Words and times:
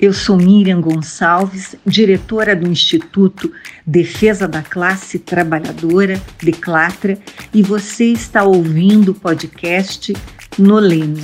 Eu 0.00 0.12
sou 0.12 0.36
Miriam 0.36 0.80
Gonçalves, 0.80 1.74
diretora 1.84 2.54
do 2.54 2.68
Instituto 2.68 3.52
Defesa 3.84 4.46
da 4.46 4.62
Classe 4.62 5.18
Trabalhadora, 5.18 6.22
Declatra, 6.40 7.18
e 7.52 7.64
você 7.64 8.04
está 8.04 8.44
ouvindo 8.44 9.10
o 9.10 9.14
podcast 9.14 10.12
Nolene. 10.56 11.20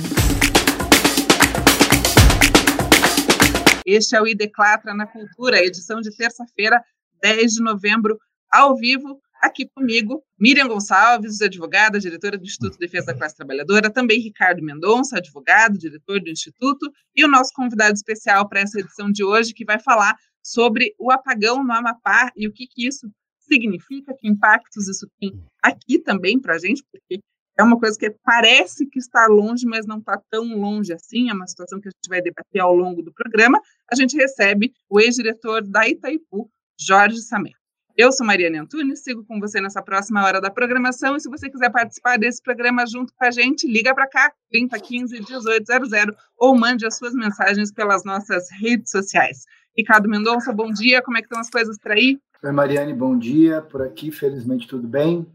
Este 3.85 4.17
é 4.17 4.21
o 4.21 4.27
Ideclatra 4.27 4.93
na 4.93 5.07
Cultura, 5.07 5.63
edição 5.63 6.01
de 6.01 6.13
terça-feira, 6.13 6.83
10 7.21 7.53
de 7.53 7.63
novembro, 7.63 8.19
ao 8.51 8.75
vivo, 8.75 9.21
aqui 9.45 9.67
comigo, 9.73 10.23
Miriam 10.39 10.67
Gonçalves, 10.67 11.41
advogada, 11.41 11.99
diretora 11.99 12.37
do 12.37 12.43
Instituto 12.43 12.73
de 12.73 12.79
Defesa 12.79 13.07
da 13.07 13.13
Classe 13.13 13.35
Trabalhadora, 13.35 13.89
também 13.89 14.19
Ricardo 14.19 14.63
Mendonça, 14.63 15.17
advogado, 15.17 15.77
diretor 15.77 16.19
do 16.19 16.29
Instituto, 16.29 16.91
e 17.15 17.23
o 17.23 17.27
nosso 17.27 17.51
convidado 17.53 17.93
especial 17.93 18.47
para 18.47 18.61
essa 18.61 18.79
edição 18.79 19.11
de 19.11 19.23
hoje, 19.23 19.53
que 19.53 19.65
vai 19.65 19.79
falar 19.79 20.15
sobre 20.43 20.93
o 20.99 21.11
apagão 21.11 21.63
no 21.63 21.73
Amapá 21.73 22.31
e 22.35 22.47
o 22.47 22.51
que, 22.51 22.67
que 22.67 22.87
isso 22.87 23.09
significa, 23.39 24.13
que 24.19 24.27
impactos 24.27 24.87
isso 24.87 25.07
tem 25.19 25.31
aqui 25.61 25.99
também 25.99 26.39
para 26.39 26.55
a 26.55 26.59
gente, 26.59 26.83
porque 26.91 27.19
é 27.57 27.63
uma 27.63 27.79
coisa 27.79 27.97
que 27.97 28.09
parece 28.23 28.85
que 28.87 28.99
está 28.99 29.27
longe, 29.27 29.65
mas 29.65 29.85
não 29.85 29.99
está 29.99 30.21
tão 30.29 30.57
longe 30.57 30.91
assim, 30.91 31.29
é 31.29 31.33
uma 31.33 31.47
situação 31.47 31.79
que 31.79 31.87
a 31.87 31.91
gente 31.91 32.09
vai 32.09 32.21
debater 32.21 32.61
ao 32.61 32.75
longo 32.75 33.01
do 33.01 33.13
programa. 33.13 33.61
A 33.89 33.95
gente 33.95 34.15
recebe 34.17 34.73
o 34.89 34.99
ex-diretor 34.99 35.65
da 35.65 35.87
Itaipu, 35.87 36.49
Jorge 36.77 37.21
Samé. 37.21 37.51
Eu 37.97 38.11
sou 38.11 38.27
Mariana 38.27 38.61
Antunes, 38.61 39.03
sigo 39.03 39.23
com 39.23 39.39
você 39.39 39.61
nessa 39.61 39.81
próxima 39.81 40.21
hora 40.25 40.41
da 40.41 40.51
programação. 40.51 41.15
E 41.15 41.19
se 41.21 41.29
você 41.29 41.49
quiser 41.49 41.71
participar 41.71 42.17
desse 42.17 42.43
programa 42.43 42.85
junto 42.85 43.13
com 43.13 43.23
a 43.23 43.31
gente, 43.31 43.65
liga 43.71 43.95
para 43.95 44.05
cá, 44.05 44.33
3015 44.51 45.15
1800, 45.21 46.13
ou 46.37 46.57
mande 46.57 46.85
as 46.85 46.97
suas 46.97 47.13
mensagens 47.13 47.71
pelas 47.71 48.03
nossas 48.03 48.49
redes 48.59 48.91
sociais. 48.91 49.45
Ricardo 49.77 50.09
Mendonça, 50.09 50.51
bom 50.51 50.73
dia. 50.73 51.01
Como 51.01 51.17
é 51.17 51.21
que 51.21 51.27
estão 51.27 51.39
as 51.39 51.49
coisas 51.49 51.77
por 51.79 51.93
aí? 51.93 52.19
Oi, 52.43 52.51
Mariane, 52.51 52.93
bom 52.93 53.17
dia. 53.17 53.61
Por 53.61 53.81
aqui, 53.81 54.11
felizmente, 54.11 54.67
tudo 54.67 54.89
bem. 54.89 55.25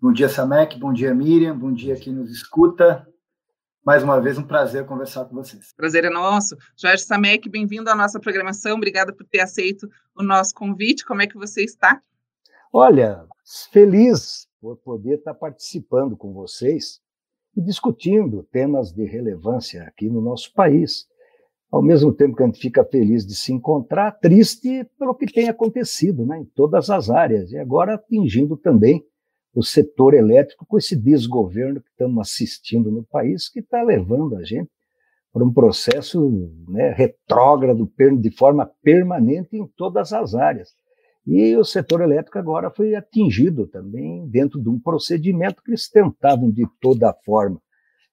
Bom 0.00 0.10
dia, 0.10 0.30
Samek. 0.30 0.78
Bom 0.78 0.94
dia, 0.94 1.14
Miriam. 1.14 1.54
Bom 1.58 1.74
dia 1.74 1.94
quem 1.94 2.14
nos 2.14 2.30
escuta. 2.30 3.06
Mais 3.84 4.02
uma 4.02 4.20
vez, 4.20 4.36
um 4.36 4.42
prazer 4.42 4.84
conversar 4.84 5.24
com 5.24 5.34
vocês. 5.34 5.72
Prazer 5.74 6.04
é 6.04 6.10
nosso. 6.10 6.56
Jorge 6.76 7.04
Samek, 7.04 7.48
bem-vindo 7.48 7.88
à 7.88 7.94
nossa 7.94 8.20
programação. 8.20 8.76
Obrigada 8.76 9.12
por 9.12 9.24
ter 9.24 9.40
aceito 9.40 9.88
o 10.14 10.22
nosso 10.22 10.54
convite. 10.54 11.06
Como 11.06 11.22
é 11.22 11.26
que 11.26 11.36
você 11.36 11.64
está? 11.64 12.00
Olha, 12.72 13.24
feliz 13.72 14.46
por 14.60 14.76
poder 14.76 15.18
estar 15.18 15.34
participando 15.34 16.16
com 16.16 16.32
vocês 16.32 17.00
e 17.56 17.62
discutindo 17.62 18.42
temas 18.52 18.92
de 18.92 19.04
relevância 19.04 19.84
aqui 19.84 20.08
no 20.08 20.20
nosso 20.20 20.52
país. 20.52 21.06
Ao 21.70 21.82
mesmo 21.82 22.12
tempo 22.12 22.36
que 22.36 22.42
a 22.42 22.46
gente 22.46 22.60
fica 22.60 22.84
feliz 22.84 23.26
de 23.26 23.34
se 23.34 23.52
encontrar, 23.52 24.12
triste 24.12 24.84
pelo 24.98 25.14
que 25.14 25.26
tem 25.26 25.48
acontecido 25.48 26.26
né, 26.26 26.38
em 26.38 26.44
todas 26.44 26.90
as 26.90 27.10
áreas, 27.10 27.52
e 27.52 27.58
agora 27.58 27.94
atingindo 27.94 28.56
também 28.56 29.04
o 29.54 29.62
setor 29.62 30.14
elétrico 30.14 30.66
com 30.66 30.78
esse 30.78 30.94
desgoverno 30.96 31.80
que 31.80 31.90
estamos 31.90 32.28
assistindo 32.28 32.90
no 32.90 33.04
país, 33.04 33.48
que 33.48 33.60
está 33.60 33.82
levando 33.82 34.36
a 34.36 34.44
gente 34.44 34.70
para 35.32 35.44
um 35.44 35.52
processo 35.52 36.30
né, 36.68 36.92
retrógrado 36.92 37.90
de 38.20 38.30
forma 38.30 38.70
permanente 38.82 39.56
em 39.56 39.66
todas 39.76 40.12
as 40.12 40.34
áreas. 40.34 40.70
E 41.26 41.54
o 41.56 41.64
setor 41.64 42.00
elétrico 42.00 42.38
agora 42.38 42.70
foi 42.70 42.94
atingido 42.94 43.66
também 43.66 44.26
dentro 44.28 44.60
de 44.60 44.68
um 44.68 44.80
procedimento 44.80 45.62
que 45.62 45.70
eles 45.70 45.88
tentavam 45.88 46.50
de 46.50 46.66
toda 46.80 47.14
forma 47.24 47.60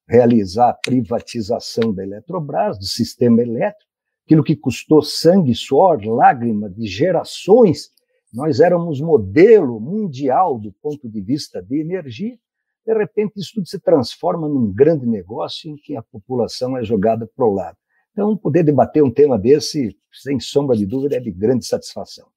realizar 0.08 0.70
a 0.70 0.73
privatização 0.73 1.94
da 1.94 2.03
Eletrobras, 2.03 2.77
do 2.77 2.86
sistema 2.86 3.42
elétrico, 3.42 3.89
aquilo 4.25 4.44
que 4.44 4.55
custou 4.55 5.02
sangue, 5.02 5.55
suor, 5.55 6.03
lágrima 6.05 6.70
de 6.70 6.86
gerações 6.86 7.89
nós 8.36 8.59
éramos 8.59 8.99
modelo 8.99 9.80
mundial 9.80 10.59
do 10.59 10.71
ponto 10.73 11.09
de 11.09 11.21
vista 11.21 11.61
de 11.61 11.80
energia. 11.80 12.37
De 12.86 12.93
repente, 12.93 13.39
isso 13.39 13.54
tudo 13.55 13.67
se 13.67 13.80
transforma 13.80 14.48
num 14.48 14.71
grande 14.71 15.05
negócio 15.05 15.71
em 15.71 15.77
que 15.77 15.95
a 15.95 16.04
população 16.04 16.77
é 16.77 16.83
jogada 16.83 17.26
para 17.33 17.45
o 17.45 17.54
lado. 17.54 17.77
Então, 18.11 18.36
poder 18.36 18.64
debater 18.64 19.02
um 19.02 19.11
tema 19.11 19.39
desse, 19.39 19.98
sem 20.11 20.39
sombra 20.39 20.76
de 20.76 20.86
dúvida, 20.86 21.15
é 21.15 21.20
de 21.20 21.32
grande 21.32 21.65
satisfação. 21.65 22.27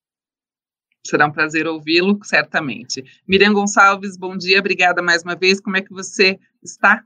Será 1.04 1.26
um 1.26 1.32
prazer 1.32 1.66
ouvi-lo, 1.66 2.18
certamente. 2.24 3.04
Miriam 3.26 3.52
Gonçalves, 3.52 4.16
bom 4.16 4.36
dia, 4.36 4.60
obrigada 4.60 5.02
mais 5.02 5.22
uma 5.22 5.34
vez. 5.34 5.60
Como 5.60 5.76
é 5.76 5.82
que 5.82 5.92
você 5.92 6.38
está? 6.62 7.04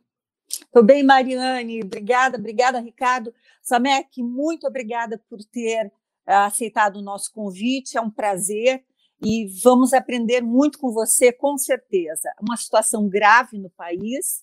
Estou 0.49 0.83
bem, 0.83 1.03
Mariane. 1.03 1.83
Obrigada, 1.83 2.37
obrigada, 2.37 2.79
Ricardo. 2.79 3.33
Samek, 3.63 4.23
muito 4.23 4.67
obrigada 4.67 5.19
por 5.29 5.39
ter 5.45 5.91
aceitado 6.27 6.97
o 6.97 7.03
nosso 7.03 7.33
convite, 7.33 7.97
é 7.97 8.01
um 8.01 8.11
prazer 8.11 8.85
e 9.25 9.47
vamos 9.63 9.93
aprender 9.93 10.43
muito 10.43 10.79
com 10.79 10.93
você, 10.93 11.33
com 11.33 11.57
certeza. 11.57 12.33
Uma 12.41 12.57
situação 12.57 13.09
grave 13.09 13.59
no 13.59 13.71
país 13.71 14.43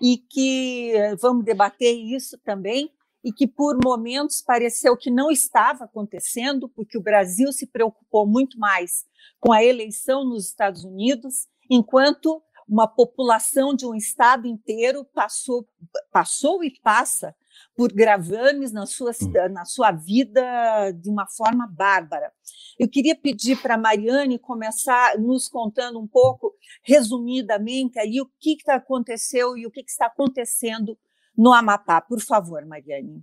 e 0.00 0.16
que 0.16 0.92
vamos 1.20 1.44
debater 1.44 1.94
isso 1.94 2.38
também 2.38 2.90
e 3.24 3.32
que 3.32 3.46
por 3.46 3.78
momentos 3.82 4.40
pareceu 4.40 4.96
que 4.96 5.10
não 5.10 5.30
estava 5.30 5.84
acontecendo, 5.84 6.68
porque 6.68 6.98
o 6.98 7.02
Brasil 7.02 7.52
se 7.52 7.66
preocupou 7.66 8.26
muito 8.26 8.58
mais 8.58 9.04
com 9.40 9.52
a 9.52 9.62
eleição 9.62 10.24
nos 10.24 10.46
Estados 10.46 10.84
Unidos, 10.84 11.46
enquanto 11.70 12.42
uma 12.68 12.88
população 12.88 13.74
de 13.74 13.86
um 13.86 13.94
estado 13.94 14.46
inteiro 14.46 15.04
passou, 15.04 15.68
passou 16.10 16.64
e 16.64 16.72
passa 16.80 17.34
por 17.76 17.92
gravames 17.92 18.72
na 18.72 18.86
sua, 18.86 19.10
hum. 19.10 19.52
na 19.52 19.64
sua 19.64 19.92
vida 19.92 20.92
de 20.92 21.08
uma 21.08 21.26
forma 21.26 21.66
bárbara. 21.66 22.32
Eu 22.78 22.88
queria 22.88 23.14
pedir 23.14 23.60
para 23.60 23.74
a 23.74 23.78
Mariane 23.78 24.38
começar 24.38 25.18
nos 25.18 25.48
contando 25.48 26.00
um 26.00 26.06
pouco, 26.06 26.54
resumidamente, 26.82 27.98
aí 27.98 28.20
o 28.20 28.30
que, 28.40 28.56
que 28.56 28.70
aconteceu 28.70 29.56
e 29.56 29.66
o 29.66 29.70
que, 29.70 29.82
que 29.82 29.90
está 29.90 30.06
acontecendo 30.06 30.98
no 31.36 31.52
Amapá. 31.52 32.00
Por 32.00 32.20
favor, 32.20 32.64
Mariane. 32.64 33.22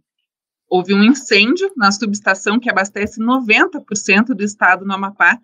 Houve 0.70 0.94
um 0.94 1.04
incêndio 1.04 1.72
na 1.76 1.92
subestação 1.92 2.60
que 2.60 2.70
abastece 2.70 3.20
90% 3.20 4.36
do 4.36 4.44
estado 4.44 4.86
no 4.86 4.94
Amapá 4.94 5.40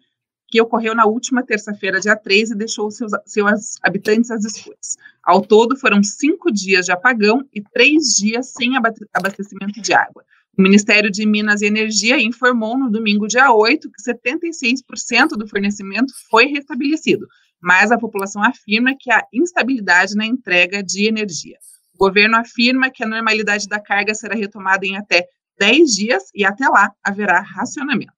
que 0.47 0.61
ocorreu 0.61 0.93
na 0.93 1.05
última 1.05 1.43
terça-feira, 1.43 1.99
dia 1.99 2.15
3, 2.15 2.51
e 2.51 2.55
deixou 2.55 2.91
seus, 2.91 3.11
seus 3.25 3.75
habitantes 3.81 4.31
às 4.31 4.43
escuras. 4.45 4.97
Ao 5.23 5.41
todo, 5.41 5.77
foram 5.77 6.03
cinco 6.03 6.51
dias 6.51 6.85
de 6.85 6.91
apagão 6.91 7.47
e 7.53 7.61
três 7.61 8.15
dias 8.15 8.51
sem 8.51 8.73
abastecimento 9.13 9.81
de 9.81 9.93
água. 9.93 10.23
O 10.57 10.61
Ministério 10.61 11.11
de 11.11 11.25
Minas 11.25 11.61
e 11.61 11.65
Energia 11.65 12.17
informou 12.21 12.77
no 12.77 12.89
domingo, 12.89 13.27
dia 13.27 13.51
8, 13.51 13.89
que 13.91 14.01
76% 14.01 15.29
do 15.37 15.47
fornecimento 15.47 16.13
foi 16.29 16.45
restabelecido, 16.45 17.27
mas 17.59 17.91
a 17.91 17.97
população 17.97 18.41
afirma 18.41 18.95
que 18.97 19.11
há 19.11 19.21
instabilidade 19.33 20.15
na 20.15 20.25
entrega 20.25 20.81
de 20.81 21.07
energia. 21.07 21.57
O 21.93 21.97
governo 21.97 22.37
afirma 22.37 22.89
que 22.89 23.03
a 23.03 23.07
normalidade 23.07 23.67
da 23.67 23.81
carga 23.81 24.13
será 24.13 24.35
retomada 24.35 24.85
em 24.85 24.95
até 24.95 25.27
10 25.59 25.95
dias 25.95 26.23
e 26.33 26.45
até 26.45 26.67
lá 26.69 26.91
haverá 27.03 27.41
racionamento. 27.41 28.13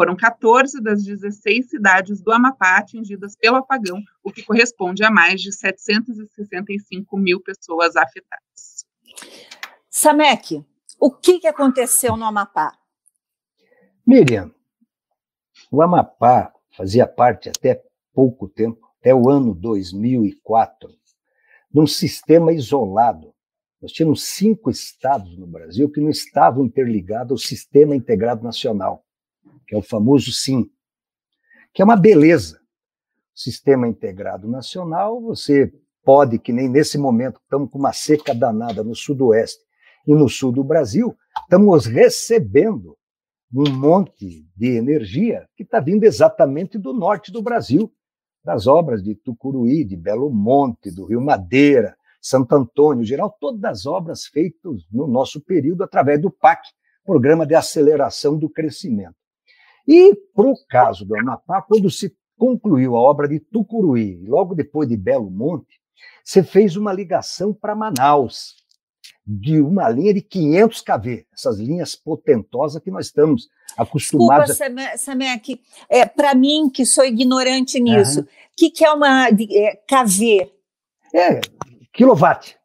Foram 0.00 0.16
14 0.16 0.80
das 0.80 1.04
16 1.04 1.68
cidades 1.68 2.22
do 2.22 2.32
Amapá 2.32 2.78
atingidas 2.78 3.36
pelo 3.36 3.56
apagão, 3.56 4.02
o 4.24 4.32
que 4.32 4.42
corresponde 4.42 5.04
a 5.04 5.10
mais 5.10 5.42
de 5.42 5.52
765 5.52 7.18
mil 7.18 7.38
pessoas 7.38 7.94
afetadas. 7.96 8.86
Samek, 9.90 10.64
o 10.98 11.10
que, 11.10 11.40
que 11.40 11.46
aconteceu 11.46 12.16
no 12.16 12.24
Amapá? 12.24 12.72
Miriam, 14.06 14.50
o 15.70 15.82
Amapá 15.82 16.50
fazia 16.74 17.06
parte 17.06 17.50
até 17.50 17.84
pouco 18.14 18.48
tempo, 18.48 18.90
até 18.98 19.14
o 19.14 19.28
ano 19.28 19.54
2004, 19.54 20.88
de 21.70 21.78
um 21.78 21.86
sistema 21.86 22.54
isolado. 22.54 23.34
Nós 23.82 23.92
tínhamos 23.92 24.24
cinco 24.24 24.70
estados 24.70 25.36
no 25.36 25.46
Brasil 25.46 25.90
que 25.90 26.00
não 26.00 26.08
estavam 26.08 26.64
interligados 26.64 27.32
ao 27.32 27.36
Sistema 27.36 27.94
Integrado 27.94 28.42
Nacional 28.42 29.04
que 29.70 29.76
é 29.76 29.78
o 29.78 29.82
famoso 29.82 30.32
SIM, 30.32 30.68
que 31.72 31.80
é 31.80 31.84
uma 31.84 31.94
beleza. 31.94 32.58
Sistema 33.32 33.86
Integrado 33.86 34.48
Nacional, 34.48 35.22
você 35.22 35.72
pode, 36.04 36.40
que 36.40 36.52
nem 36.52 36.68
nesse 36.68 36.98
momento, 36.98 37.40
estamos 37.40 37.70
com 37.70 37.78
uma 37.78 37.92
seca 37.92 38.34
danada 38.34 38.82
no 38.82 38.96
sudoeste 38.96 39.60
e 40.08 40.12
no 40.12 40.28
sul 40.28 40.50
do 40.50 40.64
Brasil, 40.64 41.16
estamos 41.42 41.86
recebendo 41.86 42.98
um 43.54 43.70
monte 43.70 44.44
de 44.56 44.76
energia 44.76 45.48
que 45.56 45.62
está 45.62 45.78
vindo 45.78 46.02
exatamente 46.02 46.76
do 46.76 46.92
norte 46.92 47.30
do 47.30 47.40
Brasil, 47.40 47.92
das 48.44 48.66
obras 48.66 49.04
de 49.04 49.14
Tucuruí, 49.14 49.84
de 49.84 49.96
Belo 49.96 50.30
Monte, 50.30 50.90
do 50.90 51.04
Rio 51.04 51.20
Madeira, 51.20 51.96
Santo 52.20 52.56
Antônio, 52.56 53.04
geral, 53.04 53.36
todas 53.40 53.62
as 53.62 53.86
obras 53.86 54.26
feitas 54.26 54.82
no 54.90 55.06
nosso 55.06 55.40
período 55.40 55.84
através 55.84 56.20
do 56.20 56.28
PAC, 56.28 56.60
Programa 57.04 57.46
de 57.46 57.54
Aceleração 57.54 58.36
do 58.36 58.50
Crescimento. 58.50 59.19
E, 59.86 60.14
para 60.34 60.46
o 60.46 60.54
caso 60.68 61.04
do 61.04 61.18
Amapá, 61.18 61.62
quando 61.62 61.90
se 61.90 62.14
concluiu 62.38 62.96
a 62.96 63.00
obra 63.00 63.28
de 63.28 63.38
Tucuruí, 63.38 64.24
logo 64.26 64.54
depois 64.54 64.88
de 64.88 64.96
Belo 64.96 65.30
Monte, 65.30 65.80
você 66.24 66.42
fez 66.42 66.76
uma 66.76 66.92
ligação 66.92 67.52
para 67.52 67.74
Manaus, 67.74 68.54
de 69.26 69.60
uma 69.60 69.88
linha 69.88 70.14
de 70.14 70.22
500 70.22 70.80
kV, 70.80 71.26
essas 71.32 71.58
linhas 71.58 71.94
potentosas 71.94 72.82
que 72.82 72.90
nós 72.90 73.06
estamos 73.06 73.48
acostumados 73.76 74.56
Desculpa, 74.56 74.82
a... 74.82 74.96
Samek, 74.96 75.60
é, 75.88 76.06
para 76.06 76.34
mim, 76.34 76.68
que 76.68 76.84
sou 76.84 77.04
ignorante 77.04 77.78
nisso, 77.78 78.22
o 78.22 78.26
que, 78.56 78.70
que 78.70 78.84
é 78.84 78.92
uma 78.92 79.28
é, 79.28 79.76
KV? 79.86 80.50
É, 81.14 81.40
quilowatt. 81.92 82.56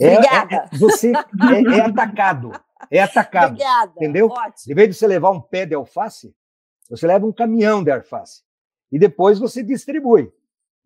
É, 0.00 0.16
Obrigada. 0.16 0.68
É, 0.72 0.76
você 0.76 1.12
é, 1.12 1.76
é, 1.76 1.80
atacado. 1.80 2.52
É 2.90 3.00
atacado. 3.00 3.52
Obrigada. 3.52 3.92
Entendeu? 3.96 4.26
Ótimo. 4.26 4.72
Em 4.72 4.74
vez 4.74 4.88
de 4.88 4.94
você 4.94 5.06
levar 5.06 5.30
um 5.30 5.40
pé 5.40 5.66
de 5.66 5.74
alface, 5.74 6.34
você 6.88 7.06
leva 7.06 7.26
um 7.26 7.32
caminhão 7.32 7.82
de 7.82 7.90
alface. 7.90 8.42
E 8.90 8.98
depois 8.98 9.38
você 9.38 9.62
distribui. 9.62 10.30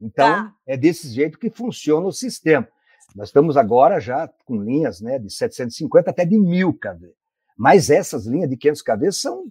Então, 0.01 0.27
tá. 0.27 0.55
é 0.67 0.77
desse 0.77 1.09
jeito 1.09 1.39
que 1.39 1.51
funciona 1.51 2.07
o 2.07 2.13
sistema. 2.13 2.69
Nós 3.15 3.29
estamos 3.29 3.57
agora 3.57 3.99
já 3.99 4.29
com 4.45 4.63
linhas 4.63 5.01
né, 5.01 5.19
de 5.19 5.31
750 5.33 6.11
até 6.11 6.25
de 6.25 6.39
1000 6.39 6.75
kV. 6.75 7.13
Mas 7.57 7.89
essas 7.89 8.27
linhas 8.27 8.51
de 8.51 8.57
500 8.57 8.83
kV 8.83 9.13
são, 9.13 9.45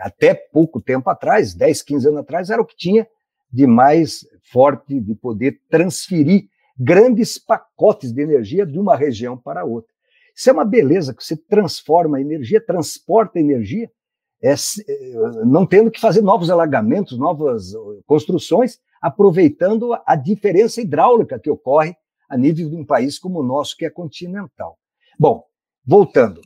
até 0.00 0.34
pouco 0.34 0.80
tempo 0.80 1.10
atrás, 1.10 1.54
10, 1.54 1.82
15 1.82 2.08
anos 2.08 2.20
atrás, 2.20 2.50
era 2.50 2.62
o 2.62 2.64
que 2.64 2.76
tinha 2.76 3.06
de 3.52 3.66
mais 3.66 4.26
forte 4.50 4.98
de 4.98 5.14
poder 5.14 5.60
transferir 5.68 6.48
grandes 6.78 7.38
pacotes 7.38 8.12
de 8.12 8.22
energia 8.22 8.66
de 8.66 8.78
uma 8.78 8.96
região 8.96 9.36
para 9.36 9.64
outra. 9.64 9.94
Isso 10.34 10.50
é 10.50 10.52
uma 10.52 10.64
beleza 10.64 11.14
que 11.14 11.24
você 11.24 11.36
transforma 11.36 12.18
a 12.18 12.20
energia, 12.20 12.60
transporta 12.60 13.38
a 13.38 13.42
energia, 13.42 13.90
é, 14.46 14.52
é, 14.52 15.44
não 15.44 15.66
tendo 15.66 15.90
que 15.90 16.00
fazer 16.00 16.22
novos 16.22 16.50
alagamentos, 16.50 17.18
novas 17.18 17.72
construções, 18.06 18.78
aproveitando 19.00 19.96
a 20.06 20.14
diferença 20.14 20.80
hidráulica 20.80 21.38
que 21.38 21.50
ocorre 21.50 21.96
a 22.28 22.36
nível 22.36 22.68
de 22.68 22.76
um 22.76 22.84
país 22.84 23.18
como 23.18 23.40
o 23.40 23.42
nosso, 23.42 23.76
que 23.76 23.84
é 23.84 23.90
continental. 23.90 24.78
Bom, 25.18 25.44
voltando. 25.84 26.40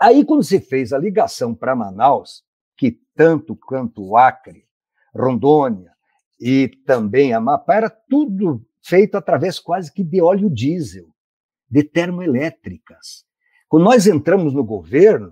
Aí, 0.00 0.24
quando 0.24 0.42
se 0.42 0.60
fez 0.60 0.92
a 0.92 0.98
ligação 0.98 1.54
para 1.54 1.76
Manaus, 1.76 2.42
que 2.76 2.98
tanto 3.14 3.54
quanto 3.56 4.02
o 4.04 4.16
Acre, 4.16 4.64
Rondônia 5.14 5.92
e 6.40 6.68
também 6.86 7.32
Amapá, 7.32 7.76
era 7.76 7.90
tudo 7.90 8.64
feito 8.82 9.16
através 9.16 9.60
quase 9.60 9.92
que 9.92 10.02
de 10.02 10.20
óleo 10.20 10.50
diesel, 10.50 11.08
de 11.70 11.84
termoelétricas. 11.84 13.24
Quando 13.68 13.84
nós 13.84 14.06
entramos 14.06 14.52
no 14.52 14.64
governo, 14.64 15.30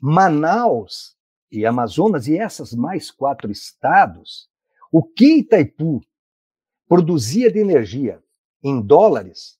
Manaus 0.00 1.16
e 1.50 1.66
Amazonas 1.66 2.26
e 2.26 2.38
essas 2.38 2.72
mais 2.72 3.10
quatro 3.10 3.50
estados, 3.50 4.48
o 4.90 5.02
que 5.02 5.38
Itaipu 5.38 6.00
produzia 6.88 7.52
de 7.52 7.58
energia 7.58 8.22
em 8.62 8.80
dólares 8.80 9.58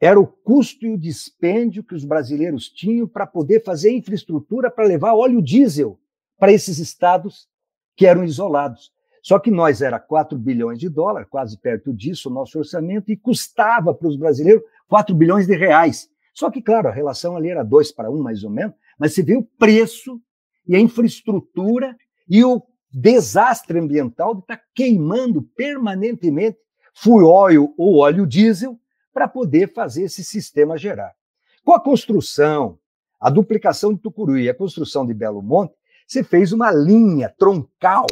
era 0.00 0.20
o 0.20 0.26
custo 0.26 0.84
e 0.84 0.90
o 0.92 0.98
dispêndio 0.98 1.82
que 1.82 1.94
os 1.94 2.04
brasileiros 2.04 2.68
tinham 2.68 3.08
para 3.08 3.26
poder 3.26 3.64
fazer 3.64 3.90
infraestrutura 3.92 4.70
para 4.70 4.84
levar 4.84 5.14
óleo 5.14 5.42
diesel 5.42 5.98
para 6.38 6.52
esses 6.52 6.78
estados 6.78 7.48
que 7.96 8.06
eram 8.06 8.22
isolados. 8.22 8.92
Só 9.22 9.38
que 9.38 9.50
nós 9.50 9.82
era 9.82 9.98
4 9.98 10.38
bilhões 10.38 10.78
de 10.78 10.88
dólares, 10.88 11.28
quase 11.28 11.58
perto 11.58 11.92
disso 11.92 12.28
o 12.28 12.32
nosso 12.32 12.58
orçamento, 12.58 13.10
e 13.10 13.16
custava 13.16 13.92
para 13.92 14.06
os 14.06 14.16
brasileiros 14.16 14.62
4 14.86 15.14
bilhões 15.14 15.46
de 15.46 15.56
reais. 15.56 16.08
Só 16.32 16.50
que, 16.50 16.62
claro, 16.62 16.88
a 16.88 16.92
relação 16.92 17.34
ali 17.34 17.48
era 17.48 17.64
2 17.64 17.90
para 17.92 18.10
1, 18.10 18.22
mais 18.22 18.44
ou 18.44 18.50
menos, 18.50 18.74
mas 18.98 19.14
você 19.14 19.22
vê 19.22 19.36
o 19.36 19.42
preço 19.42 20.20
e 20.66 20.74
a 20.74 20.80
infraestrutura 20.80 21.96
e 22.28 22.44
o 22.44 22.62
desastre 22.92 23.78
ambiental 23.78 24.34
de 24.34 24.40
estar 24.40 24.56
tá 24.56 24.62
queimando 24.74 25.42
permanentemente 25.42 26.58
fuel 26.94 27.26
oil 27.26 27.74
ou 27.76 27.98
óleo 27.98 28.26
diesel 28.26 28.78
para 29.12 29.28
poder 29.28 29.72
fazer 29.72 30.04
esse 30.04 30.24
sistema 30.24 30.78
gerar. 30.78 31.14
Com 31.64 31.72
a 31.72 31.80
construção, 31.80 32.78
a 33.20 33.30
duplicação 33.30 33.92
de 33.92 34.00
Tucuruí 34.00 34.44
e 34.44 34.50
a 34.50 34.54
construção 34.54 35.06
de 35.06 35.12
Belo 35.12 35.42
Monte, 35.42 35.74
você 36.06 36.22
fez 36.22 36.52
uma 36.52 36.70
linha 36.70 37.28
troncal, 37.36 38.06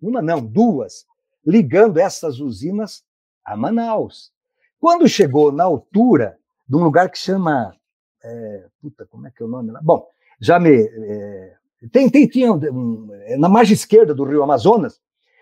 uma 0.00 0.20
não, 0.20 0.44
duas, 0.44 1.06
ligando 1.44 1.98
essas 1.98 2.40
usinas 2.40 3.02
a 3.44 3.56
Manaus. 3.56 4.32
Quando 4.78 5.08
chegou 5.08 5.50
na 5.50 5.64
altura 5.64 6.38
de 6.68 6.76
um 6.76 6.84
lugar 6.84 7.10
que 7.10 7.18
chama. 7.18 7.74
É, 8.22 8.66
puta, 8.80 9.06
como 9.06 9.26
é 9.26 9.30
que 9.30 9.42
é 9.42 9.46
o 9.46 9.48
nome 9.48 9.70
lá? 9.70 9.80
Bom, 9.82 10.06
já 10.40 10.58
me. 10.58 10.70
É, 10.70 11.56
tem, 11.92 12.08
tem, 12.08 12.26
tinha 12.26 12.52
um, 12.52 13.08
na 13.38 13.48
margem 13.48 13.74
esquerda 13.74 14.14
do 14.14 14.24
rio 14.24 14.42
Amazonas, 14.42 15.00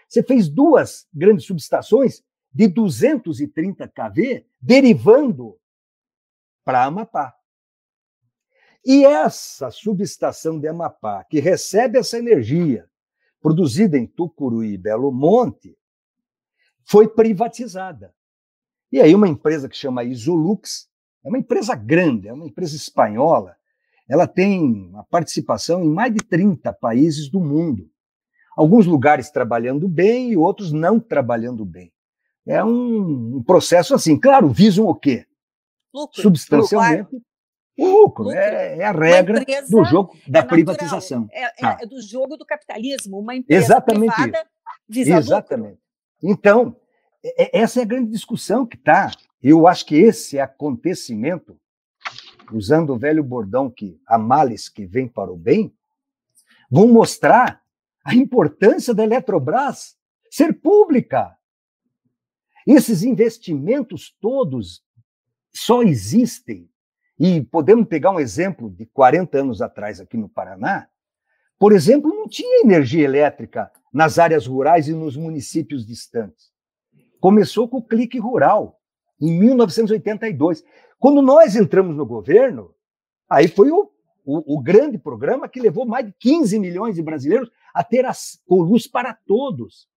você 0.08 0.22
fez 0.22 0.48
duas 0.48 1.06
grandes 1.12 1.46
subestações 1.46 2.22
de 2.52 2.68
230 2.68 3.88
kV 3.88 4.46
derivando 4.60 5.58
para 6.64 6.84
Amapá. 6.84 7.34
E 8.84 9.04
essa 9.04 9.70
subestação 9.70 10.60
de 10.60 10.68
Amapá, 10.68 11.24
que 11.24 11.40
recebe 11.40 11.98
essa 11.98 12.18
energia 12.18 12.88
produzida 13.40 13.98
em 13.98 14.06
Tucuruí 14.06 14.74
e 14.74 14.78
Belo 14.78 15.10
Monte, 15.10 15.76
foi 16.84 17.08
privatizada. 17.08 18.14
E 18.90 19.00
aí 19.00 19.14
uma 19.14 19.28
empresa 19.28 19.68
que 19.68 19.76
chama 19.76 20.04
Isolux, 20.04 20.88
é 21.24 21.28
uma 21.28 21.38
empresa 21.38 21.74
grande, 21.74 22.28
é 22.28 22.32
uma 22.32 22.46
empresa 22.46 22.76
espanhola, 22.76 23.56
ela 24.08 24.26
tem 24.26 24.60
uma 24.90 25.04
participação 25.04 25.82
em 25.82 25.88
mais 25.88 26.12
de 26.12 26.20
30 26.20 26.72
países 26.74 27.28
do 27.28 27.40
mundo. 27.40 27.88
Alguns 28.56 28.86
lugares 28.86 29.30
trabalhando 29.30 29.88
bem 29.88 30.32
e 30.32 30.36
outros 30.36 30.72
não 30.72 30.98
trabalhando 30.98 31.64
bem. 31.64 31.92
É 32.46 32.64
um, 32.64 33.36
um 33.36 33.42
processo 33.42 33.94
assim. 33.94 34.18
Claro, 34.18 34.48
visam 34.48 34.86
o 34.86 34.94
quê? 34.94 35.26
Lucro. 35.92 36.22
Substancialmente. 36.22 37.16
O 37.78 37.86
lucro, 37.86 38.24
lucro. 38.24 38.30
É, 38.30 38.78
é, 38.78 38.84
a 38.84 38.92
regra 38.92 39.44
do 39.68 39.84
jogo 39.84 40.16
da 40.26 40.38
é 40.38 40.42
privatização. 40.42 41.28
É, 41.30 41.44
é, 41.44 41.50
ah. 41.62 41.78
é, 41.82 41.86
do 41.86 42.00
jogo 42.00 42.36
do 42.36 42.46
capitalismo. 42.46 43.18
Uma 43.18 43.34
empresa 43.34 43.64
Exatamente 43.64 44.14
privada 44.14 44.46
visa 44.88 45.16
Exatamente. 45.16 45.78
Então, 46.22 46.76
é, 47.24 47.58
essa 47.58 47.80
é 47.80 47.82
a 47.82 47.86
grande 47.86 48.10
discussão 48.10 48.66
que 48.66 48.76
está. 48.76 49.10
Eu 49.42 49.66
acho 49.66 49.84
que 49.84 49.96
esse 49.96 50.38
acontecimento, 50.38 51.58
usando 52.52 52.90
o 52.90 52.98
velho 52.98 53.22
bordão 53.22 53.70
que 53.70 54.00
há 54.06 54.18
males 54.18 54.68
que 54.68 54.86
vem 54.86 55.08
para 55.08 55.32
o 55.32 55.36
bem, 55.36 55.74
vão 56.70 56.88
mostrar 56.88 57.62
a 58.04 58.14
importância 58.14 58.94
da 58.94 59.04
Eletrobras 59.04 59.96
ser 60.30 60.52
pública. 60.60 61.36
Esses 62.66 63.02
investimentos 63.02 64.16
todos 64.20 64.84
só 65.52 65.82
existem, 65.82 66.68
e 67.18 67.40
podemos 67.40 67.88
pegar 67.88 68.10
um 68.10 68.20
exemplo 68.20 68.70
de 68.70 68.84
40 68.86 69.38
anos 69.38 69.62
atrás 69.62 70.00
aqui 70.00 70.16
no 70.16 70.28
Paraná. 70.28 70.88
Por 71.58 71.72
exemplo, 71.72 72.10
não 72.10 72.28
tinha 72.28 72.62
energia 72.62 73.04
elétrica 73.04 73.70
nas 73.92 74.18
áreas 74.18 74.46
rurais 74.46 74.88
e 74.88 74.92
nos 74.92 75.16
municípios 75.16 75.86
distantes. 75.86 76.52
Começou 77.18 77.66
com 77.68 77.78
o 77.78 77.82
clique 77.82 78.18
rural, 78.18 78.78
em 79.18 79.32
1982. 79.38 80.62
Quando 80.98 81.20
nós 81.20 81.56
entramos 81.56 81.96
no 81.96 82.06
governo, 82.06 82.74
aí 83.28 83.48
foi 83.48 83.70
o, 83.70 83.90
o, 84.24 84.56
o 84.56 84.60
grande 84.60 84.98
programa 84.98 85.48
que 85.48 85.60
levou 85.60 85.86
mais 85.86 86.06
de 86.06 86.12
15 86.18 86.58
milhões 86.58 86.94
de 86.94 87.02
brasileiros 87.02 87.50
a 87.74 87.84
ter 87.84 88.06
as, 88.06 88.40
luz 88.48 88.86
para 88.86 89.14
todos. 89.26 89.88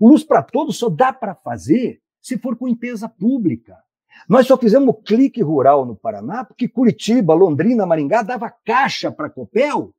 Luz 0.00 0.24
para 0.24 0.42
todos 0.42 0.78
só 0.78 0.88
dá 0.88 1.12
para 1.12 1.34
fazer 1.34 2.00
se 2.20 2.38
for 2.38 2.56
com 2.56 2.68
empresa 2.68 3.08
pública. 3.08 3.76
Nós 4.28 4.46
só 4.46 4.56
fizemos 4.56 4.88
o 4.88 4.94
clique 4.94 5.42
rural 5.42 5.84
no 5.84 5.96
Paraná 5.96 6.44
porque 6.44 6.68
Curitiba, 6.68 7.34
Londrina, 7.34 7.84
Maringá 7.84 8.22
dava 8.22 8.48
caixa 8.48 9.10
para 9.10 9.28
Copel, 9.28 9.92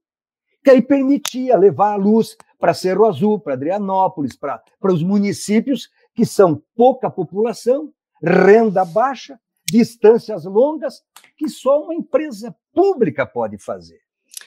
que 0.64 0.72
aí 0.72 0.82
permitia 0.82 1.58
levar 1.58 1.94
a 1.94 1.98
luz 1.98 2.36
para 2.58 2.74
Cerro 2.74 3.06
Azul, 3.06 3.40
para 3.40 3.54
Adrianópolis, 3.54 4.36
para 4.36 4.64
os 4.82 5.04
municípios 5.04 5.90
que 6.16 6.26
são 6.26 6.64
pouca 6.76 7.10
população, 7.10 7.92
renda 8.24 8.84
baixa, 8.84 9.40
distâncias 9.66 10.46
longas, 10.46 11.02
que 11.38 11.50
só 11.50 11.84
uma 11.84 11.94
empresa 11.94 12.56
pública 12.74 13.26
pode 13.26 13.58
fazer. 13.58 14.00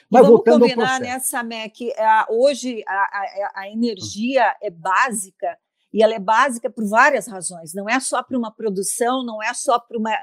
Mas 0.09 0.25
vamos 0.25 0.43
combinar 0.43 0.99
nessa, 0.99 1.43
MEC, 1.43 1.93
hoje 2.29 2.83
a, 2.87 2.93
a, 2.93 3.51
a 3.61 3.69
energia 3.69 4.55
é 4.61 4.69
básica 4.69 5.57
e 5.93 6.03
ela 6.03 6.13
é 6.13 6.19
básica 6.19 6.69
por 6.69 6.87
várias 6.87 7.27
razões. 7.27 7.73
Não 7.73 7.87
é 7.87 7.99
só 7.99 8.23
para 8.23 8.37
uma 8.37 8.51
produção, 8.51 9.23
não 9.23 9.41
é 9.41 9.53
só 9.53 9.79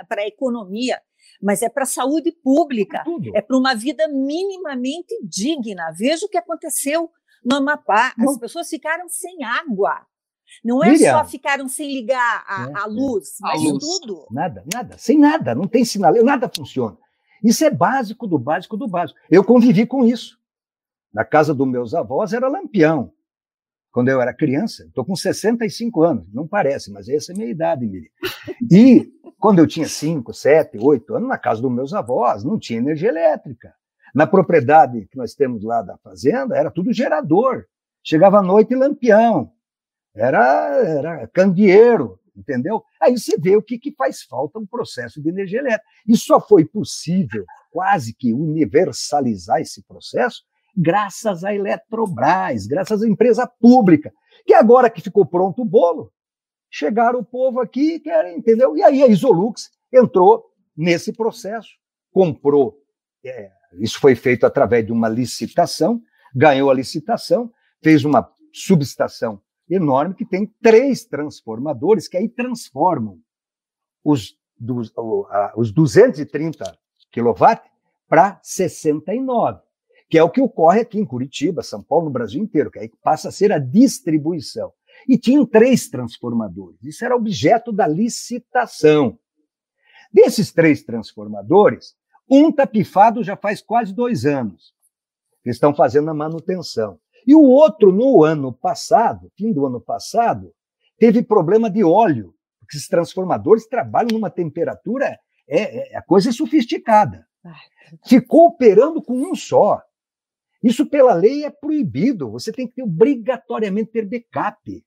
para 0.09 0.23
a 0.23 0.27
economia, 0.27 1.01
mas 1.41 1.63
é 1.63 1.69
para 1.69 1.85
a 1.85 1.87
saúde 1.87 2.33
pública, 2.33 3.05
é 3.35 3.41
para 3.41 3.57
uma 3.57 3.75
vida 3.75 4.09
minimamente 4.09 5.15
digna. 5.23 5.93
Veja 5.97 6.27
o 6.27 6.29
que 6.29 6.39
aconteceu 6.39 7.11
no 7.45 7.57
Amapá. 7.57 8.13
As 8.19 8.39
pessoas 8.39 8.69
ficaram 8.69 9.09
sem 9.09 9.45
água. 9.45 10.05
Não 10.65 10.83
é 10.83 10.91
Miriam. 10.91 11.19
só 11.19 11.25
ficaram 11.25 11.69
sem 11.69 11.93
ligar 11.93 12.45
a, 12.47 12.69
é, 12.69 12.73
a 12.83 12.87
luz, 12.87 13.41
é. 13.41 13.43
mas 13.43 13.61
a 13.61 13.65
luz. 13.65 13.85
tudo. 13.85 14.27
Nada, 14.31 14.65
nada, 14.73 14.99
sem 14.99 15.19
nada, 15.19 15.55
não 15.55 15.67
tem 15.67 15.85
sinal, 15.85 16.13
nada 16.25 16.51
funciona. 16.55 16.97
Isso 17.43 17.65
é 17.65 17.71
básico 17.71 18.27
do 18.27 18.39
básico 18.39 18.77
do 18.77 18.89
básico. 18.89 19.19
Eu 19.31 19.45
convivi 19.45 19.87
com 19.87 20.05
isso. 20.05 20.39
Na 21.13 21.25
casa 21.25 21.55
dos 21.55 21.67
meus 21.67 21.95
avós 21.95 22.33
era 22.33 22.49
lampião 22.49 23.13
quando 23.97 24.09
eu 24.09 24.21
era 24.21 24.35
criança. 24.35 24.85
Estou 24.85 25.05
com 25.05 25.17
65 25.17 26.03
anos, 26.03 26.27
não 26.31 26.47
parece, 26.47 26.93
mas 26.93 27.09
essa 27.09 27.33
é 27.33 27.35
a 27.35 27.39
minha 27.39 27.51
idade, 27.51 27.87
Miriam. 27.87 28.11
E 28.71 29.11
quando 29.39 29.59
eu 29.59 29.67
tinha 29.67 29.89
5, 29.89 30.35
7, 30.35 30.79
8 30.79 31.15
anos, 31.15 31.29
na 31.29 31.39
casa 31.39 31.63
dos 31.63 31.73
meus 31.73 31.95
avós, 31.95 32.45
não 32.45 32.59
tinha 32.59 32.79
energia 32.79 33.09
elétrica. 33.09 33.73
Na 34.15 34.27
propriedade 34.27 35.07
que 35.11 35.17
nós 35.17 35.35
temos 35.35 35.63
lá 35.63 35.83
da 35.83 35.97
fazenda, 35.99 36.57
era 36.57 36.71
tudo 36.71 36.93
gerador. 36.93 37.65
Chegava 38.03 38.39
à 38.39 38.43
noite 38.43 38.75
lampião. 38.75 39.51
Era, 40.17 40.83
era 40.83 41.29
candeeiro, 41.29 42.19
entendeu? 42.35 42.83
Aí 43.01 43.17
você 43.17 43.37
vê 43.39 43.55
o 43.57 43.63
que, 43.63 43.79
que 43.79 43.93
faz 43.93 44.23
falta 44.23 44.59
um 44.59 44.67
processo 44.67 45.21
de 45.23 45.29
energia 45.29 45.61
elétrica. 45.61 45.85
E 46.09 46.17
só 46.17 46.41
foi 46.41 46.65
possível 46.65 47.45
quase 47.71 48.15
que 48.15 48.33
universalizar 48.33 49.61
esse 49.61 49.83
processo 49.83 50.43
graças 50.77 51.43
à 51.43 51.55
Eletrobras, 51.55 52.67
graças 52.67 53.03
à 53.03 53.09
empresa 53.09 53.47
pública, 53.47 54.13
que 54.45 54.53
agora 54.53 54.91
que 54.91 55.01
ficou 55.01 55.25
pronto 55.25 55.63
o 55.63 55.65
bolo, 55.65 56.13
chegaram 56.71 57.21
o 57.21 57.25
povo 57.25 57.61
aqui, 57.61 57.99
querem, 57.99 58.37
entendeu? 58.37 58.77
E 58.77 58.83
aí 58.83 59.03
a 59.03 59.07
Isolux 59.07 59.71
entrou 59.91 60.45
nesse 60.77 61.13
processo, 61.13 61.71
comprou, 62.13 62.79
é, 63.25 63.51
isso 63.81 63.99
foi 63.99 64.15
feito 64.15 64.45
através 64.45 64.85
de 64.85 64.93
uma 64.93 65.09
licitação, 65.09 66.01
ganhou 66.35 66.71
a 66.71 66.75
licitação, 66.75 67.51
fez 67.83 68.05
uma 68.05 68.31
subestação 68.53 69.41
enorme 69.69 70.15
que 70.15 70.25
tem 70.25 70.47
três 70.63 71.05
transformadores 71.05 72.09
que 72.09 72.17
aí 72.17 72.29
transformam 72.29 73.19
os, 74.05 74.39
dos, 74.59 74.93
os 75.57 75.73
230 75.73 76.79
kW 77.13 77.45
para 78.09 78.39
69 78.43 79.67
que 80.09 80.19
é 80.19 80.23
o 80.23 80.31
que 80.31 80.41
ocorre 80.41 80.81
aqui 80.81 80.99
em 80.99 81.05
Curitiba, 81.05 81.63
São 81.63 81.83
Paulo, 81.83 82.07
no 82.07 82.13
Brasil 82.13 82.43
inteiro, 82.43 82.71
que 82.71 82.79
aí 82.79 82.91
passa 83.03 83.29
a 83.29 83.33
ser 83.33 83.53
a 83.53 83.59
distribuição. 83.59 84.73
E 85.09 85.19
tinham 85.19 85.45
três 85.45 85.89
transformadores. 85.89 86.83
Isso 86.83 87.05
era 87.05 87.17
objeto 87.17 87.73
da 87.73 87.87
licitação. 87.87 89.19
Desses 90.13 90.53
três 90.53 90.83
transformadores, 90.83 91.95
um 92.31 92.49
está 92.51 92.67
pifado 92.67 93.23
já 93.23 93.37
faz 93.37 93.61
quase 93.61 93.93
dois 93.93 94.25
anos. 94.25 94.75
Eles 95.45 95.57
estão 95.57 95.75
fazendo 95.75 96.09
a 96.11 96.15
manutenção. 96.15 96.99
E 97.27 97.35
o 97.35 97.43
outro, 97.43 97.93
no 97.93 98.23
ano 98.23 98.53
passado, 98.53 99.31
fim 99.37 99.53
do 99.53 99.67
ano 99.67 99.81
passado, 99.81 100.53
teve 100.99 101.23
problema 101.23 101.69
de 101.69 101.83
óleo, 101.83 102.35
porque 102.61 102.77
esses 102.77 102.89
transformadores 102.89 103.67
trabalham 103.67 104.11
numa 104.13 104.31
temperatura, 104.31 105.19
é, 105.49 105.93
é 105.93 105.97
a 105.97 106.03
coisa 106.03 106.31
é 106.31 106.33
sofisticada. 106.33 107.27
Ficou 108.05 108.47
operando 108.47 109.03
com 109.03 109.15
um 109.15 109.35
só. 109.35 109.83
Isso, 110.63 110.87
pela 110.87 111.15
lei, 111.15 111.45
é 111.45 111.51
proibido. 111.51 112.31
Você 112.31 112.53
tem 112.53 112.67
que 112.67 112.75
ter 112.75 112.83
obrigatoriamente 112.83 113.93
ter 113.93 114.05
backup. 114.05 114.85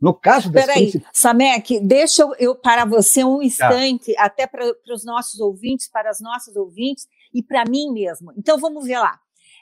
No 0.00 0.12
caso 0.12 0.50
das 0.50 0.66
Peraí, 0.66 0.92
Samek, 1.12 1.80
deixa 1.80 2.22
eu, 2.22 2.34
eu 2.38 2.54
para 2.54 2.84
você 2.84 3.24
um 3.24 3.38
tá. 3.38 3.44
instante, 3.44 4.14
ah. 4.18 4.24
até 4.26 4.46
para 4.46 4.70
os 4.92 5.04
nossos 5.04 5.40
ouvintes, 5.40 5.88
para 5.88 6.10
as 6.10 6.20
nossas 6.20 6.56
ouvintes 6.56 7.06
e 7.32 7.42
para 7.42 7.64
mim 7.64 7.90
mesmo. 7.90 8.32
Então 8.36 8.58
vamos 8.58 8.84
ver 8.84 8.98
lá. 8.98 9.18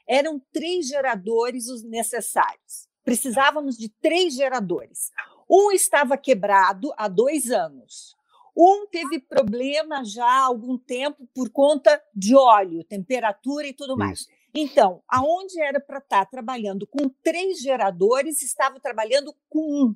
Eram 0.08 0.40
três 0.52 0.88
geradores 0.88 1.68
os 1.68 1.82
necessários. 1.82 2.88
Precisávamos 3.04 3.76
de 3.76 3.88
três 3.88 4.34
geradores. 4.34 5.10
Um 5.50 5.70
estava 5.72 6.16
quebrado 6.16 6.92
há 6.96 7.08
dois 7.08 7.50
anos. 7.50 8.16
Um 8.56 8.86
teve 8.86 9.18
problema 9.18 10.04
já 10.04 10.24
há 10.24 10.44
algum 10.44 10.76
tempo 10.76 11.26
por 11.34 11.50
conta 11.50 12.00
de 12.14 12.36
óleo, 12.36 12.84
temperatura 12.84 13.66
e 13.66 13.72
tudo 13.72 13.96
mais. 13.96 14.20
Isso. 14.20 14.28
Então, 14.54 15.02
aonde 15.08 15.60
era 15.60 15.80
para 15.80 15.98
estar 15.98 16.24
tá 16.24 16.30
trabalhando 16.30 16.86
com 16.86 17.08
três 17.22 17.60
geradores, 17.60 18.42
estava 18.42 18.78
trabalhando 18.78 19.34
com 19.48 19.60
um. 19.60 19.94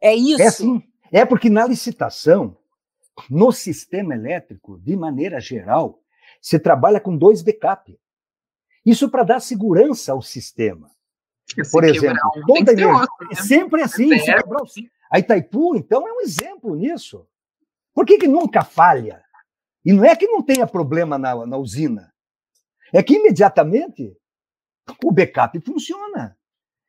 É 0.00 0.14
isso? 0.14 0.42
É 0.42 0.46
assim. 0.46 0.82
É 1.12 1.24
porque 1.24 1.50
na 1.50 1.66
licitação, 1.66 2.56
no 3.28 3.50
sistema 3.50 4.14
elétrico, 4.14 4.78
de 4.78 4.96
maneira 4.96 5.40
geral, 5.40 6.00
se 6.40 6.58
trabalha 6.58 7.00
com 7.00 7.16
dois 7.16 7.42
backup. 7.42 7.98
Isso 8.90 9.08
para 9.08 9.22
dar 9.22 9.40
segurança 9.40 10.10
ao 10.12 10.20
sistema. 10.20 10.90
Se 11.48 11.70
Por 11.70 11.84
exemplo, 11.84 12.18
um, 12.36 12.46
toda 12.46 12.72
energia, 12.72 12.88
outro, 12.88 13.10
né? 13.22 13.28
é 13.32 13.34
sempre 13.36 13.82
assim. 13.82 14.12
É 14.12 14.38
a 15.10 15.18
Itaipu, 15.18 15.76
então, 15.76 16.06
é 16.06 16.12
um 16.12 16.20
exemplo 16.20 16.74
nisso. 16.74 17.26
Por 17.94 18.04
que, 18.04 18.18
que 18.18 18.26
nunca 18.26 18.64
falha? 18.64 19.22
E 19.84 19.92
não 19.92 20.04
é 20.04 20.16
que 20.16 20.26
não 20.26 20.42
tenha 20.42 20.66
problema 20.66 21.18
na, 21.18 21.46
na 21.46 21.56
usina. 21.56 22.12
É 22.92 23.02
que 23.02 23.14
imediatamente 23.14 24.16
o 25.04 25.12
backup 25.12 25.58
funciona. 25.60 26.36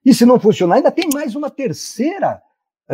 E 0.04 0.14
se 0.14 0.26
não 0.26 0.40
funcionar, 0.40 0.78
ainda 0.78 0.92
tem 0.92 1.08
mais 1.14 1.36
uma 1.36 1.50
terceira 1.50 2.42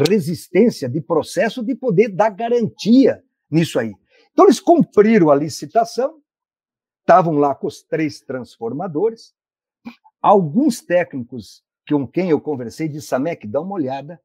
resistência 0.10 0.90
de 0.90 1.00
processo 1.00 1.64
de 1.64 1.74
poder 1.76 2.10
dar 2.10 2.30
garantia 2.30 3.24
nisso 3.50 3.80
aí. 3.80 3.94
Então, 4.32 4.46
eles 4.46 4.60
cumpriram 4.60 5.32
a 5.32 5.36
licitação, 5.36 6.22
estavam 7.08 7.38
lá 7.38 7.56
com 7.56 7.68
os 7.68 7.82
três 7.82 8.20
transformadores. 8.20 9.34
Alguns 10.22 10.82
técnicos 10.82 11.64
com 11.88 12.06
quem 12.06 12.30
eu 12.30 12.42
conversei 12.42 12.90
disseram, 12.90 13.24
Samek, 13.24 13.48
dá 13.48 13.62
uma 13.62 13.76
olhada. 13.76 14.22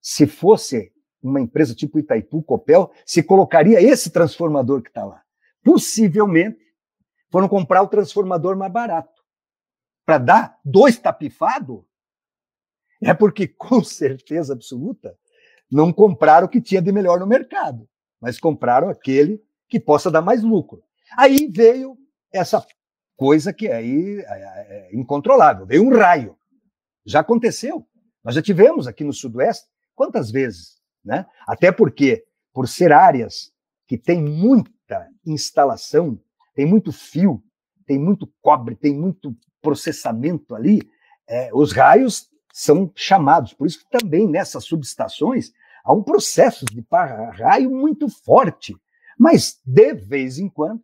Se 0.00 0.24
fosse 0.28 0.92
uma 1.20 1.40
empresa 1.40 1.74
tipo 1.74 1.98
Itaipu, 1.98 2.40
Copel, 2.44 2.92
se 3.04 3.24
colocaria 3.24 3.82
esse 3.82 4.10
transformador 4.10 4.82
que 4.82 4.88
está 4.88 5.04
lá. 5.04 5.20
Possivelmente 5.64 6.60
foram 7.28 7.48
comprar 7.48 7.82
o 7.82 7.88
transformador 7.88 8.56
mais 8.56 8.72
barato. 8.72 9.20
Para 10.06 10.18
dar 10.18 10.60
dois 10.64 10.96
tapifados, 10.98 11.82
é 13.02 13.12
porque, 13.12 13.48
com 13.58 13.82
certeza 13.82 14.52
absoluta, 14.52 15.18
não 15.68 15.92
compraram 15.92 16.46
o 16.46 16.50
que 16.50 16.60
tinha 16.60 16.82
de 16.82 16.92
melhor 16.92 17.18
no 17.18 17.26
mercado, 17.26 17.88
mas 18.20 18.38
compraram 18.38 18.88
aquele 18.88 19.42
que 19.68 19.80
possa 19.80 20.08
dar 20.08 20.22
mais 20.22 20.42
lucro. 20.42 20.84
Aí 21.16 21.48
veio 21.50 21.96
essa 22.32 22.64
coisa 23.16 23.52
que 23.52 23.68
aí 23.68 24.20
é, 24.20 24.22
é, 24.22 24.90
é 24.92 24.96
incontrolável, 24.96 25.66
veio 25.66 25.84
um 25.84 25.96
raio. 25.96 26.36
Já 27.04 27.20
aconteceu. 27.20 27.86
Nós 28.24 28.34
já 28.34 28.42
tivemos 28.42 28.86
aqui 28.86 29.04
no 29.04 29.12
Sudoeste 29.12 29.66
quantas 29.94 30.30
vezes, 30.30 30.80
né? 31.04 31.26
Até 31.46 31.72
porque, 31.72 32.24
por 32.52 32.68
ser 32.68 32.92
áreas 32.92 33.52
que 33.86 33.98
têm 33.98 34.22
muita 34.22 35.08
instalação 35.26 36.20
tem 36.54 36.66
muito 36.66 36.92
fio, 36.92 37.42
tem 37.86 37.98
muito 37.98 38.30
cobre, 38.40 38.76
tem 38.76 38.94
muito 38.94 39.36
processamento 39.60 40.54
ali, 40.54 40.80
é, 41.28 41.50
os 41.52 41.72
raios 41.72 42.28
são 42.52 42.90
chamados. 42.94 43.54
Por 43.54 43.66
isso 43.66 43.78
que 43.80 43.98
também 43.98 44.28
nessas 44.28 44.64
subestações 44.64 45.52
há 45.84 45.92
um 45.92 46.02
processo 46.02 46.64
de 46.66 46.84
raio 46.90 47.70
muito 47.70 48.08
forte. 48.08 48.76
Mas, 49.18 49.60
de 49.64 49.94
vez 49.94 50.38
em 50.38 50.48
quando, 50.48 50.82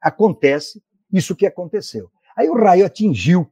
acontece 0.00 0.82
isso 1.12 1.36
que 1.36 1.46
aconteceu. 1.46 2.10
Aí 2.36 2.48
o 2.48 2.54
raio 2.54 2.84
atingiu 2.84 3.50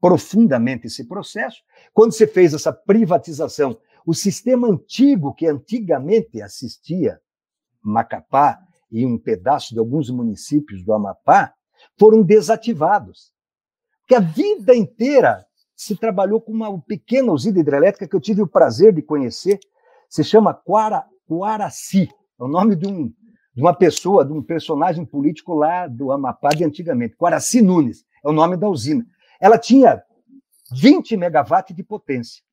profundamente 0.00 0.86
esse 0.86 1.04
processo. 1.04 1.62
Quando 1.92 2.12
você 2.12 2.26
fez 2.26 2.54
essa 2.54 2.72
privatização, 2.72 3.78
o 4.06 4.14
sistema 4.14 4.68
antigo 4.68 5.34
que 5.34 5.46
antigamente 5.46 6.40
assistia 6.40 7.20
Macapá, 7.82 8.58
e 8.90 9.04
um 9.04 9.18
pedaço 9.18 9.74
de 9.74 9.80
alguns 9.80 10.10
municípios 10.10 10.84
do 10.84 10.92
Amapá 10.92 11.52
foram 11.98 12.22
desativados. 12.22 13.32
Porque 14.00 14.14
a 14.14 14.20
vida 14.20 14.74
inteira 14.74 15.44
se 15.74 15.96
trabalhou 15.96 16.40
com 16.40 16.52
uma 16.52 16.80
pequena 16.82 17.32
usina 17.32 17.58
hidrelétrica 17.58 18.08
que 18.08 18.16
eu 18.16 18.20
tive 18.20 18.42
o 18.42 18.46
prazer 18.46 18.94
de 18.94 19.02
conhecer, 19.02 19.58
se 20.08 20.24
chama 20.24 20.54
Quara, 20.54 21.04
Quaraci, 21.26 22.08
é 22.38 22.42
o 22.42 22.48
nome 22.48 22.76
de, 22.76 22.86
um, 22.86 23.12
de 23.56 23.62
uma 23.62 23.72
pessoa, 23.72 24.22
de 24.22 24.34
um 24.34 24.42
personagem 24.42 25.06
político 25.06 25.54
lá 25.54 25.86
do 25.86 26.12
Amapá 26.12 26.50
de 26.50 26.62
antigamente, 26.62 27.16
Quaraci 27.16 27.62
Nunes, 27.62 28.04
é 28.22 28.28
o 28.28 28.32
nome 28.32 28.54
da 28.54 28.68
usina. 28.68 29.06
Ela 29.40 29.58
tinha 29.58 30.02
20 30.70 31.16
megawatts 31.16 31.74
de 31.74 31.82
potência. 31.82 32.44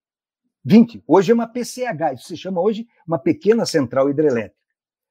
20. 0.63 1.03
Hoje 1.05 1.31
é 1.31 1.35
uma 1.35 1.45
PCH, 1.45 2.13
isso 2.13 2.27
se 2.27 2.37
chama 2.37 2.61
hoje 2.61 2.87
uma 3.05 3.19
pequena 3.19 3.65
central 3.65 4.09
hidrelétrica. 4.09 4.55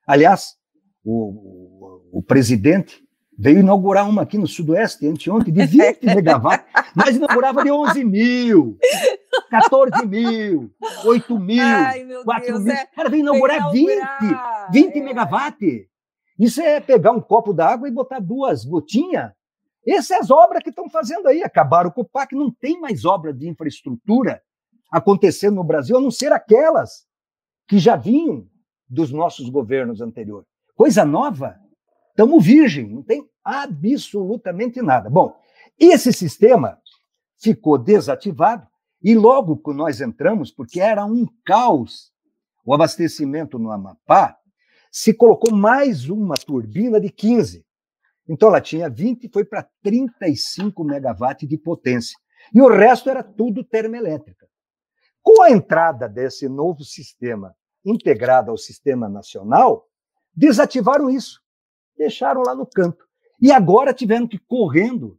Aliás, 0.07 0.57
o, 1.05 2.01
o, 2.11 2.23
presidente 2.23 3.02
veio 3.39 3.61
inaugurar 3.61 4.09
uma 4.09 4.23
aqui 4.23 4.39
no 4.39 4.47
Sudoeste 4.47 5.07
anteontem 5.07 5.53
de 5.53 5.67
20 5.67 6.05
megawatts. 6.05 6.67
Nós 6.95 7.17
inaugurava 7.17 7.63
de 7.63 7.71
11 7.71 8.05
mil, 8.05 8.79
14 9.51 10.07
mil, 10.07 10.71
8 11.05 11.39
mil, 11.39 11.63
Ai, 11.63 12.07
4 12.25 12.47
Deus, 12.47 12.65
mil. 12.65 12.73
É, 12.73 12.87
Cara, 12.87 13.09
veio 13.09 13.21
inaugurar, 13.21 13.75
inaugurar 13.75 14.69
20, 14.71 14.73
20 14.73 14.97
é. 14.97 15.03
megawatts. 15.03 15.87
Isso 16.39 16.61
é 16.61 16.81
pegar 16.81 17.13
um 17.13 17.21
copo 17.21 17.53
d'água 17.53 17.89
e 17.89 17.93
botar 17.93 18.19
duas 18.19 18.65
gotinhas. 18.65 19.31
Essas 19.87 20.23
as 20.23 20.31
obras 20.31 20.63
que 20.63 20.71
estão 20.71 20.89
fazendo 20.89 21.27
aí. 21.27 21.43
Acabaram 21.43 21.91
com 21.91 22.03
o 22.03 22.09
PAC, 22.09 22.35
não 22.35 22.51
tem 22.51 22.81
mais 22.81 23.05
obra 23.05 23.33
de 23.33 23.49
infraestrutura 23.49 24.41
acontecendo 24.91 25.57
no 25.57 25.65
Brasil, 25.65 25.97
a 25.97 26.01
não 26.01 26.11
ser 26.11 26.33
aquelas 26.33 27.07
que 27.67 27.79
já 27.79 27.97
vinham 27.97 28.47
dos 28.89 29.11
nossos 29.11 29.49
governos 29.49 30.01
anteriores. 30.01 30.47
Coisa 30.77 31.05
nova? 31.05 31.59
Estamos 32.13 32.45
virgem, 32.45 32.89
não 32.89 33.03
tem 33.03 33.27
absolutamente 33.43 34.81
nada. 34.83 35.09
Bom, 35.09 35.35
esse 35.79 36.13
sistema 36.13 36.79
ficou 37.39 37.77
desativado 37.77 38.67
E 39.03 39.17
logo 39.17 39.57
que 39.57 39.73
nós 39.73 40.01
entramos, 40.01 40.53
porque 40.53 40.81
era 40.81 41.05
um 41.05 41.27
caos 41.45 42.13
o 42.65 42.73
abastecimento 42.73 43.59
no 43.59 43.73
Amapá, 43.73 44.37
se 44.91 45.13
colocou 45.13 45.53
mais 45.53 46.09
uma 46.09 46.37
turbina 46.37 47.01
de 47.01 47.11
15. 47.11 47.65
Então 48.29 48.49
ela 48.49 48.61
tinha 48.61 48.89
20 48.89 49.25
e 49.25 49.29
foi 49.29 49.45
para 49.45 49.69
35 49.83 50.85
megawatts 50.85 51.49
de 51.49 51.59
potência. 51.59 52.17
E 52.55 52.61
o 52.61 52.69
resto 52.69 53.11
era 53.11 53.23
tudo 53.25 53.65
termoelétrica. 53.65 54.47
Com 55.21 55.43
a 55.43 55.51
entrada 55.51 56.09
desse 56.09 56.49
novo 56.49 56.85
sistema 56.85 57.55
integrado 57.85 58.51
ao 58.51 58.57
sistema 58.57 59.09
nacional, 59.09 59.89
desativaram 60.33 61.11
isso, 61.11 61.42
deixaram 62.03 62.43
lá 62.43 62.55
no 62.55 62.67
canto. 62.67 63.05
E 63.41 63.51
agora 63.51 63.95
tiveram 63.95 64.27
que 64.27 64.39
correndo 64.39 65.19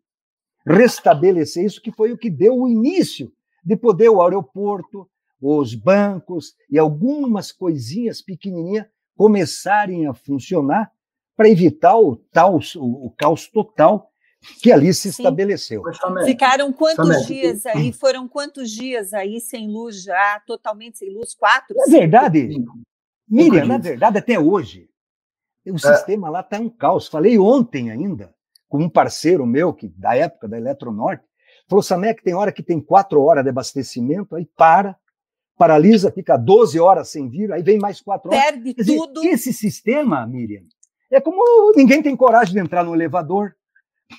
restabelecer 0.66 1.66
isso, 1.66 1.82
que 1.82 1.92
foi 1.92 2.12
o 2.12 2.18
que 2.18 2.30
deu 2.30 2.58
o 2.58 2.68
início 2.68 3.32
de 3.64 3.76
poder 3.76 4.10
o 4.10 4.22
aeroporto, 4.22 5.10
os 5.42 5.76
bancos 5.76 6.54
e 6.70 6.78
algumas 6.80 7.52
coisinhas 7.52 8.22
pequenininhas 8.22 8.86
começarem 9.16 10.08
a 10.08 10.14
funcionar 10.14 10.92
para 11.36 11.50
evitar 11.50 11.98
o, 11.98 12.16
tal, 12.32 12.58
o, 12.58 13.08
o 13.08 13.12
caos 13.12 13.48
total 13.48 14.10
que 14.62 14.72
ali 14.72 14.94
se 14.94 15.12
Sim. 15.12 15.24
estabeleceu. 15.24 15.84
Ficaram 16.26 16.72
quantos 16.72 17.26
dias 17.26 17.66
aí? 17.66 17.94
Foram 17.94 18.28
quantos 18.28 18.70
dias 18.72 19.14
aí 19.14 19.40
sem 19.40 19.70
luz 19.70 20.04
já, 20.04 20.42
totalmente 20.46 20.98
sem 20.98 21.14
luz? 21.14 21.34
Quatro? 21.34 21.76
Na 21.76 21.86
verdade, 21.86 22.50
Miriam, 23.28 23.66
na 23.66 23.78
verdade, 23.78 24.18
até 24.18 24.38
hoje, 24.38 24.90
o 25.72 25.76
é. 25.76 25.80
sistema 25.80 26.30
lá 26.30 26.42
está 26.42 26.60
um 26.60 26.70
caos. 26.70 27.08
Falei 27.08 27.38
ontem 27.38 27.92
ainda 27.92 28.34
com 28.68 28.80
um 28.80 28.90
parceiro 28.90 29.46
meu, 29.46 29.72
que 29.74 29.88
da 29.88 30.16
época 30.16 30.48
da 30.48 30.58
Eletronorte, 30.58 31.24
falou, 31.68 31.84
Samek, 31.84 32.24
tem 32.24 32.34
hora 32.34 32.52
que 32.52 32.64
tem 32.64 32.82
quatro 32.82 33.22
horas 33.22 33.44
de 33.44 33.50
abastecimento, 33.50 34.36
aí 34.36 34.48
para, 34.58 34.98
paralisa, 35.58 36.12
fica 36.12 36.36
12 36.36 36.80
horas 36.80 37.10
sem 37.10 37.30
vir, 37.30 37.52
aí 37.52 37.62
vem 37.62 37.78
mais 37.78 38.02
quatro 38.02 38.32
horas. 38.32 38.44
Perde 38.44 38.74
dizer, 38.74 38.98
tudo. 38.98 39.24
Esse 39.24 39.54
sistema, 39.54 40.26
Miriam, 40.26 40.64
é 41.12 41.22
como 41.22 41.72
ninguém 41.76 42.02
tem 42.02 42.16
coragem 42.16 42.54
de 42.54 42.60
entrar 42.60 42.84
no 42.84 42.96
elevador, 42.96 43.56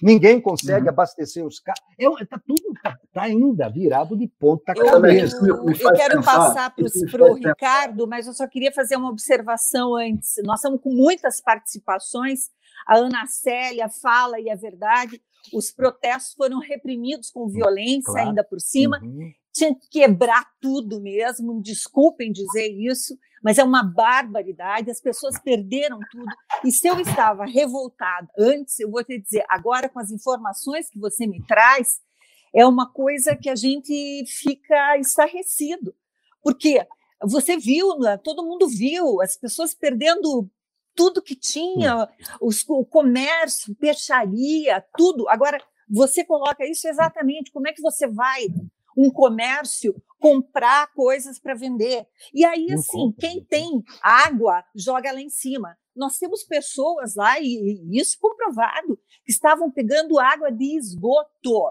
ninguém 0.03 0.41
consegue 0.41 0.85
uhum. 0.85 0.89
abastecer 0.91 1.45
os 1.45 1.61
carros. 1.61 1.81
É, 1.99 2.25
tá 2.25 2.41
tudo 2.45 2.75
tá, 2.83 2.99
tá 3.13 3.23
ainda 3.23 3.69
virado 3.69 4.17
de 4.17 4.29
ponta 4.29 4.75
cabeça. 4.75 5.37
Eu, 5.47 5.69
eu, 5.69 5.75
eu 5.75 5.93
quero 5.95 6.23
passar 6.23 6.75
para 6.75 7.25
o 7.25 7.35
Ricardo, 7.35 8.07
mas 8.07 8.27
eu 8.27 8.33
só 8.33 8.47
queria 8.47 8.73
fazer 8.73 8.97
uma 8.97 9.11
observação 9.11 9.95
antes. 9.95 10.35
Nós 10.45 10.61
estamos 10.61 10.81
com 10.81 10.91
muitas 10.91 11.41
participações. 11.41 12.51
A 12.87 12.97
Ana 12.97 13.27
Célia 13.27 13.89
fala 13.89 14.41
e 14.41 14.49
é 14.49 14.57
verdade. 14.57 15.21
Os 15.53 15.71
protestos 15.71 16.35
foram 16.35 16.59
reprimidos 16.59 17.31
com 17.31 17.49
violência 17.49 18.13
claro. 18.13 18.29
ainda 18.29 18.45
por 18.45 18.61
cima. 18.61 18.99
Uhum 19.03 19.33
tinha 19.55 19.73
que 19.73 19.89
quebrar 19.89 20.45
tudo 20.61 21.01
mesmo, 21.01 21.63
desculpem 21.63 22.33
dizer 22.33 22.69
isso, 22.69 23.17
mas 23.41 23.57
é 23.57 23.63
uma 23.63 23.85
barbaridade, 23.85 24.91
as 24.91 25.01
pessoas 25.01 25.39
perderam 25.39 26.01
tudo. 26.11 26.27
E 26.65 26.73
se 26.73 26.89
eu 26.89 26.99
estava 26.99 27.45
revoltada 27.47 28.29
antes, 28.37 28.81
eu 28.81 28.91
vou 28.91 29.05
te 29.05 29.17
dizer, 29.17 29.45
agora 29.49 29.89
com 29.89 30.01
as 30.01 30.11
informações 30.11 30.91
que 30.91 30.99
você 30.99 31.25
me 31.25 31.41
traz, 31.47 32.01
é 32.53 32.67
uma 32.67 32.91
coisa 32.91 33.37
que 33.37 33.49
a 33.49 33.55
gente 33.55 34.25
fica 34.27 34.99
estarrecido. 34.99 35.95
Porque 36.43 36.85
você 37.23 37.57
viu, 37.57 37.97
né, 37.99 38.17
todo 38.17 38.45
mundo 38.45 38.67
viu, 38.67 39.23
as 39.23 39.37
pessoas 39.37 39.73
perdendo 39.73 40.51
tudo 40.97 41.23
que 41.23 41.37
tinha, 41.37 42.09
os, 42.41 42.65
o 42.69 42.85
comércio, 42.85 43.75
peixaria, 43.77 44.85
tudo. 44.97 45.29
Agora, 45.29 45.63
você 45.89 46.25
coloca 46.25 46.67
isso 46.67 46.89
exatamente, 46.89 47.53
como 47.53 47.69
é 47.69 47.73
que 47.73 47.83
você 47.83 48.09
vai 48.09 48.47
um 48.97 49.11
comércio 49.11 49.95
comprar 50.19 50.91
coisas 50.95 51.39
para 51.39 51.55
vender. 51.55 52.07
E 52.33 52.45
aí, 52.45 52.73
assim, 52.73 53.13
quem 53.19 53.45
tem 53.45 53.83
água, 54.03 54.65
joga 54.75 55.13
lá 55.13 55.21
em 55.21 55.29
cima. 55.29 55.77
Nós 55.95 56.19
temos 56.19 56.43
pessoas 56.43 57.15
lá, 57.15 57.39
e, 57.39 57.45
e 57.45 58.01
isso 58.01 58.19
comprovado, 58.19 58.99
que 59.25 59.31
estavam 59.31 59.71
pegando 59.71 60.19
água 60.19 60.51
de 60.51 60.77
esgoto. 60.77 61.71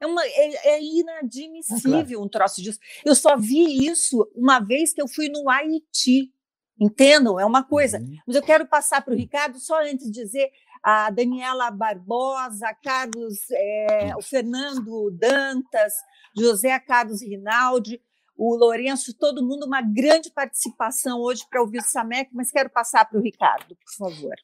É, 0.00 0.06
uma, 0.06 0.24
é, 0.24 0.68
é 0.74 0.82
inadmissível 0.82 2.20
um 2.20 2.28
troço 2.28 2.62
disso. 2.62 2.78
Eu 3.04 3.14
só 3.14 3.36
vi 3.36 3.86
isso 3.86 4.30
uma 4.34 4.60
vez 4.60 4.92
que 4.92 5.00
eu 5.00 5.08
fui 5.08 5.28
no 5.28 5.48
Haiti. 5.48 6.30
Entendam? 6.78 7.38
É 7.38 7.46
uma 7.46 7.62
coisa. 7.62 8.00
Uhum. 8.00 8.16
Mas 8.26 8.34
eu 8.34 8.42
quero 8.42 8.66
passar 8.66 9.00
para 9.00 9.14
o 9.14 9.16
Ricardo 9.16 9.60
só 9.60 9.80
antes 9.80 10.10
de 10.10 10.22
dizer 10.22 10.50
a 10.84 11.08
Daniela 11.08 11.70
Barbosa, 11.70 12.66
Carlos, 12.82 13.38
é, 13.50 14.12
o 14.18 14.20
Fernando 14.20 15.10
Dantas, 15.12 15.94
José 16.36 16.78
Carlos 16.78 17.22
Rinaldi, 17.22 18.02
o 18.36 18.54
Lourenço, 18.54 19.16
todo 19.16 19.42
mundo, 19.42 19.64
uma 19.64 19.80
grande 19.80 20.30
participação 20.30 21.20
hoje 21.20 21.46
para 21.48 21.62
ouvir 21.62 21.78
o 21.78 21.82
Samek, 21.82 22.30
mas 22.34 22.50
quero 22.50 22.68
passar 22.68 23.08
para 23.08 23.18
o 23.18 23.22
Ricardo, 23.22 23.74
por 23.74 24.08
favor. 24.10 24.34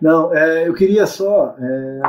Não, 0.00 0.34
é, 0.34 0.66
eu 0.66 0.72
queria 0.72 1.06
só 1.06 1.54
é, 1.58 2.00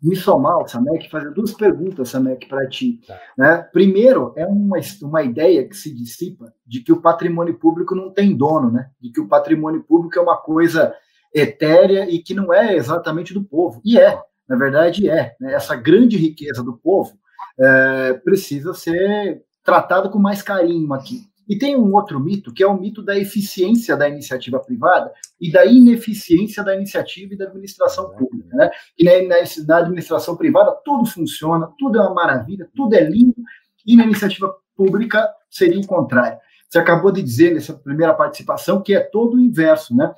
me 0.00 0.16
somar 0.16 0.52
ao 0.52 0.66
Samek, 0.66 1.10
fazer 1.10 1.34
duas 1.34 1.52
perguntas, 1.52 2.08
Samek, 2.08 2.48
para 2.48 2.66
ti. 2.66 3.00
Tá. 3.06 3.20
Né? 3.36 3.58
Primeiro, 3.72 4.32
é 4.36 4.46
uma, 4.46 4.78
uma 5.02 5.22
ideia 5.22 5.68
que 5.68 5.76
se 5.76 5.94
dissipa 5.94 6.54
de 6.64 6.80
que 6.80 6.92
o 6.92 7.02
patrimônio 7.02 7.58
público 7.58 7.94
não 7.94 8.10
tem 8.10 8.34
dono, 8.34 8.70
né? 8.70 8.90
de 8.98 9.10
que 9.10 9.20
o 9.20 9.28
patrimônio 9.28 9.82
público 9.82 10.18
é 10.18 10.22
uma 10.22 10.38
coisa 10.38 10.94
etérea 11.34 12.08
e 12.08 12.22
que 12.22 12.32
não 12.32 12.54
é 12.54 12.76
exatamente 12.76 13.34
do 13.34 13.42
povo. 13.42 13.80
E 13.84 13.98
é, 13.98 14.18
na 14.48 14.56
verdade 14.56 15.08
é. 15.08 15.34
Né? 15.40 15.54
Essa 15.54 15.74
grande 15.74 16.16
riqueza 16.16 16.62
do 16.62 16.76
povo 16.76 17.18
é, 17.58 18.14
precisa 18.24 18.72
ser 18.72 19.42
tratado 19.64 20.10
com 20.10 20.18
mais 20.18 20.42
carinho 20.42 20.92
aqui. 20.92 21.22
E 21.46 21.58
tem 21.58 21.76
um 21.76 21.92
outro 21.94 22.18
mito, 22.18 22.52
que 22.52 22.62
é 22.62 22.66
o 22.66 22.78
mito 22.78 23.02
da 23.02 23.18
eficiência 23.18 23.96
da 23.96 24.08
iniciativa 24.08 24.58
privada 24.58 25.12
e 25.38 25.52
da 25.52 25.66
ineficiência 25.66 26.64
da 26.64 26.74
iniciativa 26.74 27.34
e 27.34 27.36
da 27.36 27.46
administração 27.46 28.10
pública. 28.10 28.56
Né? 28.56 28.70
E 28.98 29.04
na, 29.04 29.36
na 29.66 29.78
administração 29.78 30.36
privada 30.36 30.72
tudo 30.84 31.04
funciona, 31.04 31.68
tudo 31.78 31.98
é 31.98 32.00
uma 32.00 32.14
maravilha, 32.14 32.68
tudo 32.74 32.94
é 32.94 33.04
lindo, 33.04 33.36
e 33.86 33.96
na 33.96 34.04
iniciativa 34.04 34.54
pública 34.74 35.28
seria 35.50 35.80
o 35.80 35.86
contrário. 35.86 36.38
Você 36.68 36.78
acabou 36.78 37.12
de 37.12 37.22
dizer 37.22 37.52
nessa 37.52 37.74
primeira 37.74 38.14
participação 38.14 38.82
que 38.82 38.94
é 38.94 39.00
todo 39.00 39.36
o 39.36 39.40
inverso, 39.40 39.94
né? 39.94 40.12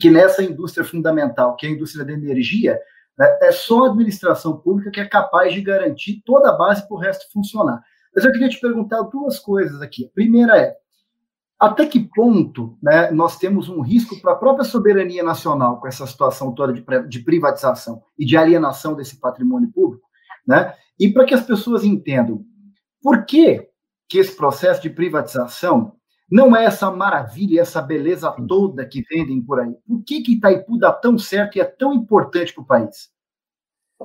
Que 0.00 0.10
nessa 0.10 0.42
indústria 0.42 0.84
fundamental, 0.84 1.56
que 1.56 1.66
é 1.66 1.68
a 1.68 1.72
indústria 1.72 2.04
da 2.04 2.12
energia, 2.12 2.78
né? 3.18 3.38
É 3.42 3.52
só 3.52 3.84
a 3.84 3.90
administração 3.90 4.56
pública 4.56 4.90
que 4.90 5.00
é 5.00 5.08
capaz 5.08 5.52
de 5.52 5.60
garantir 5.60 6.22
toda 6.24 6.50
a 6.50 6.56
base 6.56 6.86
para 6.86 6.96
o 6.96 7.00
resto 7.00 7.30
funcionar. 7.32 7.82
Mas 8.14 8.24
eu 8.24 8.32
queria 8.32 8.48
te 8.48 8.60
perguntar 8.60 9.02
duas 9.02 9.38
coisas 9.38 9.80
aqui. 9.80 10.06
A 10.06 10.14
primeira 10.14 10.58
é, 10.58 10.74
até 11.58 11.86
que 11.86 12.00
ponto 12.00 12.76
né, 12.82 13.10
nós 13.10 13.38
temos 13.38 13.68
um 13.68 13.80
risco 13.80 14.20
para 14.20 14.32
a 14.32 14.36
própria 14.36 14.64
soberania 14.64 15.22
nacional 15.22 15.80
com 15.80 15.86
essa 15.86 16.06
situação 16.06 16.52
toda 16.54 16.72
de, 16.72 16.84
de 17.08 17.20
privatização 17.20 18.02
e 18.18 18.24
de 18.24 18.36
alienação 18.36 18.94
desse 18.94 19.20
patrimônio 19.20 19.70
público? 19.70 20.06
Né? 20.46 20.74
E 20.98 21.08
para 21.12 21.24
que 21.24 21.34
as 21.34 21.46
pessoas 21.46 21.84
entendam 21.84 22.44
por 23.00 23.24
que, 23.24 23.68
que 24.08 24.18
esse 24.18 24.36
processo 24.36 24.82
de 24.82 24.90
privatização 24.90 25.96
não 26.32 26.56
é 26.56 26.64
essa 26.64 26.90
maravilha, 26.90 27.60
essa 27.60 27.82
beleza 27.82 28.34
toda 28.48 28.86
que 28.86 29.02
vendem 29.02 29.42
por 29.42 29.60
aí. 29.60 29.74
Por 29.86 30.02
que, 30.02 30.22
que 30.22 30.32
Itaipu 30.32 30.78
dá 30.78 30.90
tão 30.90 31.18
certo 31.18 31.58
e 31.58 31.60
é 31.60 31.64
tão 31.64 31.92
importante 31.92 32.54
para 32.54 32.62
o 32.62 32.66
país? 32.66 33.12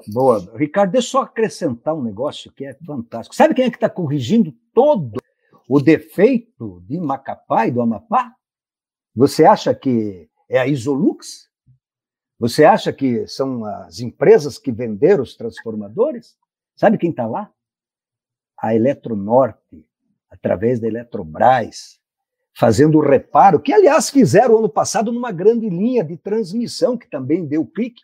Boa. 0.09 0.51
Ricardo, 0.57 0.91
deixa 0.91 1.07
eu 1.07 1.11
só 1.11 1.21
acrescentar 1.21 1.95
um 1.95 2.03
negócio 2.03 2.51
que 2.51 2.65
é 2.65 2.73
fantástico. 2.85 3.33
Sabe 3.33 3.53
quem 3.53 3.63
é 3.63 3.69
que 3.69 3.77
está 3.77 3.89
corrigindo 3.89 4.53
todo 4.73 5.21
o 5.69 5.79
defeito 5.79 6.83
de 6.85 6.99
Macapá 6.99 7.65
e 7.65 7.71
do 7.71 7.81
Amapá? 7.81 8.35
Você 9.15 9.45
acha 9.45 9.73
que 9.73 10.29
é 10.49 10.59
a 10.59 10.67
Isolux? 10.67 11.49
Você 12.37 12.65
acha 12.65 12.91
que 12.91 13.25
são 13.25 13.63
as 13.63 14.01
empresas 14.01 14.57
que 14.57 14.69
venderam 14.69 15.23
os 15.23 15.37
transformadores? 15.37 16.37
Sabe 16.75 16.97
quem 16.97 17.11
está 17.11 17.25
lá? 17.25 17.49
A 18.59 18.75
Eletronorte, 18.75 19.87
através 20.29 20.81
da 20.81 20.87
Eletrobras, 20.87 22.01
fazendo 22.57 22.97
o 22.97 23.01
reparo, 23.01 23.61
que 23.61 23.71
aliás 23.71 24.09
fizeram 24.09 24.57
ano 24.57 24.67
passado 24.67 25.11
numa 25.11 25.31
grande 25.31 25.69
linha 25.69 26.03
de 26.03 26.17
transmissão, 26.17 26.97
que 26.97 27.07
também 27.07 27.45
deu 27.45 27.63
clique. 27.67 28.01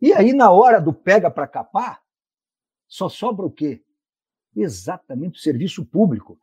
E 0.00 0.12
aí, 0.12 0.32
na 0.32 0.52
hora 0.52 0.80
do 0.80 0.92
pega 0.94 1.28
para 1.28 1.48
capar, 1.48 2.00
só 2.86 3.08
sobra 3.08 3.44
o 3.44 3.50
quê? 3.50 3.82
Exatamente 4.54 5.38
o 5.38 5.42
serviço 5.42 5.84
público. 5.84 6.38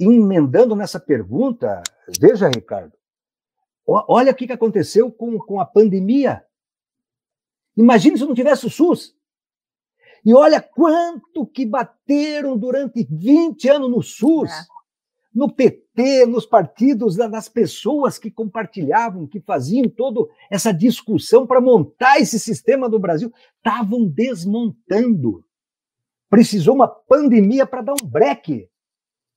emendando 0.00 0.74
nessa 0.74 0.98
pergunta, 0.98 1.82
veja, 2.18 2.48
Ricardo, 2.48 2.94
olha 3.86 4.32
o 4.32 4.34
que 4.34 4.50
aconteceu 4.50 5.12
com, 5.12 5.38
com 5.38 5.60
a 5.60 5.66
pandemia. 5.66 6.42
Imagine 7.76 8.16
se 8.16 8.24
não 8.24 8.34
tivesse 8.34 8.66
o 8.66 8.70
SUS. 8.70 9.14
E 10.24 10.32
olha 10.32 10.62
quanto 10.62 11.46
que 11.46 11.66
bateram 11.66 12.56
durante 12.56 13.06
20 13.10 13.68
anos 13.68 13.90
no 13.90 14.02
SUS. 14.02 14.50
É 14.50 14.72
no 15.34 15.52
PT, 15.52 15.81
nos 16.26 16.46
partidos, 16.46 17.16
das 17.16 17.48
pessoas 17.48 18.18
que 18.18 18.30
compartilhavam, 18.30 19.26
que 19.26 19.40
faziam 19.40 19.88
toda 19.88 20.30
essa 20.50 20.72
discussão 20.72 21.46
para 21.46 21.60
montar 21.60 22.18
esse 22.18 22.38
sistema 22.38 22.88
do 22.88 22.98
Brasil, 22.98 23.32
estavam 23.56 24.06
desmontando. 24.06 25.44
Precisou 26.30 26.74
uma 26.74 26.88
pandemia 26.88 27.66
para 27.66 27.82
dar 27.82 27.92
um 27.92 28.06
breque. 28.06 28.68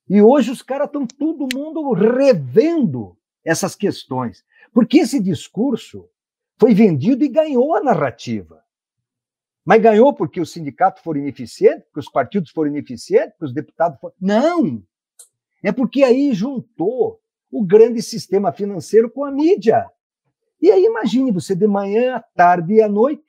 E 0.08 0.22
hoje 0.22 0.52
os 0.52 0.62
caras 0.62 0.88
estão 0.88 1.06
todo 1.06 1.50
mundo 1.54 1.92
revendo 1.92 3.18
essas 3.44 3.76
questões. 3.76 4.44
Porque 4.72 5.00
esse 5.00 5.20
discurso 5.20 6.08
foi 6.58 6.74
vendido 6.74 7.24
e 7.26 7.28
ganhou 7.28 7.76
a 7.76 7.84
narrativa. 7.84 8.64
Mas 9.66 9.82
ganhou 9.82 10.14
porque 10.14 10.40
os 10.40 10.52
sindicatos 10.52 11.02
foram 11.02 11.20
ineficientes, 11.20 11.84
porque 11.86 12.00
os 12.00 12.10
partidos 12.10 12.52
foram 12.52 12.70
ineficientes, 12.70 13.32
porque 13.32 13.46
os 13.46 13.54
deputados 13.54 14.00
foram. 14.00 14.16
Não! 14.22 14.84
É 15.66 15.72
porque 15.72 16.04
aí 16.04 16.32
juntou 16.32 17.20
o 17.52 17.66
grande 17.66 18.00
sistema 18.00 18.52
financeiro 18.52 19.10
com 19.10 19.26
a 19.26 19.32
mídia. 19.32 19.84
E 20.62 20.70
aí 20.72 20.86
imagine 20.86 21.32
você 21.32 21.56
de 21.56 21.66
manhã, 21.66 22.18
à 22.18 22.20
tarde 22.20 22.76
e 22.76 22.84
à 22.84 22.88
noite, 22.88 23.24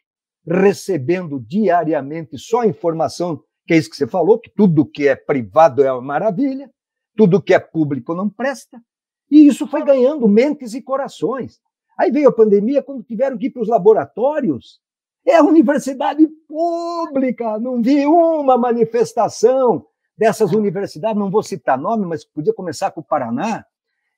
recebendo 0.47 1.41
diariamente 1.41 2.37
só 2.37 2.63
informação, 2.63 3.43
que 3.67 3.73
é 3.73 3.79
isso 3.79 3.89
que 3.89 3.97
você 3.97 4.07
falou, 4.07 4.39
que 4.39 4.51
tudo 4.55 4.85
que 4.85 5.09
é 5.09 5.17
privado 5.17 5.83
é 5.83 5.91
uma 5.91 6.03
maravilha, 6.03 6.71
tudo 7.17 7.41
que 7.41 7.55
é 7.55 7.59
público 7.59 8.15
não 8.15 8.29
presta. 8.29 8.83
E 9.31 9.47
isso 9.47 9.67
foi 9.67 9.83
ganhando 9.83 10.29
mentes 10.29 10.75
e 10.75 10.83
corações. 10.83 11.59
Aí 11.99 12.11
veio 12.11 12.29
a 12.29 12.35
pandemia, 12.35 12.83
quando 12.83 13.03
tiveram 13.03 13.39
que 13.39 13.47
ir 13.47 13.51
para 13.51 13.63
os 13.63 13.69
laboratórios, 13.69 14.79
é 15.27 15.37
a 15.37 15.43
universidade 15.43 16.29
pública, 16.47 17.59
não 17.59 17.81
vi 17.81 18.05
uma 18.05 18.59
manifestação 18.59 19.87
dessas 20.17 20.53
universidades, 20.53 21.19
não 21.19 21.31
vou 21.31 21.43
citar 21.43 21.79
nome, 21.79 22.07
mas 22.07 22.25
podia 22.25 22.55
começar 22.55 22.91
com 22.91 23.01
o 23.01 23.05
Paraná. 23.05 23.65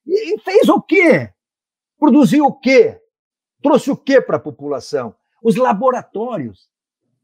E 0.07 0.39
fez 0.41 0.69
o 0.69 0.81
quê? 0.81 1.31
Produziu 1.99 2.47
o 2.47 2.53
quê? 2.53 3.01
Trouxe 3.63 3.91
o 3.91 3.97
quê 3.97 4.21
para 4.21 4.37
a 4.37 4.41
população? 4.41 5.15
Os 5.43 5.57
laboratórios. 5.57 6.69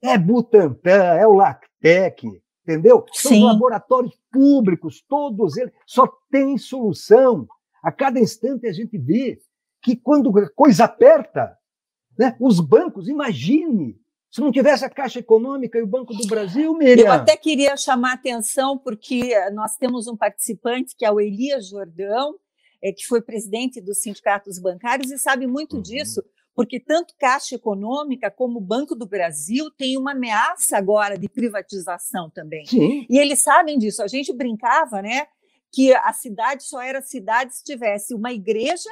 É 0.02 0.18
Butantan, 0.18 1.14
é 1.14 1.26
o 1.26 1.32
Lactec, 1.32 2.42
entendeu? 2.62 3.06
São 3.12 3.32
Sim. 3.32 3.44
laboratórios 3.44 4.18
públicos, 4.30 5.02
todos 5.08 5.56
eles. 5.56 5.72
Só 5.86 6.06
tem 6.30 6.58
solução. 6.58 7.48
A 7.82 7.90
cada 7.90 8.20
instante 8.20 8.66
a 8.66 8.72
gente 8.72 8.98
vê 8.98 9.38
que 9.80 9.96
quando 9.96 10.36
a 10.38 10.50
coisa 10.50 10.84
aperta, 10.84 11.56
né? 12.18 12.36
Os 12.40 12.60
bancos, 12.60 13.08
imagine, 13.08 13.98
se 14.34 14.40
não 14.40 14.50
tivesse 14.50 14.84
a 14.84 14.90
Caixa 14.90 15.20
Econômica 15.20 15.78
e 15.78 15.82
o 15.82 15.86
Banco 15.86 16.12
do 16.12 16.26
Brasil, 16.26 16.76
Miriam. 16.76 17.06
Eu 17.06 17.12
até 17.12 17.36
queria 17.36 17.76
chamar 17.76 18.10
a 18.10 18.14
atenção, 18.14 18.76
porque 18.76 19.32
nós 19.50 19.76
temos 19.76 20.08
um 20.08 20.16
participante, 20.16 20.96
que 20.98 21.04
é 21.04 21.12
o 21.12 21.20
Elias 21.20 21.68
Jordão, 21.68 22.34
é, 22.82 22.90
que 22.90 23.06
foi 23.06 23.22
presidente 23.22 23.80
dos 23.80 24.00
sindicatos 24.00 24.58
bancários 24.58 25.12
e 25.12 25.18
sabe 25.18 25.46
muito 25.46 25.76
uhum. 25.76 25.82
disso, 25.82 26.20
porque 26.52 26.80
tanto 26.80 27.14
Caixa 27.16 27.54
Econômica 27.54 28.28
como 28.28 28.58
o 28.58 28.60
Banco 28.60 28.96
do 28.96 29.06
Brasil 29.06 29.70
tem 29.70 29.96
uma 29.96 30.10
ameaça 30.10 30.76
agora 30.76 31.16
de 31.16 31.28
privatização 31.28 32.28
também. 32.28 32.66
Sim. 32.66 33.06
E 33.08 33.16
eles 33.16 33.40
sabem 33.40 33.78
disso. 33.78 34.02
A 34.02 34.08
gente 34.08 34.32
brincava, 34.32 35.00
né, 35.00 35.28
que 35.72 35.94
a 35.94 36.12
cidade 36.12 36.64
só 36.64 36.82
era 36.82 37.00
cidade 37.00 37.54
se 37.54 37.62
tivesse 37.62 38.12
uma 38.12 38.32
igreja 38.32 38.90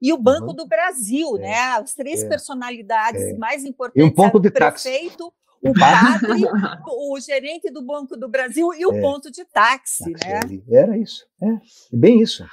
e 0.00 0.12
o 0.12 0.18
Banco 0.18 0.48
uhum. 0.48 0.54
do 0.54 0.66
Brasil, 0.66 1.36
é, 1.38 1.40
né? 1.40 1.58
As 1.72 1.94
três 1.94 2.22
é, 2.22 2.28
personalidades 2.28 3.22
é. 3.22 3.36
mais 3.36 3.64
importantes: 3.64 4.02
e 4.02 4.04
um 4.04 4.14
ponto 4.14 4.38
de 4.38 4.48
o 4.48 4.52
prefeito, 4.52 5.32
táxi. 5.32 5.38
o 5.62 5.74
padre, 5.74 6.44
o 6.86 7.20
gerente 7.20 7.70
do 7.70 7.82
Banco 7.82 8.16
do 8.16 8.28
Brasil 8.28 8.72
e 8.74 8.86
o 8.86 8.92
é. 8.92 9.00
ponto 9.00 9.30
de 9.30 9.44
táxi, 9.44 10.10
né? 10.10 10.40
Era 10.70 10.96
isso, 10.96 11.26
é 11.42 11.58
bem 11.92 12.20
isso. 12.20 12.46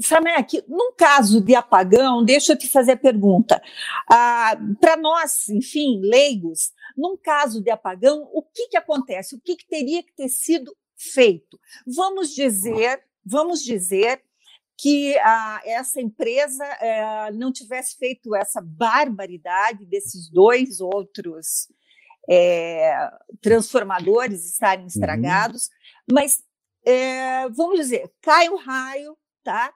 Samek, 0.00 0.62
num 0.68 0.92
caso 0.92 1.40
de 1.40 1.54
apagão, 1.54 2.24
deixa 2.24 2.52
eu 2.52 2.58
te 2.58 2.68
fazer 2.68 2.92
a 2.92 2.96
pergunta. 2.96 3.62
Ah, 4.10 4.58
Para 4.80 4.96
nós, 4.96 5.48
enfim, 5.48 6.00
leigos, 6.02 6.72
num 6.96 7.16
caso 7.16 7.62
de 7.62 7.70
apagão, 7.70 8.28
o 8.32 8.42
que, 8.42 8.68
que 8.68 8.76
acontece? 8.76 9.34
O 9.34 9.40
que, 9.40 9.56
que 9.56 9.66
teria 9.66 10.02
que 10.02 10.12
ter 10.12 10.28
sido 10.28 10.74
feito? 10.96 11.58
Vamos 11.86 12.34
dizer, 12.34 13.00
vamos 13.24 13.62
dizer 13.62 14.20
que 14.78 15.16
a, 15.18 15.62
essa 15.64 16.00
empresa 16.00 16.64
é, 16.64 17.32
não 17.32 17.50
tivesse 17.52 17.96
feito 17.96 18.34
essa 18.34 18.60
barbaridade 18.60 19.86
desses 19.86 20.30
dois 20.30 20.80
outros 20.80 21.68
é, 22.28 23.10
transformadores 23.40 24.44
estarem 24.44 24.82
uhum. 24.82 24.88
estragados, 24.88 25.66
uhum. 25.66 26.14
mas 26.14 26.42
é, 26.84 27.48
vamos 27.48 27.78
dizer, 27.78 28.12
cai 28.20 28.48
o 28.48 28.56
raio, 28.56 29.16
tá? 29.42 29.72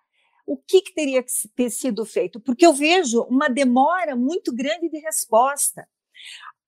O 0.47 0.57
que, 0.57 0.83
que 0.83 0.95
teria 0.95 1.23
que 1.23 1.31
ter 1.55 1.71
sido 1.71 2.05
feito? 2.05 2.41
Porque 2.41 2.67
eu 2.67 2.73
vejo 2.73 3.23
uma 3.23 3.49
demora 3.49 4.17
muito 4.17 4.55
grande 4.55 4.89
de 4.89 4.99
resposta. 4.99 5.89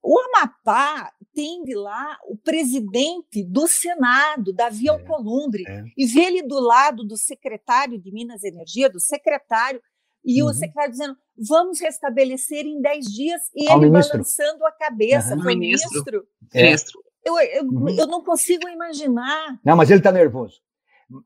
O 0.02 0.18
Amapá 0.18 1.12
tem 1.32 1.62
de 1.62 1.74
lá 1.74 2.18
o 2.26 2.36
presidente 2.36 3.44
do 3.44 3.68
Senado, 3.68 4.52
Davi 4.52 4.88
é, 4.88 4.90
Alcolumbre, 4.90 5.64
é. 5.66 5.84
e 5.96 6.06
vê 6.06 6.24
ele 6.24 6.42
do 6.42 6.58
lado 6.58 7.04
do 7.04 7.16
secretário 7.16 7.98
de 7.98 8.12
Minas 8.12 8.42
e 8.42 8.48
Energia, 8.48 8.90
do 8.90 8.98
secretário, 8.98 9.80
e 10.24 10.42
uhum. 10.42 10.48
o 10.48 10.54
secretário 10.54 10.90
dizendo: 10.90 11.16
vamos 11.36 11.80
restabelecer 11.80 12.66
em 12.66 12.80
10 12.80 13.06
dias, 13.06 13.42
e 13.54 13.68
Ao 13.68 13.78
ele 13.78 13.90
ministro. 13.90 14.18
balançando 14.18 14.66
a 14.66 14.72
cabeça. 14.72 15.34
Uhum. 15.34 15.42
Foi 15.42 15.54
ministro. 15.54 16.26
ministro. 16.52 17.04
É. 17.24 17.28
Eu, 17.28 17.38
eu, 17.38 17.64
uhum. 17.64 17.88
eu, 17.88 18.06
não 18.06 18.22
consigo 18.24 18.68
imaginar. 18.68 19.60
Não, 19.64 19.76
mas 19.76 19.90
ele 19.90 20.00
está 20.00 20.10
nervoso. 20.10 20.60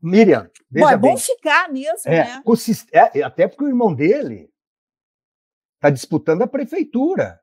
Miriam, 0.02 0.50
veja 0.70 0.86
bom, 0.86 0.92
é 0.92 0.98
bem. 0.98 1.10
bom 1.12 1.16
ficar 1.16 1.72
mesmo, 1.72 2.00
é, 2.06 2.24
né? 2.24 2.42
É, 2.92 3.22
até 3.22 3.46
porque 3.46 3.64
o 3.64 3.68
irmão 3.68 3.94
dele 3.94 4.50
está 5.76 5.88
disputando 5.90 6.42
a 6.42 6.46
prefeitura. 6.46 7.40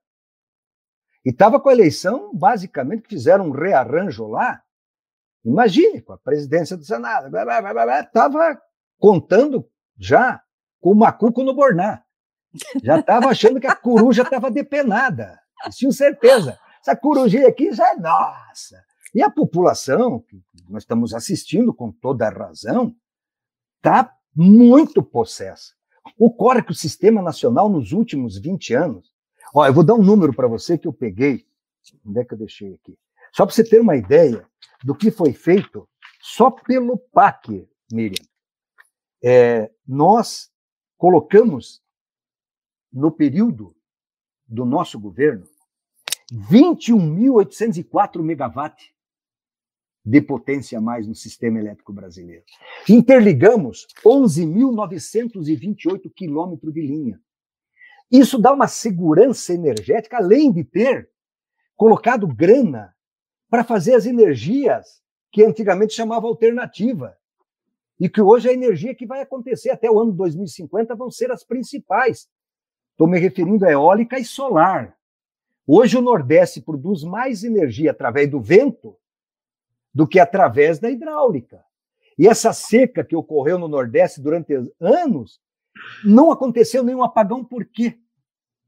E 1.25 1.29
estava 1.29 1.59
com 1.59 1.69
a 1.69 1.73
eleição, 1.73 2.35
basicamente, 2.35 3.07
fizeram 3.07 3.47
um 3.47 3.51
rearranjo 3.51 4.27
lá. 4.27 4.61
Imagine, 5.45 6.01
com 6.01 6.13
a 6.13 6.17
presidência 6.17 6.75
do 6.75 6.83
Senado. 6.83 7.31
Estava 7.35 8.61
contando 8.99 9.69
já 9.97 10.41
com 10.81 10.91
o 10.91 10.95
macuco 10.95 11.43
no 11.43 11.53
Borná. 11.53 12.03
Já 12.83 12.99
estava 12.99 13.27
achando 13.27 13.59
que 13.59 13.67
a 13.67 13.75
coruja 13.75 14.23
estava 14.23 14.51
depenada. 14.51 15.39
Tinha 15.71 15.91
certeza. 15.91 16.59
Essa 16.81 16.95
corujinha 16.95 17.47
aqui 17.47 17.71
já 17.73 17.91
é 17.91 17.95
nossa. 17.95 18.83
E 19.15 19.21
a 19.23 19.29
população, 19.29 20.19
que 20.19 20.41
nós 20.67 20.83
estamos 20.83 21.13
assistindo 21.13 21.73
com 21.73 21.91
toda 21.91 22.27
a 22.27 22.31
razão, 22.31 22.93
está 23.77 24.13
muito 24.35 25.01
possessa. 25.01 25.73
Ocorre 26.17 26.63
que 26.63 26.71
o 26.71 26.75
sistema 26.75 27.21
nacional, 27.21 27.69
nos 27.69 27.93
últimos 27.93 28.37
20 28.37 28.73
anos, 28.73 29.12
Ó, 29.53 29.67
eu 29.67 29.73
vou 29.73 29.83
dar 29.83 29.93
um 29.93 30.03
número 30.03 30.33
para 30.33 30.47
você 30.47 30.77
que 30.77 30.87
eu 30.87 30.93
peguei. 30.93 31.45
Onde 32.03 32.19
é 32.19 32.25
que 32.25 32.33
eu 32.33 32.37
deixei 32.37 32.73
aqui? 32.73 32.97
Só 33.31 33.45
para 33.45 33.53
você 33.53 33.63
ter 33.63 33.79
uma 33.79 33.95
ideia 33.95 34.45
do 34.83 34.95
que 34.95 35.11
foi 35.11 35.31
feito 35.31 35.87
só 36.19 36.49
pelo 36.49 36.97
PAC, 36.97 37.69
Miriam. 37.91 38.25
É, 39.23 39.71
nós 39.87 40.51
colocamos 40.97 41.83
no 42.91 43.11
período 43.11 43.75
do 44.47 44.65
nosso 44.65 44.99
governo 44.99 45.45
21.804 46.31 48.21
megawatts 48.21 48.91
de 50.05 50.21
potência 50.21 50.77
a 50.77 50.81
mais 50.81 51.07
no 51.07 51.15
sistema 51.15 51.57
elétrico 51.59 51.93
brasileiro. 51.93 52.43
Interligamos 52.89 53.87
11.928 54.03 56.11
quilômetros 56.13 56.73
de 56.73 56.81
linha. 56.81 57.21
Isso 58.13 58.37
dá 58.37 58.53
uma 58.53 58.67
segurança 58.67 59.55
energética, 59.55 60.17
além 60.17 60.51
de 60.51 60.63
ter 60.63 61.09
colocado 61.75 62.27
grana 62.27 62.95
para 63.49 63.63
fazer 63.63 63.95
as 63.95 64.05
energias 64.05 65.01
que 65.31 65.43
antigamente 65.43 65.95
chamava 65.95 66.27
alternativa. 66.27 67.17
E 67.99 68.07
que 68.07 68.21
hoje 68.21 68.47
a 68.47 68.53
energia 68.53 68.93
que 68.93 69.07
vai 69.07 69.21
acontecer 69.21 69.71
até 69.71 69.89
o 69.89 69.99
ano 69.99 70.11
2050 70.11 70.95
vão 70.95 71.09
ser 71.09 71.31
as 71.31 71.43
principais. 71.43 72.29
Estou 72.91 73.07
me 73.07 73.17
referindo 73.17 73.65
a 73.65 73.71
eólica 73.71 74.19
e 74.19 74.25
solar. 74.25 74.95
Hoje 75.65 75.97
o 75.97 76.01
Nordeste 76.01 76.61
produz 76.61 77.03
mais 77.03 77.43
energia 77.43 77.89
através 77.89 78.29
do 78.29 78.39
vento 78.39 78.95
do 79.91 80.07
que 80.07 80.19
através 80.19 80.77
da 80.77 80.91
hidráulica. 80.91 81.65
E 82.15 82.27
essa 82.27 82.53
seca 82.53 83.03
que 83.03 83.15
ocorreu 83.15 83.57
no 83.57 83.67
Nordeste 83.67 84.21
durante 84.21 84.53
anos, 84.79 85.41
não 86.05 86.31
aconteceu 86.31 86.83
nenhum 86.83 87.01
apagão, 87.01 87.43
por 87.43 87.65
quê? 87.65 87.99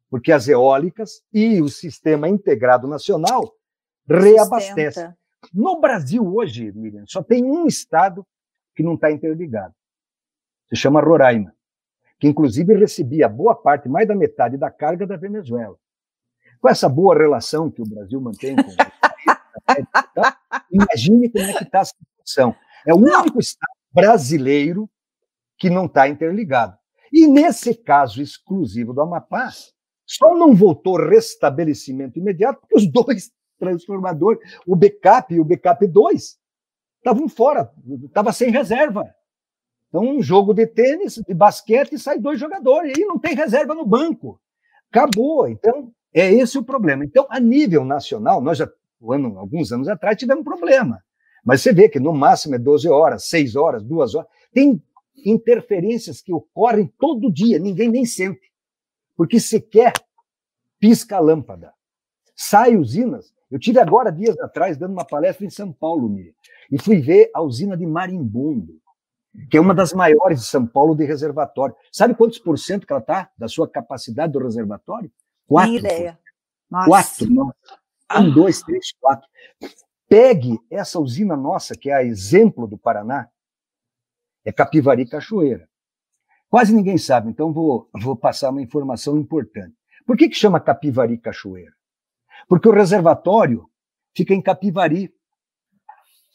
Porque 0.09 0.31
as 0.31 0.47
eólicas 0.47 1.21
e 1.33 1.61
o 1.61 1.69
sistema 1.69 2.29
integrado 2.29 2.87
nacional 2.87 3.53
reabastecem. 4.07 5.13
No 5.53 5.79
Brasil 5.79 6.25
hoje, 6.25 6.71
Miriam, 6.73 7.03
só 7.07 7.21
tem 7.21 7.43
um 7.43 7.67
estado 7.67 8.25
que 8.75 8.83
não 8.83 8.95
está 8.95 9.11
interligado. 9.11 9.73
Se 10.69 10.75
chama 10.75 11.01
Roraima, 11.01 11.53
que 12.19 12.27
inclusive 12.27 12.73
recebia 12.73 13.29
boa 13.29 13.55
parte, 13.55 13.87
mais 13.87 14.07
da 14.07 14.15
metade 14.15 14.57
da 14.57 14.71
carga 14.71 15.05
da 15.05 15.15
Venezuela. 15.15 15.75
Com 16.59 16.69
essa 16.69 16.89
boa 16.89 17.15
relação 17.15 17.69
que 17.69 17.81
o 17.81 17.85
Brasil 17.85 18.19
mantém 18.19 18.55
com 18.55 18.63
imagine 20.71 21.29
como 21.29 21.45
é 21.45 21.53
que 21.53 21.63
está 21.63 21.81
a 21.81 21.85
situação. 21.85 22.55
É 22.85 22.93
o 22.93 22.97
único 22.97 23.39
estado 23.39 23.73
brasileiro 23.91 24.89
que 25.57 25.69
não 25.69 25.85
está 25.85 26.07
interligado. 26.07 26.77
E 27.11 27.27
nesse 27.27 27.73
caso 27.73 28.21
exclusivo 28.21 28.93
do 28.93 29.01
Amapá, 29.01 29.49
só 30.05 30.35
não 30.35 30.55
voltou 30.55 30.97
restabelecimento 30.97 32.19
imediato 32.19 32.61
porque 32.61 32.75
os 32.75 32.87
dois 32.91 33.31
transformador, 33.57 34.37
o 34.67 34.75
backup 34.75 35.33
e 35.33 35.39
o 35.39 35.45
backup 35.45 35.87
2 35.87 36.37
estavam 36.97 37.29
fora, 37.29 37.71
estava 38.03 38.33
sem 38.33 38.49
reserva. 38.49 39.03
Então, 39.87 40.03
um 40.03 40.21
jogo 40.21 40.53
de 40.53 40.67
tênis, 40.67 41.15
de 41.25 41.33
basquete, 41.33 41.97
sai 41.97 42.19
dois 42.19 42.39
jogadores, 42.39 42.97
e 42.97 43.05
não 43.05 43.17
tem 43.17 43.33
reserva 43.33 43.73
no 43.73 43.85
banco. 43.85 44.39
Acabou. 44.91 45.47
Então, 45.47 45.91
é 46.13 46.33
esse 46.33 46.57
o 46.57 46.63
problema. 46.63 47.05
Então, 47.05 47.25
a 47.29 47.39
nível 47.39 47.85
nacional, 47.85 48.41
nós 48.41 48.57
já, 48.57 48.69
ano, 49.09 49.39
alguns 49.39 49.71
anos 49.71 49.87
atrás, 49.87 50.17
tivemos 50.17 50.41
um 50.41 50.43
problema. 50.43 51.01
Mas 51.45 51.61
você 51.61 51.71
vê 51.71 51.87
que 51.87 51.99
no 51.99 52.11
máximo 52.11 52.55
é 52.55 52.59
12 52.59 52.89
horas, 52.89 53.29
6 53.29 53.55
horas, 53.55 53.83
2 53.83 54.15
horas. 54.15 54.29
Tem 54.51 54.81
interferências 55.23 56.21
que 56.21 56.33
ocorrem 56.33 56.91
todo 56.99 57.31
dia, 57.31 57.59
ninguém 57.59 57.89
nem 57.89 58.05
sente. 58.05 58.51
Porque 59.15 59.39
sequer 59.39 59.93
pisca 60.79 61.17
a 61.17 61.19
lâmpada. 61.19 61.73
Sai 62.35 62.75
usinas. 62.75 63.33
Eu 63.49 63.59
tive 63.59 63.79
agora, 63.79 64.11
dias 64.11 64.37
atrás, 64.39 64.77
dando 64.77 64.91
uma 64.91 65.05
palestra 65.05 65.45
em 65.45 65.49
São 65.49 65.71
Paulo, 65.71 66.09
Miriam, 66.09 66.33
e 66.69 66.81
fui 66.81 66.99
ver 66.99 67.31
a 67.33 67.41
usina 67.41 67.77
de 67.77 67.85
Marimbondo, 67.85 68.81
que 69.49 69.57
é 69.57 69.61
uma 69.61 69.73
das 69.73 69.93
maiores 69.93 70.41
de 70.41 70.45
São 70.45 70.65
Paulo 70.65 70.95
de 70.95 71.05
reservatório. 71.05 71.75
Sabe 71.91 72.15
quantos 72.15 72.39
por 72.39 72.57
cento 72.57 72.85
que 72.85 72.91
ela 72.91 72.99
está 72.99 73.31
da 73.37 73.47
sua 73.47 73.69
capacidade 73.69 74.33
do 74.33 74.39
reservatório? 74.39 75.11
Quatro. 75.47 75.71
Minha 75.71 75.79
ideia. 75.79 76.19
Nossa. 76.69 76.87
Quatro. 76.89 77.55
Um, 78.17 78.33
dois, 78.33 78.61
três, 78.61 78.91
quatro. 78.99 79.27
Pegue 80.07 80.59
essa 80.69 80.99
usina 80.99 81.35
nossa, 81.35 81.75
que 81.75 81.89
é 81.89 81.93
a 81.93 82.03
exemplo 82.03 82.67
do 82.67 82.77
Paraná, 82.77 83.29
é 84.43 84.51
Capivari 84.51 85.07
Cachoeira. 85.07 85.67
Quase 86.49 86.73
ninguém 86.73 86.97
sabe, 86.97 87.29
então 87.29 87.51
vou, 87.51 87.89
vou 87.93 88.15
passar 88.15 88.49
uma 88.49 88.61
informação 88.61 89.17
importante. 89.17 89.75
Por 90.05 90.15
que, 90.15 90.29
que 90.29 90.35
chama 90.35 90.59
Capivari 90.59 91.17
Cachoeira? 91.17 91.73
Porque 92.47 92.67
o 92.67 92.73
reservatório 92.73 93.69
fica 94.15 94.33
em 94.33 94.41
Capivari, 94.41 95.13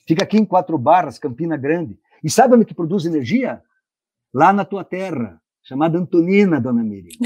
fica 0.07 0.25
aqui 0.25 0.37
em 0.37 0.45
Quatro 0.45 0.77
Barras, 0.77 1.19
Campina 1.19 1.57
Grande. 1.57 1.99
E 2.23 2.29
sabe 2.29 2.55
onde 2.55 2.65
que 2.65 2.75
produz 2.75 3.07
energia? 3.07 3.63
Lá 4.33 4.53
na 4.53 4.65
tua 4.65 4.85
terra, 4.85 5.41
chamada 5.63 5.99
Antonina, 5.99 6.61
dona 6.61 6.83
Miriam. 6.83 7.17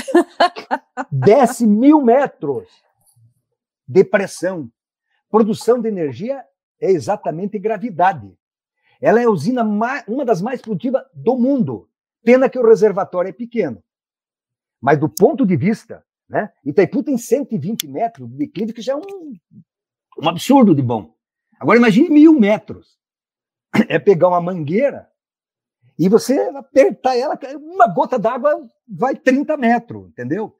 Desce 1.11 1.67
mil 1.67 2.03
metros 2.03 2.69
de 3.87 4.05
pressão. 4.05 4.71
Produção 5.31 5.81
de 5.81 5.89
energia 5.89 6.45
é 6.81 6.91
exatamente 6.91 7.59
gravidade. 7.59 8.33
Ela 9.01 9.21
é 9.21 9.25
a 9.25 9.31
usina 9.31 9.65
mais, 9.65 10.07
uma 10.07 10.25
das 10.25 10.41
mais 10.41 10.61
produtivas 10.61 11.03
do 11.13 11.37
mundo. 11.37 11.89
Pena 12.25 12.49
que 12.49 12.59
o 12.59 12.67
reservatório 12.67 13.29
é 13.29 13.33
pequeno. 13.33 13.83
Mas 14.81 14.99
do 14.99 15.09
ponto 15.09 15.47
de 15.47 15.57
vista, 15.57 16.05
né? 16.29 16.51
Itaipu 16.65 17.03
tem 17.03 17.19
120 17.19 17.87
metros 17.89 18.29
de 18.29 18.37
declive, 18.37 18.73
que 18.73 18.83
já 18.83 18.95
é 18.95 18.97
um, 18.97 19.35
um 20.19 20.29
absurdo 20.29 20.75
de 20.75 20.83
bom. 20.83 21.15
Agora 21.61 21.79
imagine 21.79 22.09
mil 22.09 22.39
metros. 22.39 22.99
É 23.89 23.99
pegar 23.99 24.29
uma 24.29 24.41
mangueira 24.41 25.09
e 25.99 26.09
você 26.09 26.39
apertar 26.55 27.17
ela, 27.17 27.39
uma 27.57 27.87
gota 27.87 28.19
d'água 28.19 28.69
vai 28.89 29.15
30 29.17 29.57
metros, 29.57 30.09
entendeu? 30.09 30.57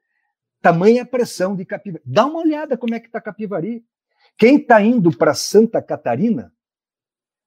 Tamanha 0.61 1.05
pressão 1.05 1.55
de 1.55 1.65
Capivari. 1.65 2.03
Dá 2.05 2.25
uma 2.25 2.39
olhada 2.39 2.77
como 2.77 2.95
é 2.95 2.99
que 2.99 3.07
está 3.07 3.19
Capivari. 3.19 3.85
Quem 4.37 4.57
está 4.57 4.81
indo 4.81 5.15
para 5.15 5.33
Santa 5.33 5.81
Catarina, 5.81 6.53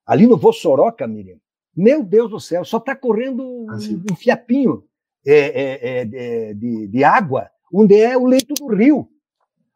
ali 0.07 0.27
no 0.27 0.37
Vossoroca, 0.37 1.07
Miriam, 1.07 1.39
meu 1.77 2.03
Deus 2.03 2.31
do 2.31 2.41
céu, 2.41 2.65
só 2.65 2.79
está 2.79 2.95
correndo 2.97 3.67
assim. 3.71 4.03
um 4.11 4.17
fiapinho 4.17 4.85
é, 5.27 5.37
é, 5.37 6.01
é, 6.01 6.55
de, 6.55 6.89
de 6.89 7.05
água, 7.05 7.51
onde 7.73 8.01
é 8.01 8.17
o 8.17 8.27
leito 8.27 8.55
do 8.55 8.75
rio. 8.75 9.09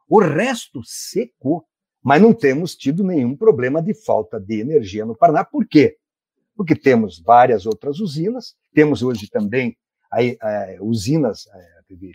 O 0.09 0.21
resto 0.21 0.81
secou. 0.85 1.65
Mas 2.05 2.21
não 2.21 2.35
temos 2.35 2.75
tido 2.75 3.05
nenhum 3.05 3.37
problema 3.37 3.81
de 3.81 3.95
falta 3.95 4.41
de 4.41 4.59
energia 4.59 5.07
no 5.07 5.17
Paraná. 5.17 5.45
Por 5.45 5.65
quê? 5.65 5.97
Porque 6.57 6.75
temos 6.75 7.21
várias 7.21 7.65
outras 7.65 8.01
usinas, 8.01 8.57
temos 8.75 9.05
hoje 9.05 9.31
também 9.31 9.77
a, 10.11 10.19
a, 10.19 10.83
usinas 10.83 11.47
a, 11.47 11.59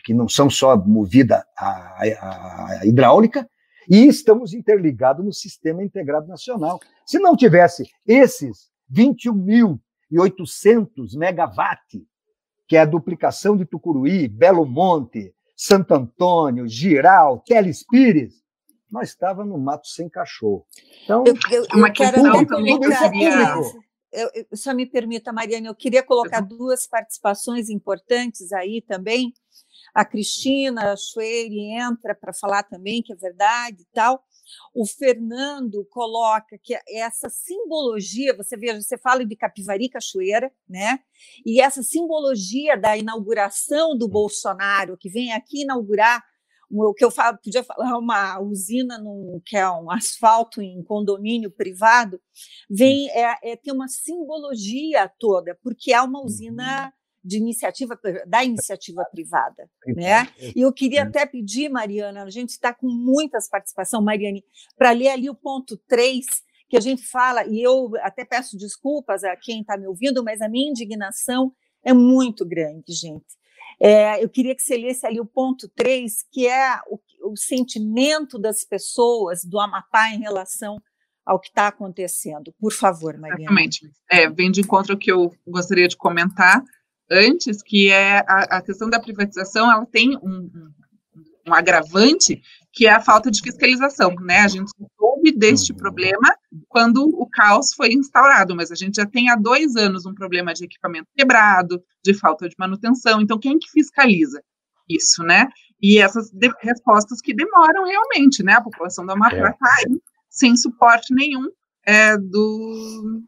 que 0.04 0.14
não 0.14 0.28
são 0.28 0.50
só 0.50 0.76
movidas 0.76 1.42
a, 1.58 2.82
hidráulica, 2.84 3.50
e 3.90 4.06
estamos 4.08 4.54
interligados 4.54 5.26
no 5.26 5.32
Sistema 5.32 5.82
Integrado 5.82 6.28
Nacional. 6.28 6.80
Se 7.06 7.18
não 7.18 7.38
tivesse 7.38 7.86
esses 8.06 8.70
21.800 8.92 11.18
megawatt, 11.18 12.06
que 12.68 12.76
é 12.76 12.82
a 12.82 12.86
duplicação 12.86 13.56
de 13.56 13.66
Tucuruí, 13.66 14.28
Belo 14.28 14.66
Monte, 14.66 15.34
Santo 15.56 15.94
Antônio, 15.94 16.68
Giral, 16.68 17.42
Telespires, 17.46 18.44
nós 18.92 19.10
estávamos 19.10 19.54
no 19.54 19.64
mato 19.64 19.88
sem 19.88 20.10
cachorro. 20.10 20.66
Então, 21.04 21.24
eu, 21.26 21.34
eu, 21.52 21.64
eu 21.64 21.78
uma 21.78 21.92
quero 21.92 22.20
até 22.20 22.46
colocar, 22.46 23.62
eu, 24.12 24.30
eu, 24.34 24.58
só 24.58 24.74
me 24.74 24.86
permita, 24.86 25.34
Mariana, 25.34 25.68
eu 25.68 25.76
queria 25.76 26.02
colocar 26.02 26.40
duas 26.40 26.88
participações 26.88 27.70
importantes 27.70 28.52
aí 28.52 28.82
também. 28.82 29.34
A 29.94 30.06
Cristina 30.06 30.96
Schweire 30.96 31.74
entra 31.74 32.16
para 32.16 32.34
falar 32.34 32.64
também, 32.64 33.04
que 33.04 33.12
é 33.12 33.16
verdade 33.16 33.82
e 33.82 33.88
tal. 33.94 34.24
O 34.74 34.86
Fernando 34.86 35.86
coloca 35.90 36.58
que 36.62 36.78
essa 36.90 37.30
simbologia, 37.30 38.36
você 38.36 38.58
veja, 38.58 38.82
você 38.82 38.98
fala 38.98 39.26
de 39.26 39.36
Capivari 39.36 39.90
Cachoeira, 39.90 40.52
né? 40.68 41.00
E 41.46 41.62
essa 41.62 41.82
simbologia 41.82 42.78
da 42.78 42.98
inauguração 42.98 43.98
do. 43.98 44.08
Bolsonaro, 44.08 44.98
que 44.98 45.10
vem 45.10 45.32
aqui 45.32 45.62
inaugurar 45.62 46.24
o 46.70 46.94
que 46.94 47.06
eu 47.06 47.12
falo, 47.12 47.38
podia 47.38 47.64
falar 47.64 47.98
uma 47.98 48.40
usina 48.42 48.98
no, 48.98 49.42
que 49.46 49.56
é 49.56 49.70
um 49.70 49.90
asfalto 49.92 50.62
em 50.62 50.84
condomínio 50.84 51.50
privado, 51.50 52.20
vem 52.70 53.10
é, 53.12 53.38
é 53.44 53.56
tem 53.56 53.74
uma 53.74 53.88
simbologia 53.88 55.10
toda, 55.20 55.58
porque 55.64 55.94
é 55.94 56.02
uma 56.02 56.22
usina 56.22 56.86
uhum 56.86 56.92
de 57.28 57.38
iniciativa 57.38 58.00
da 58.26 58.44
iniciativa 58.44 59.04
privada, 59.12 59.70
né? 59.86 60.30
E 60.56 60.62
eu 60.62 60.72
queria 60.72 61.04
até 61.04 61.26
pedir, 61.26 61.68
Mariana, 61.68 62.24
a 62.24 62.30
gente 62.30 62.52
está 62.52 62.74
com 62.74 62.88
muitas 62.88 63.50
participações, 63.50 64.04
Mariane, 64.04 64.44
para 64.78 64.92
ler 64.92 65.10
ali 65.10 65.30
o 65.30 65.36
ponto 65.36 65.78
3, 65.90 66.26
que 66.70 66.78
a 66.78 66.80
gente 66.80 67.06
fala, 67.06 67.46
e 67.46 67.62
eu 67.62 67.92
até 68.02 68.24
peço 68.24 68.58
desculpas 68.58 69.26
a 69.26 69.36
quem 69.36 69.60
está 69.62 69.78
me 69.78 69.88
ouvindo, 69.88 70.24
mas 70.24 70.42
a 70.42 70.48
minha 70.48 70.70
indignação 70.70 71.52
é 71.84 71.94
muito 71.94 72.46
grande, 72.46 72.94
gente. 72.94 73.36
É, 73.80 74.24
eu 74.24 74.30
queria 74.30 74.56
que 74.56 74.64
você 74.64 74.78
lesse 74.78 75.06
ali 75.06 75.20
o 75.20 75.26
ponto 75.26 75.70
3, 75.76 76.26
que 76.32 76.48
é 76.48 76.80
o, 76.88 76.98
o 77.32 77.36
sentimento 77.36 78.40
das 78.40 78.64
pessoas 78.64 79.44
do 79.44 79.60
Amapá 79.60 80.10
em 80.12 80.20
relação 80.20 80.82
ao 81.26 81.40
que 81.40 81.50
está 81.50 81.68
acontecendo. 81.68 82.54
Por 82.58 82.72
favor, 82.72 83.18
Mariana. 83.18 83.42
Exatamente. 83.42 83.92
É, 84.10 84.30
vem 84.30 84.50
de 84.50 84.62
encontro 84.62 84.94
ao 84.94 84.98
que 84.98 85.12
eu 85.12 85.34
gostaria 85.46 85.88
de 85.90 85.98
comentar 85.98 86.64
antes, 87.10 87.62
que 87.62 87.90
é 87.92 88.20
a, 88.20 88.58
a 88.58 88.62
questão 88.62 88.90
da 88.90 89.00
privatização, 89.00 89.72
ela 89.72 89.86
tem 89.86 90.18
um, 90.18 90.50
um, 91.48 91.54
agravante, 91.54 92.42
que 92.74 92.86
é 92.86 92.92
a 92.92 93.02
falta 93.02 93.32
de 93.32 93.42
fiscalização, 93.42 94.14
né? 94.22 94.40
A 94.40 94.48
gente 94.48 94.72
soube 94.98 95.32
deste 95.32 95.72
uhum. 95.72 95.78
problema 95.78 96.36
quando 96.68 97.04
o 97.04 97.28
caos 97.30 97.74
foi 97.74 97.90
instaurado, 97.90 98.56
mas 98.56 98.72
a 98.72 98.76
gente 98.76 98.96
já 98.96 99.06
tem 99.06 99.30
há 99.30 99.36
dois 99.36 99.76
anos 99.76 100.06
um 100.06 100.14
problema 100.14 100.54
de 100.54 100.66
equipamento 100.66 101.08
quebrado, 101.16 101.82
de 102.04 102.14
falta 102.14 102.48
de 102.48 102.56
manutenção, 102.58 103.22
então 103.22 103.40
quem 103.40 103.58
que 103.58 103.70
fiscaliza 103.72 104.42
isso, 104.90 105.24
né? 105.24 105.48
E 105.82 106.00
essas 106.00 106.32
de, 106.32 106.52
respostas 106.62 107.22
que 107.22 107.34
demoram 107.34 107.86
realmente, 107.86 108.44
né? 108.44 108.54
A 108.54 108.62
população 108.62 109.06
da 109.06 109.14
Amapá 109.14 109.36
está 109.36 109.50
é. 109.50 109.90
aí 109.90 110.02
sem 110.30 110.56
suporte 110.56 111.14
nenhum 111.14 111.50
é, 111.86 112.18
do, 112.18 113.22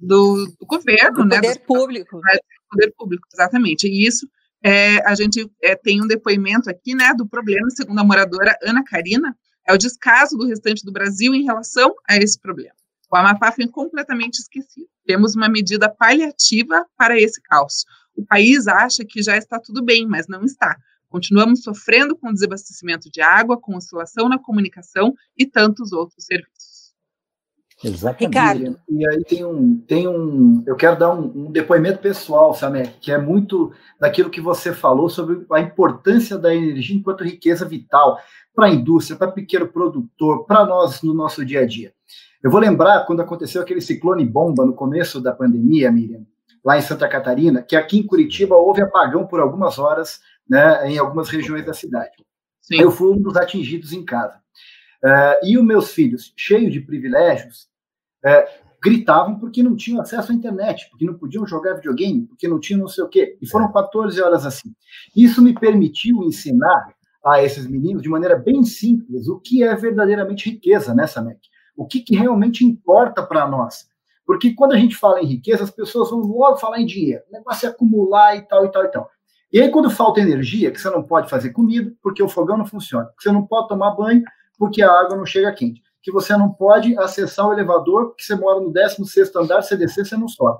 do, 0.00 0.46
do, 0.58 0.66
governo, 0.66 1.18
do 1.18 1.24
né? 1.24 1.36
Poder 1.36 1.54
do, 1.54 1.60
público. 1.60 2.20
Poder 2.72 2.92
público, 2.96 3.28
exatamente. 3.32 3.86
E 3.86 4.06
isso, 4.06 4.28
é, 4.62 4.98
a 5.06 5.14
gente 5.14 5.50
é, 5.62 5.76
tem 5.76 6.02
um 6.02 6.06
depoimento 6.06 6.70
aqui, 6.70 6.94
né, 6.94 7.12
do 7.14 7.26
problema, 7.26 7.68
segundo 7.70 8.00
a 8.00 8.04
moradora 8.04 8.56
Ana 8.62 8.82
Karina, 8.82 9.36
é 9.66 9.72
o 9.72 9.78
descaso 9.78 10.36
do 10.36 10.46
restante 10.46 10.84
do 10.84 10.92
Brasil 10.92 11.34
em 11.34 11.44
relação 11.44 11.94
a 12.08 12.16
esse 12.16 12.38
problema. 12.40 12.74
O 13.10 13.16
Amapá 13.16 13.52
foi 13.52 13.68
completamente 13.68 14.38
esquecido. 14.38 14.88
Temos 15.04 15.34
uma 15.34 15.48
medida 15.48 15.88
paliativa 15.88 16.86
para 16.96 17.20
esse 17.20 17.40
caos. 17.42 17.84
O 18.16 18.24
país 18.24 18.66
acha 18.66 19.04
que 19.04 19.22
já 19.22 19.36
está 19.36 19.58
tudo 19.58 19.84
bem, 19.84 20.06
mas 20.06 20.26
não 20.26 20.44
está. 20.44 20.76
Continuamos 21.08 21.62
sofrendo 21.62 22.16
com 22.16 22.32
desabastecimento 22.32 23.10
de 23.10 23.20
água, 23.20 23.60
com 23.60 23.76
oscilação 23.76 24.30
na 24.30 24.38
comunicação 24.38 25.14
e 25.36 25.44
tantos 25.44 25.92
outros 25.92 26.24
serviços. 26.24 26.61
Exatamente. 27.84 28.26
Ricardo. 28.26 28.80
E 28.88 29.08
aí 29.08 29.24
tem 29.24 29.44
um, 29.44 29.76
tem 29.78 30.08
um, 30.08 30.62
eu 30.66 30.76
quero 30.76 30.98
dar 30.98 31.12
um, 31.12 31.46
um 31.46 31.52
depoimento 31.52 31.98
pessoal, 31.98 32.54
Samek, 32.54 32.92
que 33.00 33.10
é 33.10 33.18
muito 33.18 33.72
daquilo 33.98 34.30
que 34.30 34.40
você 34.40 34.72
falou 34.72 35.08
sobre 35.08 35.44
a 35.50 35.60
importância 35.60 36.38
da 36.38 36.54
energia 36.54 36.96
enquanto 36.96 37.24
riqueza 37.24 37.66
vital 37.66 38.18
para 38.54 38.66
a 38.66 38.70
indústria, 38.70 39.16
para 39.16 39.32
pequeno 39.32 39.66
produtor, 39.66 40.44
para 40.44 40.64
nós 40.64 41.02
no 41.02 41.12
nosso 41.12 41.44
dia 41.44 41.60
a 41.60 41.66
dia. 41.66 41.92
Eu 42.42 42.50
vou 42.50 42.60
lembrar 42.60 43.04
quando 43.06 43.22
aconteceu 43.22 43.62
aquele 43.62 43.80
ciclone 43.80 44.24
bomba 44.24 44.64
no 44.64 44.74
começo 44.74 45.20
da 45.20 45.32
pandemia, 45.32 45.90
Miriam, 45.90 46.26
lá 46.64 46.78
em 46.78 46.82
Santa 46.82 47.08
Catarina, 47.08 47.62
que 47.62 47.76
aqui 47.76 47.98
em 47.98 48.06
Curitiba 48.06 48.56
houve 48.56 48.82
apagão 48.82 49.26
por 49.26 49.40
algumas 49.40 49.78
horas, 49.78 50.20
né, 50.48 50.90
em 50.90 50.98
algumas 50.98 51.28
regiões 51.28 51.64
da 51.64 51.72
cidade. 51.72 52.12
Sim. 52.60 52.80
Eu 52.80 52.90
fui 52.90 53.12
um 53.12 53.20
dos 53.20 53.36
atingidos 53.36 53.92
em 53.92 54.04
casa. 54.04 54.40
Uh, 55.04 55.46
e 55.46 55.58
os 55.58 55.64
meus 55.64 55.90
filhos, 55.92 56.32
cheios 56.36 56.72
de 56.72 56.80
privilégios, 56.80 57.68
uh, 58.24 58.62
gritavam 58.82 59.38
porque 59.38 59.62
não 59.62 59.76
tinham 59.76 60.00
acesso 60.00 60.32
à 60.32 60.34
internet, 60.34 60.88
porque 60.90 61.04
não 61.04 61.14
podiam 61.14 61.46
jogar 61.46 61.74
videogame, 61.74 62.26
porque 62.26 62.48
não 62.48 62.58
tinham 62.58 62.80
não 62.80 62.88
sei 62.88 63.04
o 63.04 63.08
quê. 63.08 63.36
E 63.40 63.46
foram 63.46 63.70
14 63.70 64.20
horas 64.20 64.44
assim. 64.44 64.74
Isso 65.14 65.40
me 65.40 65.54
permitiu 65.54 66.22
ensinar 66.24 66.94
a 67.24 67.42
esses 67.42 67.66
meninos 67.66 68.02
de 68.02 68.08
maneira 68.08 68.36
bem 68.36 68.64
simples 68.64 69.28
o 69.28 69.38
que 69.38 69.62
é 69.62 69.74
verdadeiramente 69.76 70.50
riqueza, 70.50 70.92
né, 70.92 71.06
Samek? 71.06 71.40
O 71.76 71.86
que, 71.86 72.00
que 72.00 72.16
realmente 72.16 72.64
importa 72.64 73.22
para 73.22 73.46
nós. 73.46 73.86
Porque 74.26 74.52
quando 74.54 74.72
a 74.72 74.76
gente 74.76 74.96
fala 74.96 75.20
em 75.20 75.26
riqueza, 75.26 75.64
as 75.64 75.70
pessoas 75.70 76.10
vão 76.10 76.20
logo 76.20 76.56
falar 76.56 76.80
em 76.80 76.86
dinheiro. 76.86 77.22
O 77.28 77.32
negócio 77.32 77.66
é 77.66 77.70
acumular 77.70 78.36
e 78.36 78.42
tal, 78.42 78.64
e 78.64 78.70
tal, 78.70 78.84
e 78.84 78.88
tal. 78.88 79.10
E 79.52 79.60
aí, 79.60 79.70
quando 79.70 79.90
falta 79.90 80.20
energia, 80.20 80.70
que 80.70 80.80
você 80.80 80.88
não 80.88 81.02
pode 81.02 81.28
fazer 81.28 81.50
comida, 81.50 81.92
porque 82.02 82.22
o 82.22 82.28
fogão 82.28 82.56
não 82.56 82.64
funciona, 82.64 83.06
que 83.16 83.22
você 83.22 83.30
não 83.30 83.46
pode 83.46 83.68
tomar 83.68 83.90
banho, 83.90 84.22
porque 84.58 84.82
a 84.82 84.90
água 84.90 85.16
não 85.16 85.26
chega 85.26 85.52
quente, 85.52 85.82
que 86.02 86.10
você 86.10 86.36
não 86.36 86.50
pode 86.52 86.98
acessar 86.98 87.46
o 87.46 87.52
elevador, 87.52 88.08
porque 88.08 88.24
você 88.24 88.34
mora 88.34 88.60
no 88.60 88.72
16 88.72 89.34
andar, 89.36 89.62
você 89.62 89.76
descer, 89.76 90.04
você 90.04 90.16
não 90.16 90.28
sobe. 90.28 90.58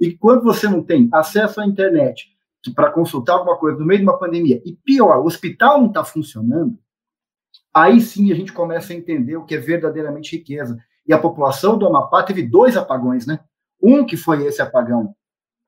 E 0.00 0.16
quando 0.16 0.42
você 0.42 0.68
não 0.68 0.82
tem 0.82 1.08
acesso 1.12 1.60
à 1.60 1.66
internet 1.66 2.28
para 2.74 2.90
consultar 2.90 3.34
alguma 3.34 3.58
coisa 3.58 3.78
no 3.78 3.84
meio 3.84 4.00
de 4.00 4.06
uma 4.06 4.18
pandemia, 4.18 4.62
e 4.64 4.72
pior, 4.72 5.18
o 5.18 5.26
hospital 5.26 5.80
não 5.80 5.88
está 5.88 6.04
funcionando, 6.04 6.78
aí 7.72 8.00
sim 8.00 8.32
a 8.32 8.34
gente 8.34 8.52
começa 8.52 8.92
a 8.92 8.96
entender 8.96 9.36
o 9.36 9.44
que 9.44 9.54
é 9.54 9.58
verdadeiramente 9.58 10.36
riqueza. 10.36 10.78
E 11.06 11.12
a 11.12 11.18
população 11.18 11.76
do 11.76 11.86
Amapá 11.86 12.22
teve 12.22 12.42
dois 12.42 12.76
apagões, 12.76 13.26
né? 13.26 13.40
Um 13.82 14.06
que 14.06 14.16
foi 14.16 14.46
esse 14.46 14.62
apagão 14.62 15.14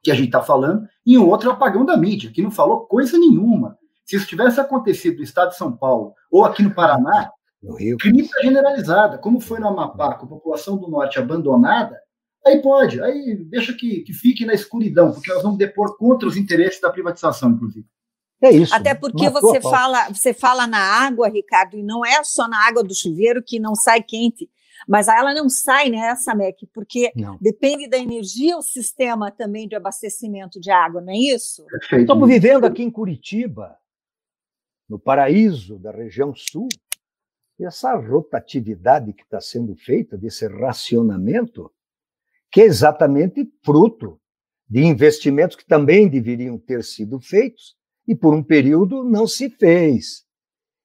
que 0.02 0.10
a 0.10 0.14
gente 0.14 0.26
está 0.26 0.40
falando, 0.40 0.86
e 1.04 1.18
um 1.18 1.28
outro 1.28 1.50
apagão 1.50 1.84
da 1.84 1.96
mídia, 1.96 2.30
que 2.30 2.40
não 2.40 2.50
falou 2.50 2.86
coisa 2.86 3.18
nenhuma. 3.18 3.76
Se 4.04 4.14
isso 4.14 4.26
tivesse 4.26 4.60
acontecido 4.60 5.16
no 5.16 5.24
estado 5.24 5.50
de 5.50 5.56
São 5.56 5.76
Paulo 5.76 6.14
ou 6.30 6.44
aqui 6.44 6.62
no 6.62 6.72
Paraná, 6.72 7.30
no 7.66 7.74
Rio. 7.74 7.96
cripta 7.98 8.42
generalizada, 8.42 9.18
como 9.18 9.40
foi 9.40 9.59
no 9.59 9.68
Amapá, 9.68 10.14
com 10.14 10.26
a 10.26 10.29
população 10.29 10.76
do 10.76 10.88
norte 10.88 11.18
abandonada, 11.18 12.00
aí 12.44 12.62
pode, 12.62 13.02
aí 13.02 13.37
deixa 13.37 13.72
que, 13.72 14.00
que 14.00 14.12
fique 14.12 14.46
na 14.46 14.55
escuridão, 14.55 15.12
porque 15.12 15.33
nós 15.33 15.42
vamos 15.42 15.59
depor 15.59 15.96
contra 15.96 16.29
os 16.29 16.37
interesses 16.37 16.81
da 16.81 16.90
privatização, 16.90 17.50
inclusive. 17.50 17.87
É 18.42 18.50
isso. 18.50 18.74
Até 18.74 18.94
porque 18.94 19.29
você 19.31 19.61
fala, 19.61 20.09
você 20.09 20.35
fala 20.35 20.66
na 20.66 20.79
água, 20.79 21.29
Ricardo, 21.29 21.76
e 21.76 21.83
não 21.83 22.05
é 22.05 22.22
só 22.22 22.46
na 22.46 22.66
água 22.66 22.85
do 22.85 22.94
chuveiro 22.94 23.42
que 23.42 23.59
não 23.59 23.74
sai 23.74 24.02
quente. 24.02 24.48
Mas 24.87 25.09
ela 25.09 25.35
não 25.35 25.48
sai, 25.48 25.88
né, 25.88 26.14
Samek? 26.16 26.66
Porque 26.72 27.11
não. 27.16 27.38
depende 27.40 27.88
da 27.88 27.96
energia 27.96 28.57
o 28.59 28.62
sistema 28.62 29.31
também 29.31 29.66
de 29.66 29.74
abastecimento 29.74 30.61
de 30.61 30.70
água, 30.70 31.00
não 31.00 31.12
é 31.12 31.16
isso? 31.16 31.64
Perfeito. 31.64 32.02
Estamos 32.02 32.29
vivendo 32.29 32.66
aqui 32.66 32.83
em 32.83 32.90
Curitiba, 32.90 33.76
no 34.88 34.98
paraíso 34.98 35.79
da 35.79 35.90
região 35.90 36.35
sul, 36.35 36.68
e 37.58 37.64
essa 37.64 37.94
rotatividade 37.94 39.12
que 39.12 39.22
está 39.22 39.40
sendo 39.40 39.74
feita, 39.76 40.16
desse 40.16 40.46
racionamento, 40.46 41.70
que 42.50 42.60
é 42.60 42.64
exatamente 42.64 43.50
fruto 43.64 44.20
de 44.68 44.84
investimentos 44.84 45.56
que 45.56 45.66
também 45.66 46.08
deveriam 46.08 46.58
ter 46.58 46.84
sido 46.84 47.18
feitos 47.20 47.76
e 48.06 48.14
por 48.14 48.34
um 48.34 48.42
período 48.42 49.04
não 49.04 49.26
se 49.26 49.48
fez. 49.48 50.24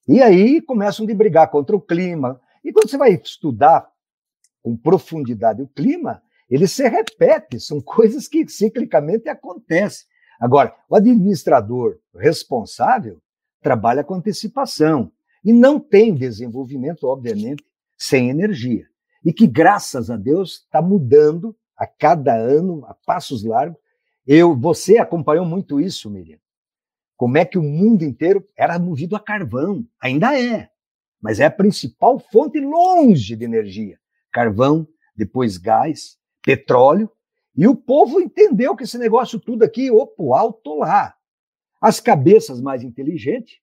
E 0.08 0.22
aí 0.22 0.62
começam 0.62 1.08
a 1.08 1.14
brigar 1.14 1.50
contra 1.50 1.76
o 1.76 1.82
clima. 1.82 2.40
E 2.64 2.72
quando 2.72 2.90
você 2.90 2.98
vai 2.98 3.14
estudar 3.14 3.88
com 4.62 4.78
profundidade 4.78 5.62
o 5.62 5.68
clima, 5.68 6.22
ele 6.50 6.68
se 6.68 6.88
repete, 6.88 7.60
são 7.60 7.82
coisas 7.82 8.28
que 8.28 8.48
ciclicamente 8.48 9.30
acontecem. 9.30 10.06
Agora, 10.40 10.76
o 10.90 10.96
administrador 10.96 12.00
responsável 12.16 13.22
trabalha 13.62 14.04
com 14.04 14.16
antecipação 14.16 15.12
e 15.44 15.52
não 15.52 15.80
tem 15.80 16.14
desenvolvimento, 16.14 17.06
obviamente, 17.06 17.64
sem 17.98 18.30
energia. 18.30 18.88
E 19.24 19.32
que, 19.32 19.48
graças 19.48 20.10
a 20.10 20.18
Deus, 20.18 20.64
está 20.64 20.82
mudando 20.82 21.56
a 21.78 21.86
cada 21.86 22.36
ano, 22.36 22.84
a 22.86 22.94
passos 22.94 23.44
largos. 23.44 23.80
Eu, 24.26 24.56
você 24.56 24.98
acompanhou 24.98 25.46
muito 25.46 25.80
isso, 25.80 26.10
Miriam. 26.10 26.40
Como 27.18 27.38
é 27.38 27.46
que 27.46 27.58
o 27.58 27.64
mundo 27.64 28.04
inteiro 28.04 28.48
era 28.58 28.80
movido 28.80 29.16
a 29.16 29.20
carvão, 29.20 29.86
ainda 30.02 30.40
é, 30.40 30.70
mas 31.22 31.40
é 31.40 31.46
a 31.46 31.52
principal 31.52 32.20
fonte 32.20 32.60
longe 32.60 33.36
de 33.36 33.46
energia 33.46 34.02
carvão, 34.32 34.88
depois 35.16 35.58
gás, 35.58 36.18
petróleo, 36.44 37.12
e 37.56 37.68
o 37.68 37.76
povo 37.76 38.22
entendeu 38.22 38.76
que 38.76 38.84
esse 38.84 38.98
negócio 38.98 39.40
tudo 39.40 39.64
aqui, 39.64 39.92
opa, 39.92 40.40
alto 40.40 40.76
lá. 40.76 41.14
As 41.82 42.00
cabeças 42.00 42.62
mais 42.62 42.82
inteligentes 42.82 43.60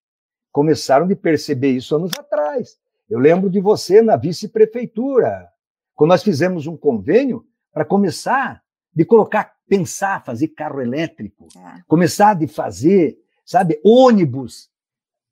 começaram 0.52 1.06
a 1.10 1.16
perceber 1.16 1.70
isso 1.72 1.94
anos 1.94 2.12
atrás. 2.18 2.76
Eu 3.08 3.18
lembro 3.18 3.48
de 3.48 3.60
você 3.60 4.02
na 4.02 4.16
vice-prefeitura, 4.16 5.48
quando 5.94 6.10
nós 6.10 6.22
fizemos 6.22 6.66
um 6.66 6.76
convênio 6.76 7.44
para 7.72 7.84
começar 7.84 8.62
de 8.94 9.04
colocar, 9.04 9.54
pensar, 9.68 10.24
fazer 10.24 10.48
carro 10.48 10.80
elétrico, 10.80 11.46
é. 11.56 11.82
começar 11.86 12.34
de 12.34 12.46
fazer, 12.46 13.16
sabe, 13.44 13.80
ônibus 13.84 14.68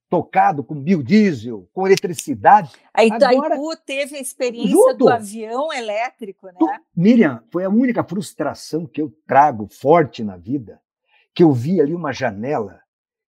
tocado 0.08 0.62
com 0.62 0.80
biodiesel, 0.80 1.68
com 1.72 1.86
eletricidade. 1.86 2.70
A 2.94 3.04
Itaipu 3.04 3.76
teve 3.84 4.16
a 4.16 4.20
experiência 4.20 4.70
junto, 4.70 4.98
do 4.98 5.08
avião 5.08 5.72
elétrico, 5.72 6.46
né? 6.46 6.54
Tu, 6.58 6.68
Miriam, 6.94 7.42
foi 7.50 7.64
a 7.64 7.68
única 7.68 8.04
frustração 8.04 8.86
que 8.86 9.02
eu 9.02 9.12
trago 9.26 9.66
forte 9.68 10.22
na 10.22 10.36
vida, 10.36 10.80
que 11.34 11.42
eu 11.42 11.52
vi 11.52 11.80
ali 11.80 11.92
uma 11.92 12.12
janela 12.12 12.80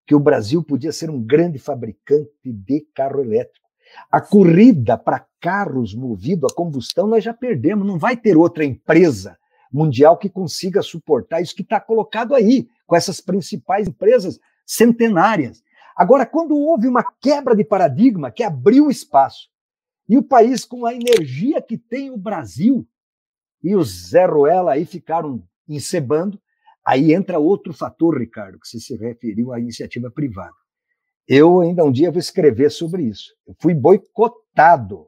que 0.09 0.15
o 0.15 0.21
Brasil 0.21 0.63
podia 0.65 0.91
ser 0.91 1.11
um 1.11 1.23
grande 1.23 1.59
fabricante 1.59 2.31
de 2.43 2.81
carro 2.95 3.21
elétrico. 3.21 3.69
A 4.11 4.23
corrida 4.23 4.97
para 4.97 5.27
carros 5.39 5.95
movidos 5.95 6.51
a 6.51 6.55
combustão 6.55 7.07
nós 7.07 7.23
já 7.23 7.35
perdemos, 7.35 7.87
não 7.87 7.99
vai 7.99 8.17
ter 8.17 8.35
outra 8.35 8.65
empresa 8.65 9.39
mundial 9.71 10.17
que 10.17 10.31
consiga 10.31 10.81
suportar 10.81 11.43
isso 11.43 11.55
que 11.55 11.61
está 11.61 11.79
colocado 11.79 12.35
aí, 12.35 12.71
com 12.87 12.97
essas 12.97 13.21
principais 13.21 13.87
empresas 13.87 14.41
centenárias. 14.65 15.63
Agora, 15.95 16.25
quando 16.25 16.57
houve 16.57 16.89
uma 16.89 17.05
quebra 17.21 17.55
de 17.55 17.63
paradigma 17.63 18.31
que 18.31 18.43
abriu 18.43 18.91
espaço, 18.91 19.51
e 20.09 20.17
o 20.17 20.23
país 20.23 20.65
com 20.65 20.87
a 20.87 20.95
energia 20.95 21.61
que 21.61 21.77
tem 21.77 22.11
o 22.11 22.17
Brasil, 22.17 22.89
e 23.63 23.77
os 23.77 24.09
Zé 24.09 24.25
Ruela 24.25 24.73
aí 24.73 24.87
ficaram 24.87 25.43
encebando, 25.69 26.41
aí 26.89 27.13
entra 27.13 27.39
outro 27.39 27.73
fator, 27.73 28.19
Ricardo, 28.19 28.59
que 28.59 28.69
você 28.69 28.79
se 28.79 28.97
referiu 28.97 29.53
à 29.53 29.61
iniciativa 29.61 30.11
privada. 30.11 30.55
Eu 31.27 31.61
ainda 31.61 31.85
um 31.85 31.93
dia 31.93 32.11
vou 32.11 32.19
escrever 32.19 32.71
sobre 32.71 33.03
isso. 33.03 33.35
Eu 33.47 33.55
fui 33.61 33.75
boicotado 33.75 35.07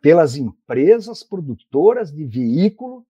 pelas 0.00 0.36
empresas 0.36 1.22
produtoras 1.22 2.10
de 2.10 2.24
veículo 2.24 3.04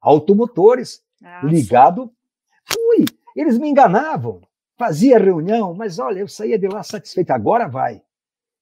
automotores 0.00 1.02
Nossa. 1.20 1.46
ligado. 1.46 2.12
Fui. 2.66 3.04
Eles 3.36 3.58
me 3.58 3.68
enganavam 3.68 4.42
fazia 4.76 5.18
reunião, 5.18 5.74
mas 5.74 5.98
olha, 5.98 6.20
eu 6.20 6.28
saía 6.28 6.58
de 6.58 6.68
lá 6.68 6.82
satisfeito, 6.82 7.30
agora 7.30 7.68
vai. 7.68 8.02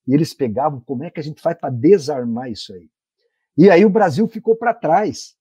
E 0.07 0.15
eles 0.15 0.35
pegavam, 0.35 0.81
como 0.81 1.05
é 1.05 1.11
que 1.11 1.21
a 1.21 1.23
gente 1.23 1.41
faz 1.41 1.59
para 1.59 1.71
desarmar 1.71 2.51
isso 2.51 2.73
aí? 2.75 2.89
E 3.57 3.71
aí 3.71 3.85
o 3.85 3.91
Brasil 3.91 4.27
ficou 4.27 4.57
para 4.57 4.75
trás. 4.75 5.37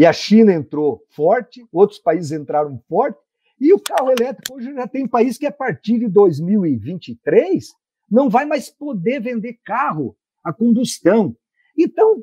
E 0.00 0.06
a 0.06 0.14
China 0.14 0.50
entrou 0.50 1.04
forte, 1.10 1.62
outros 1.70 1.98
países 1.98 2.32
entraram 2.32 2.82
forte, 2.88 3.18
e 3.60 3.70
o 3.74 3.78
carro 3.78 4.10
elétrico 4.10 4.54
hoje 4.54 4.72
já 4.72 4.88
tem 4.88 5.06
país 5.06 5.36
que 5.36 5.44
a 5.44 5.52
partir 5.52 5.98
de 5.98 6.08
2023 6.08 7.68
não 8.10 8.30
vai 8.30 8.46
mais 8.46 8.70
poder 8.70 9.20
vender 9.20 9.60
carro 9.62 10.16
a 10.42 10.54
combustão. 10.54 11.36
Então, 11.78 12.16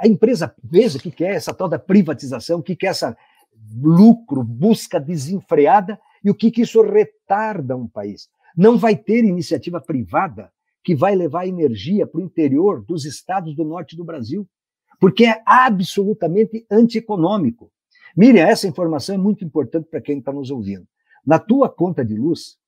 a 0.00 0.08
empresa, 0.08 0.52
veja 0.64 0.98
o 0.98 1.00
que 1.00 1.24
é 1.24 1.36
essa 1.36 1.54
tal 1.54 1.68
da 1.68 1.78
privatização, 1.78 2.58
o 2.58 2.62
que 2.64 2.76
é 2.84 2.88
essa 2.88 3.16
lucro, 3.80 4.42
busca 4.42 4.98
desenfreada, 4.98 6.00
e 6.24 6.30
o 6.30 6.34
que, 6.34 6.50
que 6.50 6.62
isso 6.62 6.82
retarda 6.82 7.76
um 7.76 7.86
país? 7.86 8.28
Não 8.56 8.76
vai 8.76 8.96
ter 8.96 9.24
iniciativa 9.24 9.80
privada 9.80 10.50
que 10.82 10.92
vai 10.92 11.14
levar 11.14 11.46
energia 11.46 12.04
para 12.04 12.20
o 12.20 12.24
interior 12.24 12.84
dos 12.84 13.04
estados 13.04 13.54
do 13.54 13.64
norte 13.64 13.96
do 13.96 14.02
Brasil, 14.02 14.44
porque 15.00 15.26
é 15.26 15.42
absolutamente 15.44 16.66
antieconômico. 16.70 17.70
Miriam, 18.16 18.46
essa 18.46 18.66
informação 18.66 19.14
é 19.14 19.18
muito 19.18 19.44
importante 19.44 19.88
para 19.90 20.00
quem 20.00 20.18
está 20.18 20.32
nos 20.32 20.50
ouvindo. 20.50 20.86
Na 21.24 21.38
tua 21.38 21.68
conta 21.68 22.04
de 22.04 22.14
luz, 22.14 22.58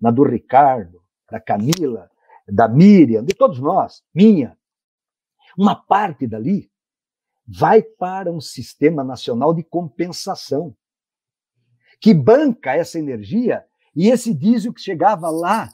na 0.00 0.10
do 0.10 0.22
Ricardo, 0.22 1.02
da 1.30 1.40
Camila, 1.40 2.10
da 2.48 2.68
Miriam, 2.68 3.24
de 3.24 3.34
todos 3.34 3.58
nós, 3.58 4.02
minha, 4.14 4.56
uma 5.58 5.74
parte 5.74 6.26
dali 6.26 6.70
vai 7.46 7.82
para 7.82 8.32
um 8.32 8.40
sistema 8.40 9.04
nacional 9.04 9.54
de 9.54 9.62
compensação 9.62 10.74
que 12.00 12.12
banca 12.12 12.74
essa 12.74 12.98
energia 12.98 13.64
e 13.94 14.08
esse 14.08 14.34
diesel 14.34 14.72
que 14.72 14.80
chegava 14.80 15.30
lá 15.30 15.68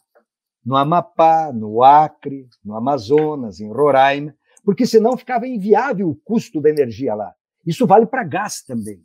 no 0.65 0.77
Amapá, 0.77 1.53
no 1.53 1.83
Acre, 1.83 2.49
no 2.65 2.77
Amazonas, 2.77 3.61
em 3.61 3.69
Roraima, 3.69 4.35
porque 4.65 4.87
senão 4.87 5.17
ficava 5.17 5.47
inviável 5.47 6.09
o 6.09 6.17
custo 6.17 6.61
da 6.61 6.71
energia 6.71 7.15
lá. 7.15 7.35
Isso 7.67 7.87
vale 7.87 8.07
para 8.07 8.25
gás 8.25 8.63
também. 8.63 9.03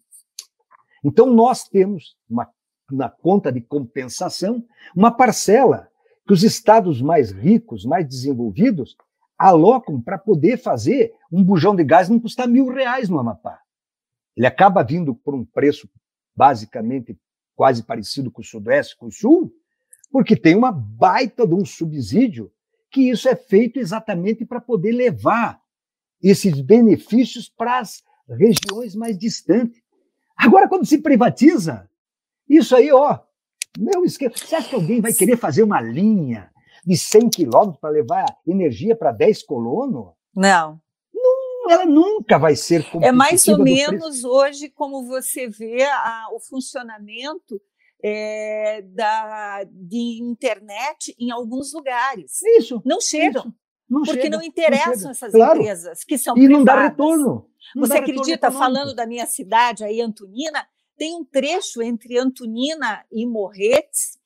Então 1.03 1.27
nós 1.27 1.67
temos 1.67 2.15
uma, 2.29 2.49
na 2.91 3.09
conta 3.09 3.51
de 3.51 3.61
compensação 3.61 4.63
uma 4.95 5.11
parcela 5.11 5.89
que 6.25 6.33
os 6.33 6.43
estados 6.43 7.01
mais 7.01 7.31
ricos, 7.31 7.85
mais 7.85 8.05
desenvolvidos, 8.07 8.95
alocam 9.37 10.01
para 10.01 10.17
poder 10.17 10.57
fazer 10.57 11.13
um 11.31 11.43
bujão 11.43 11.75
de 11.75 11.83
gás 11.83 12.09
não 12.09 12.19
custar 12.19 12.47
mil 12.47 12.67
reais 12.67 13.07
no 13.07 13.19
Amapá. 13.19 13.59
Ele 14.35 14.47
acaba 14.47 14.83
vindo 14.83 15.15
por 15.15 15.33
um 15.33 15.45
preço 15.45 15.89
basicamente 16.35 17.17
quase 17.55 17.83
parecido 17.83 18.29
com 18.29 18.41
o 18.41 18.45
Sudeste, 18.45 18.95
com 18.97 19.07
o 19.07 19.11
Sul, 19.11 19.51
porque 20.11 20.35
tem 20.35 20.55
uma 20.55 20.71
baita 20.71 21.47
de 21.47 21.53
um 21.53 21.65
subsídio 21.65 22.51
que 22.97 23.11
isso 23.11 23.29
é 23.29 23.35
feito 23.35 23.77
exatamente 23.77 24.43
para 24.43 24.59
poder 24.59 24.91
levar 24.91 25.61
esses 26.19 26.59
benefícios 26.59 27.47
para 27.47 27.77
as 27.77 28.03
regiões 28.27 28.95
mais 28.95 29.15
distantes. 29.15 29.79
Agora, 30.35 30.67
quando 30.67 30.83
se 30.83 30.97
privatiza, 30.97 31.87
isso 32.49 32.75
aí, 32.75 32.91
ó, 32.91 33.19
meu 33.77 34.03
esquema. 34.03 34.33
Você 34.35 34.55
acha 34.55 34.69
que 34.69 34.73
alguém 34.73 34.99
vai 34.99 35.13
querer 35.13 35.37
fazer 35.37 35.61
uma 35.61 35.79
linha 35.79 36.49
de 36.83 36.97
100 36.97 37.29
quilômetros 37.29 37.79
para 37.79 37.91
levar 37.91 38.25
energia 38.47 38.95
para 38.95 39.11
10 39.11 39.43
colonos? 39.43 40.07
Não. 40.35 40.81
não. 41.13 41.69
Ela 41.69 41.85
nunca 41.85 42.39
vai 42.39 42.55
ser 42.55 42.83
É 43.03 43.11
mais 43.11 43.47
ou 43.47 43.59
menos 43.59 44.23
hoje 44.23 44.69
como 44.69 45.05
você 45.05 45.47
vê 45.47 45.83
a, 45.83 46.29
o 46.33 46.39
funcionamento 46.39 47.61
é, 48.03 48.81
da, 48.81 49.63
de 49.69 50.19
internet 50.21 51.15
em 51.19 51.31
alguns 51.31 51.73
lugares. 51.73 52.41
Isso. 52.57 52.81
Não 52.85 53.01
chegam. 53.01 53.43
Isso. 53.43 53.55
Não 53.89 54.03
porque 54.03 54.23
chega, 54.23 54.37
não 54.37 54.43
interessam 54.43 55.03
não 55.03 55.11
essas 55.11 55.31
claro. 55.31 55.59
empresas 55.59 56.03
que 56.03 56.17
são 56.17 56.35
e 56.35 56.41
privadas. 56.41 56.57
não 56.57 56.65
dá 56.65 56.83
retorno. 56.83 57.49
Não 57.75 57.85
Você 57.85 57.93
dá 57.93 57.99
acredita, 57.99 58.47
retorno 58.47 58.57
falando 58.57 58.93
da 58.93 59.07
minha 59.07 59.25
cidade, 59.25 59.83
aí, 59.83 60.01
Antonina, 60.01 60.67
tem 60.97 61.15
um 61.15 61.23
trecho 61.23 61.81
entre 61.81 62.17
Antonina 62.17 63.05
e 63.11 63.25
Morretes 63.25 64.17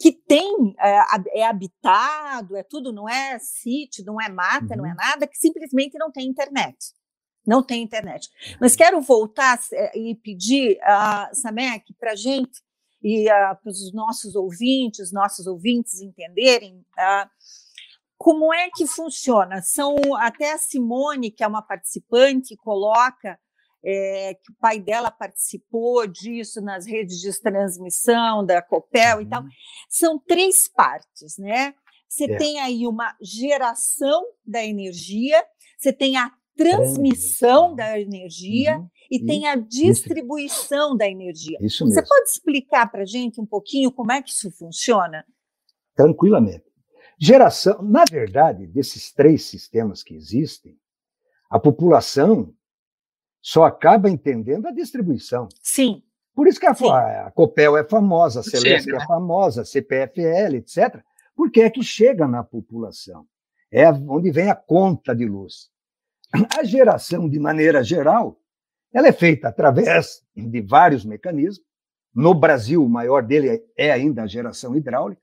que 0.00 0.12
tem 0.12 0.74
é, 0.78 1.40
é, 1.40 1.46
habitado, 1.46 2.56
é 2.56 2.62
tudo, 2.62 2.90
não 2.90 3.06
é 3.06 3.38
sítio, 3.38 4.02
não 4.06 4.18
é 4.18 4.30
mata, 4.30 4.70
uhum. 4.70 4.78
não 4.78 4.86
é 4.86 4.90
uhum. 4.90 4.96
nada, 4.96 5.26
que 5.26 5.36
simplesmente 5.36 5.98
não 5.98 6.10
tem 6.10 6.26
internet. 6.26 6.94
Não 7.46 7.62
tem 7.62 7.82
internet. 7.82 8.28
Mas 8.58 8.74
quero 8.74 9.00
voltar 9.02 9.60
é, 9.72 9.98
e 9.98 10.14
pedir, 10.14 10.78
uh, 10.78 11.34
Samek, 11.34 11.92
para 11.98 12.12
a 12.12 12.16
gente 12.16 12.62
e 13.02 13.26
uh, 13.26 13.56
para 13.62 13.70
os 13.70 13.92
nossos 13.92 14.34
ouvintes, 14.34 15.12
nossos 15.12 15.46
ouvintes 15.46 16.00
entenderem 16.00 16.78
uh, 16.78 17.28
como 18.18 18.52
é 18.52 18.68
que 18.70 18.86
funciona. 18.86 19.62
São 19.62 19.96
até 20.16 20.52
a 20.52 20.58
Simone, 20.58 21.30
que 21.30 21.42
é 21.42 21.46
uma 21.46 21.62
participante, 21.62 22.56
coloca 22.56 23.38
é, 23.82 24.34
que 24.34 24.52
o 24.52 24.56
pai 24.60 24.78
dela 24.78 25.10
participou 25.10 26.06
disso 26.06 26.60
nas 26.60 26.86
redes 26.86 27.18
de 27.18 27.40
transmissão 27.40 28.44
da 28.44 28.60
Copel 28.60 29.16
uhum. 29.16 29.22
e 29.22 29.28
tal. 29.28 29.42
Uhum. 29.42 29.48
São 29.88 30.18
três 30.18 30.68
partes, 30.68 31.38
né? 31.38 31.74
Você 32.08 32.24
é. 32.24 32.36
tem 32.36 32.60
aí 32.60 32.86
uma 32.86 33.16
geração 33.22 34.22
da 34.44 34.64
energia, 34.64 35.42
você 35.78 35.92
tem 35.92 36.16
a 36.16 36.30
transmissão 36.60 37.74
da 37.74 37.98
energia 37.98 38.78
uhum. 38.78 38.88
e, 39.10 39.16
e, 39.16 39.26
tem 39.26 39.46
a 39.46 39.56
distribuição 39.56 40.88
isso. 40.88 40.98
da 40.98 41.08
energia. 41.08 41.58
Isso 41.60 41.84
mesmo. 41.84 41.94
Você 41.94 42.06
pode 42.06 42.28
explicar 42.28 42.90
para 42.90 43.02
a 43.02 43.06
gente 43.06 43.40
um 43.40 43.46
pouquinho 43.46 43.90
como 43.90 44.12
é 44.12 44.20
que 44.20 44.30
isso 44.30 44.50
funciona? 44.50 45.24
Tranquilamente. 45.96 46.64
Geração, 47.18 47.82
na 47.82 48.04
verdade, 48.10 48.66
desses 48.66 49.12
três 49.12 49.44
sistemas 49.44 50.02
que 50.02 50.14
existem, 50.14 50.76
a 51.50 51.58
população 51.58 52.54
só 53.42 53.64
acaba 53.64 54.10
entendendo 54.10 54.66
a 54.66 54.70
distribuição. 54.70 55.48
Sim. 55.62 56.02
Por 56.34 56.46
isso 56.46 56.60
que 56.60 56.66
a, 56.66 56.72
a 57.26 57.30
Copel 57.30 57.76
é 57.76 57.84
famosa, 57.84 58.40
a 58.40 58.42
Celeste 58.42 58.90
é 58.90 58.94
né? 58.94 59.06
famosa, 59.06 59.62
a 59.62 59.64
CPFL, 59.64 60.56
etc., 60.56 61.02
porque 61.34 61.62
é 61.62 61.70
que 61.70 61.82
chega 61.82 62.28
na 62.28 62.44
população. 62.44 63.26
É 63.72 63.90
onde 63.90 64.30
vem 64.30 64.50
a 64.50 64.54
conta 64.54 65.14
de 65.14 65.26
luz. 65.26 65.70
A 66.32 66.62
geração, 66.64 67.28
de 67.28 67.38
maneira 67.38 67.82
geral, 67.82 68.40
ela 68.92 69.08
é 69.08 69.12
feita 69.12 69.48
através 69.48 70.22
de 70.34 70.60
vários 70.60 71.04
mecanismos. 71.04 71.64
No 72.14 72.34
Brasil, 72.34 72.84
o 72.84 72.88
maior 72.88 73.22
dele 73.22 73.62
é 73.76 73.90
ainda 73.92 74.22
a 74.22 74.26
geração 74.26 74.76
hidráulica, 74.76 75.20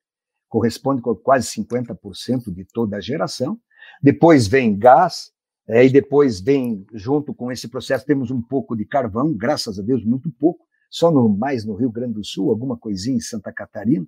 corresponde 0.48 1.02
com 1.02 1.16
quase 1.16 1.48
50% 1.48 2.54
de 2.54 2.66
toda 2.66 2.98
a 2.98 3.02
geração. 3.02 3.60
Depois 4.02 4.48
vem 4.48 4.78
gás, 4.78 5.32
é, 5.68 5.86
e 5.86 5.90
depois 5.90 6.40
vem, 6.40 6.86
junto 6.94 7.34
com 7.34 7.52
esse 7.52 7.68
processo, 7.68 8.06
temos 8.06 8.32
um 8.32 8.42
pouco 8.42 8.76
de 8.76 8.86
carvão, 8.86 9.34
graças 9.34 9.78
a 9.78 9.82
Deus, 9.82 10.06
muito 10.06 10.32
pouco, 10.32 10.66
só 10.90 11.12
no, 11.12 11.28
mais 11.28 11.66
no 11.66 11.76
Rio 11.76 11.92
Grande 11.92 12.14
do 12.14 12.24
Sul, 12.24 12.50
alguma 12.50 12.78
coisinha 12.78 13.18
em 13.18 13.22
Santa 13.22 13.52
Catarina. 13.52 14.06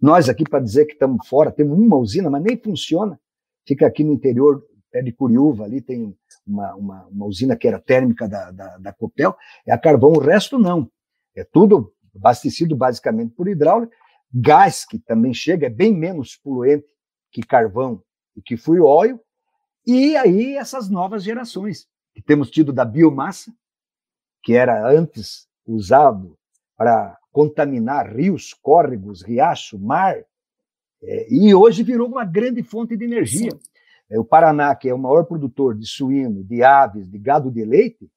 Nós 0.00 0.28
aqui, 0.30 0.44
para 0.44 0.60
dizer 0.60 0.86
que 0.86 0.94
estamos 0.94 1.28
fora, 1.28 1.52
temos 1.52 1.78
uma 1.78 1.96
usina, 1.96 2.30
mas 2.30 2.42
nem 2.42 2.56
funciona. 2.56 3.20
Fica 3.66 3.86
aqui 3.86 4.02
no 4.02 4.14
interior, 4.14 4.64
pé 4.92 5.02
de 5.02 5.10
Curiúva, 5.10 5.64
ali 5.64 5.80
tem 5.80 6.14
uma, 6.46 6.74
uma, 6.74 7.06
uma 7.06 7.26
usina 7.26 7.56
que 7.56 7.66
era 7.66 7.80
térmica 7.80 8.28
da, 8.28 8.50
da, 8.50 8.76
da, 8.76 8.92
Copel, 8.92 9.34
é 9.66 9.72
a 9.72 9.78
carvão, 9.78 10.12
o 10.12 10.20
resto 10.20 10.58
não. 10.58 10.88
É 11.34 11.42
tudo 11.42 11.92
abastecido 12.14 12.76
basicamente 12.76 13.34
por 13.34 13.48
hidráulica. 13.48 13.96
Gás, 14.32 14.84
que 14.84 14.98
também 14.98 15.32
chega, 15.32 15.66
é 15.66 15.70
bem 15.70 15.94
menos 15.94 16.36
poluente 16.36 16.86
que 17.30 17.42
carvão 17.42 18.02
e 18.36 18.42
que 18.42 18.56
fui 18.56 18.78
óleo, 18.78 19.18
e 19.86 20.16
aí 20.16 20.56
essas 20.56 20.88
novas 20.88 21.24
gerações, 21.24 21.86
que 22.14 22.22
temos 22.22 22.50
tido 22.50 22.72
da 22.72 22.84
biomassa, 22.84 23.52
que 24.42 24.54
era 24.54 24.86
antes 24.88 25.48
usado 25.66 26.38
para 26.76 27.18
contaminar 27.30 28.14
rios, 28.14 28.52
córregos, 28.54 29.22
riacho, 29.22 29.78
mar, 29.78 30.16
é, 31.02 31.26
e 31.32 31.54
hoje 31.54 31.82
virou 31.82 32.08
uma 32.08 32.24
grande 32.24 32.62
fonte 32.62 32.96
de 32.96 33.04
energia. 33.04 33.50
É, 34.12 34.18
o 34.18 34.24
Paraná, 34.24 34.74
que 34.74 34.90
é 34.90 34.94
o 34.94 34.98
maior 34.98 35.24
produtor 35.24 35.74
de 35.74 35.86
suíno, 35.86 36.44
de 36.44 36.62
aves, 36.62 37.08
de 37.08 37.18
gado 37.18 37.50
de 37.50 37.64
leite, 37.64 38.10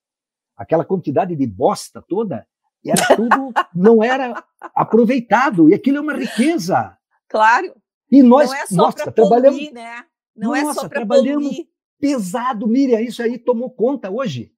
aquela 0.57 0.83
quantidade 0.83 1.33
de 1.33 1.47
bosta 1.47 2.03
toda, 2.05 2.45
era 2.85 3.15
tudo, 3.15 3.53
não 3.73 4.03
era 4.03 4.43
aproveitado, 4.75 5.69
e 5.69 5.73
aquilo 5.73 5.97
é 5.97 6.01
uma 6.01 6.13
riqueza. 6.13 6.97
Claro. 7.29 7.73
E 8.11 8.21
nós, 8.21 8.49
não 8.49 8.57
é 8.57 8.65
só 8.67 8.75
nossa, 8.75 9.11
trabalhamos, 9.11 9.57
poluir, 9.57 9.73
né? 9.73 10.03
Não 10.35 10.49
Nossa, 10.49 10.71
é 10.71 10.73
só 10.73 10.89
para 10.89 11.05
poluir. 11.05 11.65
pesado, 11.97 12.67
Miriam, 12.67 12.99
isso 12.99 13.23
aí 13.23 13.37
tomou 13.37 13.69
conta 13.69 14.11
hoje. 14.11 14.51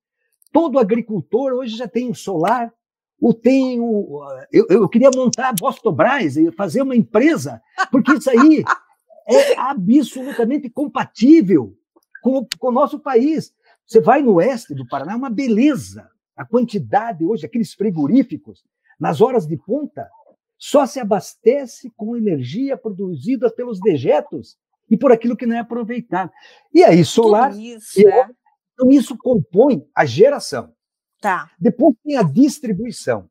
Todo 0.51 0.79
agricultor 0.79 1.53
hoje 1.53 1.77
já 1.77 1.88
tem 1.88 2.09
o 2.09 2.15
solar, 2.15 2.73
ou 3.21 3.31
tem 3.31 3.79
o. 3.79 4.23
Eu, 4.51 4.65
eu 4.69 4.89
queria 4.89 5.11
montar 5.15 5.49
a 5.49 5.53
Bostobras 5.53 6.35
e 6.35 6.51
fazer 6.51 6.81
uma 6.81 6.95
empresa, 6.95 7.61
porque 7.91 8.13
isso 8.13 8.29
aí 8.29 8.63
é 9.28 9.57
absolutamente 9.57 10.69
compatível 10.69 11.75
com, 12.21 12.45
com 12.57 12.67
o 12.67 12.71
nosso 12.71 12.99
país. 12.99 13.53
Você 13.86 14.01
vai 14.01 14.21
no 14.21 14.36
oeste 14.36 14.73
do 14.73 14.88
Paraná, 14.88 15.13
é 15.13 15.15
uma 15.15 15.30
beleza. 15.30 16.09
A 16.36 16.45
quantidade 16.45 17.25
hoje, 17.25 17.45
aqueles 17.45 17.73
frigoríficos, 17.73 18.63
nas 18.99 19.21
horas 19.21 19.47
de 19.47 19.57
ponta, 19.57 20.09
só 20.57 20.86
se 20.86 20.99
abastece 20.99 21.91
com 21.95 22.15
energia 22.15 22.78
produzida 22.78 23.51
pelos 23.51 23.80
dejetos 23.80 24.57
e 24.89 24.97
por 24.97 25.11
aquilo 25.11 25.36
que 25.36 25.45
não 25.45 25.55
é 25.55 25.59
aproveitado. 25.59 26.32
E 26.73 26.84
aí, 26.84 27.03
solar. 27.03 27.51
Tudo 27.51 27.61
isso, 27.61 27.99
e, 27.99 28.07
é. 28.07 28.30
Então, 28.73 28.91
isso 28.91 29.17
compõe 29.17 29.88
a 29.95 30.05
geração. 30.05 30.73
Tá. 31.19 31.49
Depois 31.59 31.95
tem 32.03 32.17
a 32.17 32.23
distribuição, 32.23 33.30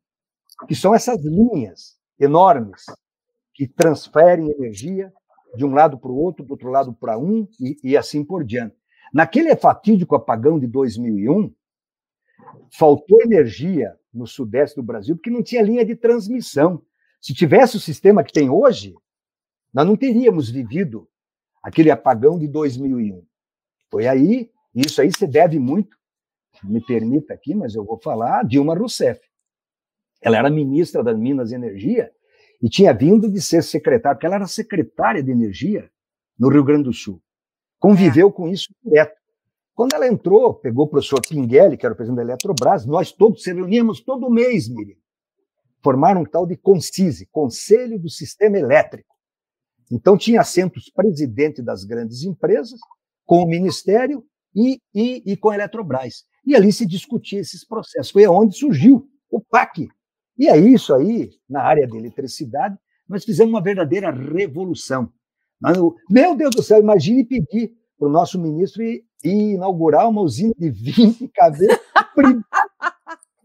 que 0.67 0.75
são 0.75 0.93
essas 0.93 1.23
linhas 1.23 1.97
enormes 2.19 2.85
que 3.53 3.67
transferem 3.67 4.51
energia 4.51 5.11
de 5.57 5.65
um 5.65 5.73
lado 5.73 5.97
para 5.97 6.11
o 6.11 6.15
outro, 6.15 6.45
do 6.45 6.51
outro 6.51 6.69
lado 6.69 6.93
para 6.93 7.17
um, 7.17 7.47
e, 7.59 7.75
e 7.83 7.97
assim 7.97 8.23
por 8.23 8.43
diante. 8.45 8.75
Naquele 9.11 9.55
fatídico 9.55 10.15
apagão 10.15 10.59
de 10.59 10.67
2001, 10.67 11.51
faltou 12.71 13.21
energia 13.21 13.97
no 14.13 14.27
sudeste 14.27 14.75
do 14.75 14.83
Brasil 14.83 15.15
porque 15.15 15.31
não 15.31 15.41
tinha 15.41 15.63
linha 15.63 15.83
de 15.83 15.95
transmissão. 15.95 16.81
Se 17.19 17.33
tivesse 17.33 17.75
o 17.75 17.79
sistema 17.79 18.23
que 18.23 18.31
tem 18.31 18.49
hoje, 18.49 18.93
nós 19.73 19.85
não 19.85 19.97
teríamos 19.97 20.49
vivido 20.49 21.09
aquele 21.63 21.89
apagão 21.89 22.37
de 22.37 22.47
2001. 22.47 23.25
Foi 23.89 24.07
aí, 24.07 24.51
isso 24.75 25.01
aí 25.01 25.11
se 25.11 25.25
deve 25.25 25.57
muito, 25.57 25.97
me 26.63 26.85
permita 26.85 27.33
aqui, 27.33 27.55
mas 27.55 27.73
eu 27.73 27.83
vou 27.83 27.99
falar, 27.99 28.43
Dilma 28.45 28.75
Rousseff. 28.75 29.19
Ela 30.21 30.37
era 30.37 30.49
ministra 30.49 31.03
das 31.03 31.17
Minas 31.17 31.51
e 31.51 31.55
Energia 31.55 32.11
e 32.61 32.69
tinha 32.69 32.93
vindo 32.93 33.29
de 33.29 33.41
ser 33.41 33.63
secretária, 33.63 34.15
porque 34.15 34.25
ela 34.25 34.35
era 34.35 34.47
secretária 34.47 35.21
de 35.21 35.31
Energia 35.31 35.89
no 36.37 36.49
Rio 36.49 36.63
Grande 36.63 36.85
do 36.85 36.93
Sul. 36.93 37.21
Conviveu 37.79 38.29
é. 38.29 38.31
com 38.31 38.47
isso 38.47 38.67
direto. 38.83 39.15
Quando 39.75 39.93
ela 39.93 40.07
entrou, 40.07 40.55
pegou 40.55 40.85
o 40.85 40.89
professor 40.89 41.21
Pinguelli, 41.21 41.77
que 41.77 41.85
era 41.85 41.93
o 41.93 41.95
presidente 41.95 42.17
da 42.17 42.23
Eletrobras, 42.23 42.85
nós 42.85 43.11
todos 43.11 43.43
se 43.43 43.53
reuníamos 43.53 44.01
todo 44.01 44.29
mês, 44.29 44.67
Miriam. 44.67 44.97
Formaram 45.83 46.21
um 46.21 46.25
tal 46.25 46.47
de 46.47 46.57
CONCISE, 46.57 47.27
Conselho 47.31 47.99
do 47.99 48.09
Sistema 48.09 48.57
Elétrico. 48.57 49.15
Então, 49.91 50.17
tinha 50.17 50.41
assentos 50.41 50.89
presidente 50.89 51.61
das 51.61 51.83
grandes 51.83 52.23
empresas, 52.23 52.79
com 53.23 53.43
o 53.43 53.47
Ministério 53.47 54.25
e, 54.55 54.81
e, 54.93 55.21
e 55.31 55.37
com 55.37 55.49
a 55.49 55.55
Eletrobras. 55.55 56.25
E 56.43 56.55
ali 56.55 56.73
se 56.73 56.85
discutia 56.85 57.39
esses 57.39 57.63
processos. 57.63 58.11
Foi 58.11 58.25
aonde 58.25 58.57
surgiu 58.57 59.07
o 59.29 59.39
PAC. 59.39 59.87
E 60.37 60.47
é 60.47 60.57
isso 60.57 60.93
aí, 60.93 61.31
na 61.49 61.63
área 61.63 61.87
de 61.87 61.97
eletricidade, 61.97 62.77
nós 63.07 63.23
fizemos 63.23 63.53
uma 63.53 63.61
verdadeira 63.61 64.11
revolução. 64.11 65.11
Meu 66.09 66.35
Deus 66.35 66.55
do 66.55 66.61
céu, 66.61 66.79
imagine 66.79 67.25
pedir 67.25 67.73
para 67.97 68.07
o 68.07 68.11
nosso 68.11 68.39
ministro 68.39 68.83
ir, 68.83 69.03
ir, 69.23 69.55
inaugurar 69.55 70.07
uma 70.07 70.21
usina 70.21 70.53
de 70.57 70.69
20 70.69 71.27
cabeças. 71.33 71.79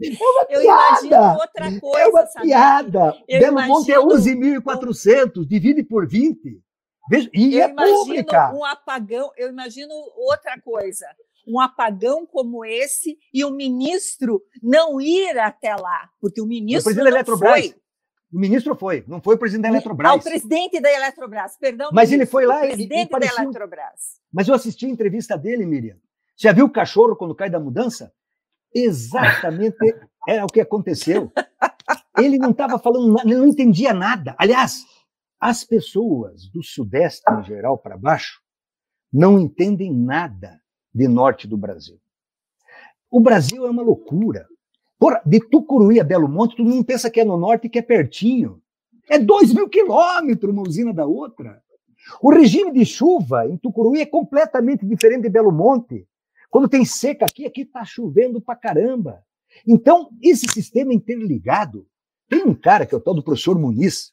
É 0.02 0.56
eu 0.56 0.60
piada. 0.60 1.34
outra 1.34 1.80
coisa. 1.80 2.00
É 2.00 2.06
uma 2.08 2.26
sabe? 2.26 2.46
piada. 2.46 3.16
Eu 3.28 3.40
Belo 3.40 3.52
imagino... 3.52 3.74
Monte 3.74 3.92
é 3.92 3.98
11.400, 3.98 5.46
divide 5.46 5.82
por 5.82 6.06
20. 6.06 6.60
Veja, 7.08 7.30
e 7.32 7.54
eu 7.56 7.64
é 7.64 7.70
imagino 7.70 7.98
pública. 7.98 8.54
um 8.54 8.64
apagão, 8.64 9.30
eu 9.36 9.48
imagino 9.48 9.92
outra 10.16 10.60
coisa. 10.60 11.06
Um 11.46 11.60
apagão 11.60 12.26
como 12.26 12.64
esse 12.64 13.18
e 13.32 13.44
o 13.44 13.50
ministro 13.50 14.42
não 14.62 15.00
ir 15.00 15.38
até 15.38 15.74
lá, 15.74 16.08
porque 16.20 16.40
o 16.40 16.46
ministro. 16.46 16.92
O 16.92 16.94
presidente 16.94 17.10
da 17.10 17.18
Eletrobras. 17.18 17.52
Foi. 17.52 17.82
O 18.32 18.38
ministro 18.38 18.74
foi, 18.74 19.04
não 19.06 19.20
foi 19.20 19.34
o 19.34 19.38
presidente 19.38 19.64
da 19.64 19.68
Eletrobras. 19.68 20.10
Ah, 20.10 20.14
o 20.14 20.22
presidente 20.22 20.80
da 20.80 20.90
Eletrobras, 20.90 21.56
perdão. 21.58 21.90
Mas 21.92 22.10
ministro, 22.10 22.22
ele 22.22 22.26
foi 22.30 22.46
lá 22.46 22.56
o 22.56 22.60
presidente 22.60 23.00
e, 23.00 23.02
e 23.02 23.06
parecia... 23.06 23.36
da 23.36 23.42
Eletrobras. 23.42 24.20
Mas 24.32 24.48
eu 24.48 24.54
assisti 24.54 24.86
a 24.86 24.88
entrevista 24.88 25.36
dele, 25.36 25.66
Miriam. 25.66 25.96
Você 26.34 26.48
já 26.48 26.52
viu 26.52 26.64
o 26.64 26.70
cachorro 26.70 27.14
quando 27.14 27.34
cai 27.34 27.50
da 27.50 27.60
mudança? 27.60 28.10
Exatamente 28.74 29.76
era 30.26 30.44
o 30.44 30.48
que 30.48 30.60
aconteceu. 30.60 31.30
Ele 32.16 32.38
não 32.38 32.52
estava 32.52 32.78
falando 32.78 33.12
nada, 33.12 33.28
ele 33.28 33.36
não 33.36 33.46
entendia 33.46 33.92
nada. 33.92 34.34
Aliás, 34.38 34.84
as 35.38 35.64
pessoas 35.64 36.48
do 36.48 36.62
Sudeste, 36.62 37.22
em 37.32 37.42
geral, 37.42 37.76
para 37.76 37.98
baixo, 37.98 38.40
não 39.12 39.38
entendem 39.38 39.92
nada 39.92 40.61
de 40.94 41.08
norte 41.08 41.46
do 41.46 41.56
Brasil. 41.56 41.98
O 43.10 43.20
Brasil 43.20 43.66
é 43.66 43.70
uma 43.70 43.82
loucura. 43.82 44.46
Porra, 44.98 45.20
de 45.26 45.40
Tucuruí 45.40 46.00
a 46.00 46.04
Belo 46.04 46.28
Monte, 46.28 46.56
todo 46.56 46.68
mundo 46.68 46.84
pensa 46.84 47.10
que 47.10 47.20
é 47.20 47.24
no 47.24 47.36
norte 47.36 47.66
e 47.66 47.70
que 47.70 47.78
é 47.78 47.82
pertinho. 47.82 48.62
É 49.08 49.18
dois 49.18 49.52
mil 49.52 49.68
quilômetros 49.68 50.52
uma 50.52 50.62
usina 50.62 50.92
da 50.92 51.04
outra. 51.04 51.62
O 52.20 52.30
regime 52.30 52.72
de 52.72 52.84
chuva 52.84 53.46
em 53.48 53.56
Tucuruí 53.56 54.00
é 54.00 54.06
completamente 54.06 54.86
diferente 54.86 55.22
de 55.22 55.28
Belo 55.28 55.52
Monte. 55.52 56.06
Quando 56.50 56.68
tem 56.68 56.84
seca 56.84 57.24
aqui, 57.24 57.46
aqui 57.46 57.62
está 57.62 57.84
chovendo 57.84 58.40
pra 58.40 58.54
caramba. 58.54 59.24
Então, 59.66 60.10
esse 60.22 60.46
sistema 60.52 60.92
interligado, 60.92 61.86
tem 62.28 62.44
um 62.44 62.54
cara 62.54 62.86
que 62.86 62.94
é 62.94 62.98
o 62.98 63.00
tal 63.00 63.14
do 63.14 63.22
professor 63.22 63.58
Muniz. 63.58 64.12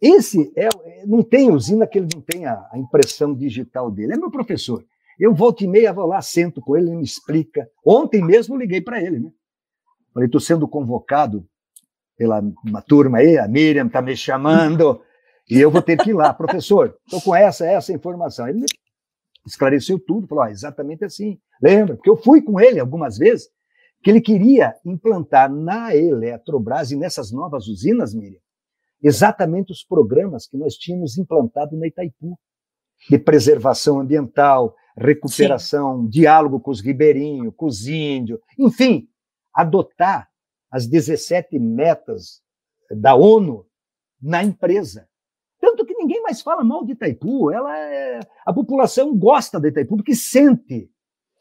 Esse 0.00 0.52
é, 0.56 0.68
não 1.06 1.22
tem 1.22 1.50
usina 1.50 1.86
que 1.86 1.98
ele 1.98 2.08
não 2.14 2.20
tenha 2.20 2.66
a 2.70 2.78
impressão 2.78 3.34
digital 3.34 3.90
dele. 3.90 4.12
É 4.12 4.16
meu 4.16 4.30
professor. 4.30 4.84
Eu 5.18 5.34
volto 5.34 5.64
e 5.64 5.66
meia, 5.66 5.92
vou 5.92 6.06
lá, 6.06 6.20
sento 6.20 6.60
com 6.60 6.76
ele, 6.76 6.88
ele 6.88 6.96
me 6.96 7.04
explica. 7.04 7.68
Ontem 7.84 8.22
mesmo 8.22 8.56
liguei 8.56 8.80
para 8.80 9.02
ele, 9.02 9.18
né? 9.18 9.30
Falei, 10.12 10.26
estou 10.26 10.40
sendo 10.40 10.68
convocado 10.68 11.46
pela 12.16 12.40
uma 12.64 12.82
turma 12.82 13.18
aí, 13.18 13.38
a 13.38 13.46
Miriam 13.46 13.86
está 13.86 14.00
me 14.00 14.16
chamando, 14.16 15.00
e 15.48 15.58
eu 15.58 15.70
vou 15.70 15.82
ter 15.82 15.96
que 15.96 16.10
ir 16.10 16.14
lá. 16.14 16.32
Professor, 16.32 16.96
estou 17.04 17.20
com 17.20 17.34
essa, 17.34 17.66
essa 17.66 17.92
informação. 17.92 18.48
Ele 18.48 18.64
esclareceu 19.46 19.98
tudo, 19.98 20.26
falou, 20.26 20.44
ah, 20.44 20.50
exatamente 20.50 21.04
assim. 21.04 21.38
Lembra? 21.62 21.94
Porque 21.96 22.10
eu 22.10 22.16
fui 22.16 22.42
com 22.42 22.60
ele 22.60 22.80
algumas 22.80 23.16
vezes, 23.16 23.48
que 24.02 24.10
ele 24.10 24.20
queria 24.20 24.74
implantar 24.84 25.52
na 25.52 25.94
Eletrobras 25.94 26.90
e 26.90 26.96
nessas 26.96 27.32
novas 27.32 27.66
usinas, 27.66 28.14
Miriam, 28.14 28.40
exatamente 29.02 29.72
os 29.72 29.84
programas 29.84 30.46
que 30.46 30.56
nós 30.56 30.74
tínhamos 30.74 31.18
implantado 31.18 31.76
na 31.76 31.86
Itaipu, 31.86 32.38
de 33.10 33.18
preservação 33.18 34.00
ambiental, 34.00 34.74
recuperação, 34.96 36.02
Sim. 36.02 36.08
diálogo 36.08 36.58
com 36.60 36.70
os 36.70 36.80
ribeirinhos, 36.80 37.52
com 37.56 37.66
os 37.66 37.86
índios, 37.86 38.40
enfim, 38.58 39.08
adotar 39.52 40.28
as 40.70 40.86
17 40.86 41.58
metas 41.58 42.40
da 42.90 43.14
ONU 43.14 43.66
na 44.20 44.42
empresa. 44.42 45.08
Tanto 45.60 45.84
que 45.84 45.94
ninguém 45.94 46.22
mais 46.22 46.40
fala 46.40 46.62
mal 46.64 46.84
de 46.84 46.92
Itaipu, 46.92 47.50
ela 47.50 47.76
é, 47.78 48.20
a 48.44 48.52
população 48.52 49.16
gosta 49.16 49.60
de 49.60 49.68
Itaipu 49.68 49.96
porque 49.96 50.14
sente 50.14 50.90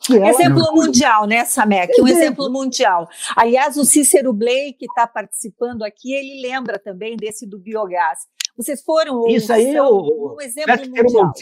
Exemplo 0.10 0.60
não... 0.60 0.74
mundial, 0.74 1.26
né, 1.26 1.46
Samek? 1.46 2.00
Um 2.02 2.08
exemplo 2.08 2.52
mundial. 2.52 3.08
Aliás, 3.36 3.78
o 3.78 3.86
Cícero 3.86 4.34
Blake, 4.34 4.74
que 4.74 4.86
está 4.86 5.08
participando 5.08 5.84
aqui, 5.84 6.14
ele 6.14 6.42
lembra 6.42 6.78
também 6.78 7.16
desse 7.16 7.48
do 7.48 7.58
biogás. 7.58 8.20
Vocês 8.56 8.84
foram. 8.84 9.28
Isso 9.28 9.52
aí 9.52 9.74
é 9.76 9.82
o, 9.82 10.36
um 10.36 10.42
exemplo 10.42 10.78
mundial. 10.90 11.34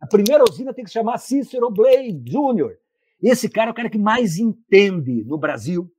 A 0.00 0.06
primeira 0.06 0.44
usina 0.48 0.72
tem 0.72 0.84
que 0.84 0.90
chamar 0.90 1.18
Cícero 1.18 1.70
Blake 1.70 2.12
Jr. 2.12 2.76
Esse 3.22 3.48
cara 3.48 3.70
é 3.70 3.72
o 3.72 3.74
cara 3.74 3.90
que 3.90 3.98
mais 3.98 4.38
entende 4.38 5.24
no 5.24 5.36
Brasil, 5.36 5.92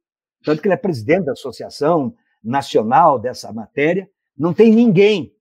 tanto 0.43 0.61
que 0.61 0.67
ele 0.67 0.73
é 0.73 0.77
presidente 0.77 1.25
da 1.25 1.33
Associação 1.33 2.15
Nacional 2.43 3.19
dessa 3.19 3.53
matéria. 3.53 4.09
Não 4.35 4.53
tem 4.53 4.73
ninguém 4.73 5.35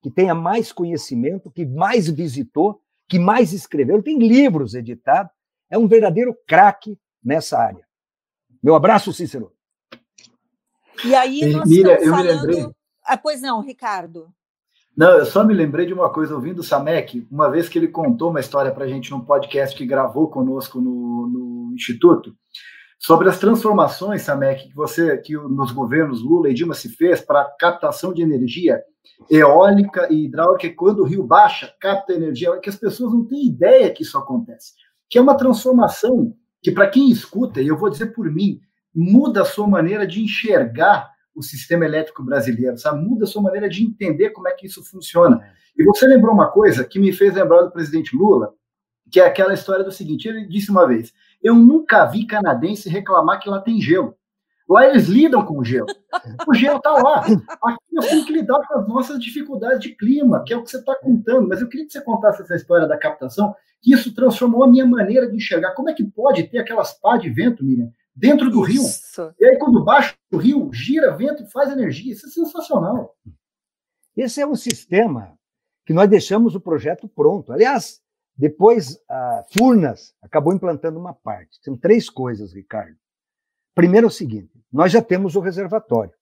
que 0.00 0.10
tenha 0.10 0.34
mais 0.34 0.72
conhecimento, 0.72 1.50
que 1.50 1.66
mais 1.66 2.08
visitou, 2.08 2.80
que 3.06 3.18
mais 3.18 3.52
escreveu. 3.52 3.96
Ele 3.96 4.02
tem 4.02 4.18
livros 4.18 4.74
editados 4.74 5.30
é 5.70 5.76
um 5.76 5.86
verdadeiro 5.86 6.36
craque 6.46 6.98
nessa 7.22 7.58
área. 7.58 7.86
Meu 8.62 8.74
abraço, 8.74 9.12
Cícero. 9.12 9.52
E 11.04 11.14
aí 11.14 11.52
nós 11.52 11.68
Miriam, 11.68 11.94
eu 11.94 12.10
falando... 12.10 12.26
me 12.26 12.32
lembrei. 12.32 12.74
Ah, 13.04 13.16
pois 13.16 13.40
não, 13.40 13.60
Ricardo. 13.60 14.32
Não, 14.98 15.12
eu 15.12 15.24
só 15.24 15.44
me 15.44 15.54
lembrei 15.54 15.86
de 15.86 15.94
uma 15.94 16.10
coisa 16.10 16.34
ouvindo 16.34 16.58
o 16.58 16.64
Samek, 16.64 17.24
uma 17.30 17.48
vez 17.48 17.68
que 17.68 17.78
ele 17.78 17.86
contou 17.86 18.30
uma 18.30 18.40
história 18.40 18.72
para 18.72 18.84
a 18.84 18.88
gente 18.88 19.12
num 19.12 19.20
podcast 19.20 19.76
que 19.76 19.86
gravou 19.86 20.28
conosco 20.28 20.80
no, 20.80 21.28
no 21.28 21.72
Instituto, 21.74 22.34
sobre 22.98 23.28
as 23.28 23.38
transformações, 23.38 24.22
Samek, 24.22 24.68
que 24.68 24.74
você, 24.74 25.16
que 25.18 25.34
nos 25.34 25.70
governos 25.70 26.20
Lula 26.20 26.50
e 26.50 26.54
Dilma 26.54 26.74
se 26.74 26.88
fez 26.88 27.20
para 27.20 27.44
captação 27.60 28.12
de 28.12 28.22
energia 28.22 28.82
eólica 29.30 30.12
e 30.12 30.24
hidráulica, 30.24 30.68
quando 30.76 31.02
o 31.02 31.04
rio 31.04 31.22
baixa, 31.22 31.72
capta 31.80 32.12
energia, 32.12 32.58
que 32.58 32.68
as 32.68 32.76
pessoas 32.76 33.12
não 33.12 33.24
têm 33.24 33.46
ideia 33.46 33.92
que 33.92 34.02
isso 34.02 34.18
acontece 34.18 34.72
que 35.08 35.18
é 35.18 35.20
uma 35.20 35.36
transformação 35.36 36.34
que, 36.62 36.70
para 36.70 36.88
quem 36.88 37.10
escuta, 37.10 37.60
e 37.60 37.68
eu 37.68 37.78
vou 37.78 37.88
dizer 37.88 38.12
por 38.12 38.30
mim, 38.30 38.60
muda 38.94 39.42
a 39.42 39.46
sua 39.46 39.66
maneira 39.66 40.06
de 40.06 40.22
enxergar 40.22 41.10
o 41.38 41.42
sistema 41.42 41.84
elétrico 41.84 42.22
brasileiro, 42.22 42.76
sabe? 42.76 43.04
Muda 43.04 43.24
a 43.24 43.26
sua 43.26 43.40
maneira 43.40 43.68
de 43.68 43.84
entender 43.84 44.30
como 44.30 44.48
é 44.48 44.52
que 44.52 44.66
isso 44.66 44.84
funciona. 44.84 45.40
E 45.76 45.84
você 45.84 46.06
lembrou 46.06 46.34
uma 46.34 46.50
coisa 46.50 46.84
que 46.84 46.98
me 46.98 47.12
fez 47.12 47.34
lembrar 47.34 47.62
do 47.62 47.70
presidente 47.70 48.16
Lula, 48.16 48.52
que 49.10 49.20
é 49.20 49.26
aquela 49.26 49.54
história 49.54 49.84
do 49.84 49.92
seguinte: 49.92 50.28
ele 50.28 50.46
disse 50.46 50.70
uma 50.70 50.86
vez, 50.86 51.12
eu 51.42 51.54
nunca 51.54 52.04
vi 52.06 52.26
canadense 52.26 52.88
reclamar 52.88 53.40
que 53.40 53.48
lá 53.48 53.60
tem 53.60 53.80
gelo. 53.80 54.16
Lá 54.68 54.86
eles 54.86 55.06
lidam 55.06 55.46
com 55.46 55.58
o 55.58 55.64
gelo. 55.64 55.86
O 56.46 56.52
gelo 56.52 56.76
está 56.76 56.90
lá. 56.90 57.20
Aqui 57.20 57.84
nós 57.92 58.06
temos 58.06 58.26
que 58.26 58.32
lidar 58.32 58.60
com 58.66 58.78
as 58.78 58.86
nossas 58.86 59.18
dificuldades 59.18 59.80
de 59.80 59.94
clima, 59.94 60.44
que 60.44 60.52
é 60.52 60.56
o 60.58 60.62
que 60.62 60.70
você 60.70 60.76
está 60.76 60.94
contando. 60.94 61.48
Mas 61.48 61.62
eu 61.62 61.68
queria 61.68 61.86
que 61.86 61.92
você 61.92 62.02
contasse 62.02 62.42
essa 62.42 62.54
história 62.54 62.86
da 62.86 62.98
captação, 62.98 63.54
que 63.80 63.94
isso 63.94 64.14
transformou 64.14 64.62
a 64.62 64.68
minha 64.68 64.84
maneira 64.84 65.26
de 65.26 65.36
enxergar. 65.36 65.72
Como 65.72 65.88
é 65.88 65.94
que 65.94 66.04
pode 66.04 66.42
ter 66.48 66.58
aquelas 66.58 66.92
pá 66.92 67.16
de 67.16 67.30
vento, 67.30 67.64
Miriam, 67.64 67.90
dentro 68.18 68.50
do 68.50 68.68
isso. 68.68 69.22
rio? 69.22 69.34
E 69.38 69.44
aí, 69.46 69.58
quando 69.58 69.84
baixa 69.84 70.16
o 70.32 70.36
rio, 70.36 70.70
gira 70.72 71.16
vento 71.16 71.42
e 71.44 71.50
faz 71.50 71.70
energia. 71.70 72.12
Isso 72.12 72.26
é 72.26 72.30
sensacional. 72.30 73.16
Esse 74.16 74.40
é 74.40 74.46
um 74.46 74.56
sistema 74.56 75.38
que 75.86 75.92
nós 75.92 76.10
deixamos 76.10 76.54
o 76.54 76.60
projeto 76.60 77.08
pronto. 77.08 77.52
Aliás, 77.52 78.02
depois 78.36 79.00
a 79.08 79.44
Furnas 79.56 80.14
acabou 80.20 80.52
implantando 80.52 80.98
uma 80.98 81.14
parte. 81.14 81.58
São 81.62 81.76
três 81.76 82.10
coisas, 82.10 82.52
Ricardo. 82.52 82.96
Primeiro 83.74 84.06
é 84.06 84.08
o 84.08 84.12
seguinte: 84.12 84.52
nós 84.72 84.90
já 84.90 85.00
temos 85.00 85.36
o 85.36 85.40
reservatório. 85.40 86.12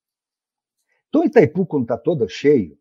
Então, 1.08 1.24
Itaipu, 1.24 1.64
quando 1.64 1.84
está 1.84 1.96
todo 1.96 2.28
cheio, 2.28 2.78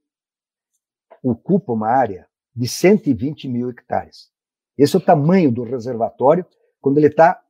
ocupa 1.24 1.72
uma 1.72 1.88
área 1.88 2.28
de 2.54 2.68
120 2.68 3.48
mil 3.48 3.70
hectares. 3.70 4.30
Esse 4.78 4.96
é 4.96 5.00
o 5.00 5.04
tamanho 5.04 5.52
do 5.52 5.64
reservatório 5.64 6.46
quando 6.82 6.98
ele 6.98 7.08
está 7.08 7.42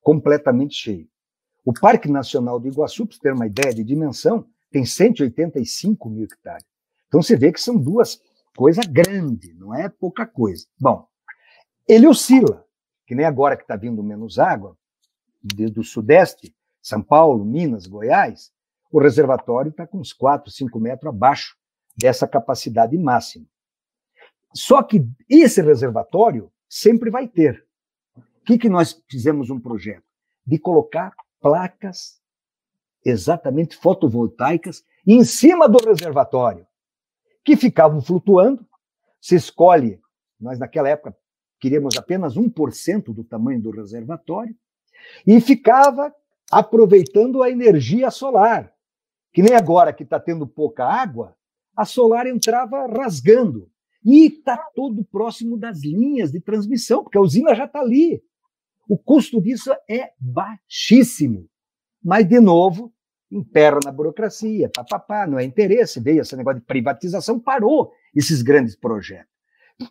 completamente 0.00 0.74
cheio. 0.74 1.08
O 1.64 1.72
Parque 1.72 2.10
Nacional 2.10 2.58
do 2.58 2.68
Iguaçu, 2.68 3.06
para 3.06 3.18
ter 3.18 3.32
uma 3.32 3.46
ideia 3.46 3.72
de 3.72 3.84
dimensão, 3.84 4.46
tem 4.70 4.84
185 4.84 6.10
mil 6.10 6.24
hectares. 6.24 6.64
Então 7.06 7.22
você 7.22 7.36
vê 7.36 7.52
que 7.52 7.60
são 7.60 7.76
duas 7.76 8.20
coisas 8.56 8.84
grandes, 8.86 9.56
não 9.58 9.74
é 9.74 9.88
pouca 9.88 10.26
coisa. 10.26 10.66
Bom, 10.80 11.06
ele 11.86 12.06
oscila, 12.06 12.64
que 13.06 13.14
nem 13.14 13.26
agora 13.26 13.56
que 13.56 13.62
está 13.62 13.76
vindo 13.76 14.02
menos 14.02 14.38
água, 14.38 14.76
desde 15.42 15.78
o 15.78 15.84
sudeste, 15.84 16.54
são 16.80 17.02
Paulo, 17.02 17.44
Minas, 17.44 17.86
Goiás, 17.86 18.50
o 18.90 19.00
reservatório 19.00 19.70
está 19.70 19.86
com 19.86 19.98
uns 19.98 20.12
4, 20.12 20.50
5 20.50 20.80
metros 20.80 21.08
abaixo 21.08 21.56
dessa 21.96 22.26
capacidade 22.26 22.96
máxima. 22.98 23.46
Só 24.54 24.82
que 24.82 25.06
esse 25.28 25.62
reservatório 25.62 26.50
sempre 26.68 27.10
vai 27.10 27.28
ter. 27.28 27.64
O 28.16 28.44
que, 28.44 28.58
que 28.58 28.68
nós 28.68 29.00
fizemos 29.08 29.50
um 29.50 29.60
projeto? 29.60 30.04
De 30.46 30.58
colocar 30.58 31.14
placas 31.42 32.22
exatamente 33.04 33.76
fotovoltaicas 33.76 34.84
em 35.06 35.24
cima 35.24 35.68
do 35.68 35.84
reservatório, 35.84 36.66
que 37.44 37.56
ficavam 37.56 38.00
flutuando. 38.00 38.64
Se 39.20 39.34
escolhe, 39.34 40.00
nós 40.40 40.58
naquela 40.58 40.88
época 40.88 41.16
queríamos 41.60 41.96
apenas 41.96 42.34
1% 42.36 43.12
do 43.12 43.24
tamanho 43.24 43.60
do 43.60 43.70
reservatório, 43.70 44.56
e 45.26 45.40
ficava 45.40 46.14
aproveitando 46.50 47.42
a 47.42 47.50
energia 47.50 48.10
solar. 48.10 48.72
Que 49.32 49.42
nem 49.42 49.54
agora 49.54 49.92
que 49.92 50.02
está 50.02 50.20
tendo 50.20 50.46
pouca 50.46 50.84
água, 50.84 51.36
a 51.76 51.84
solar 51.84 52.26
entrava 52.26 52.86
rasgando. 52.86 53.70
E 54.04 54.26
está 54.26 54.56
todo 54.74 55.04
próximo 55.04 55.56
das 55.56 55.82
linhas 55.82 56.32
de 56.32 56.40
transmissão, 56.40 57.02
porque 57.02 57.16
a 57.16 57.20
usina 57.20 57.54
já 57.54 57.64
está 57.64 57.80
ali. 57.80 58.22
O 58.88 58.98
custo 58.98 59.40
disso 59.40 59.72
é 59.88 60.12
baixíssimo. 60.18 61.48
Mas, 62.02 62.28
de 62.28 62.40
novo, 62.40 62.92
impera 63.30 63.78
na 63.84 63.92
burocracia, 63.92 64.70
papapá, 64.74 65.26
não 65.26 65.38
é 65.38 65.44
interesse, 65.44 66.00
veio 66.00 66.20
esse 66.20 66.36
negócio 66.36 66.60
de 66.60 66.66
privatização, 66.66 67.40
parou 67.40 67.92
esses 68.14 68.42
grandes 68.42 68.76
projetos. 68.76 69.32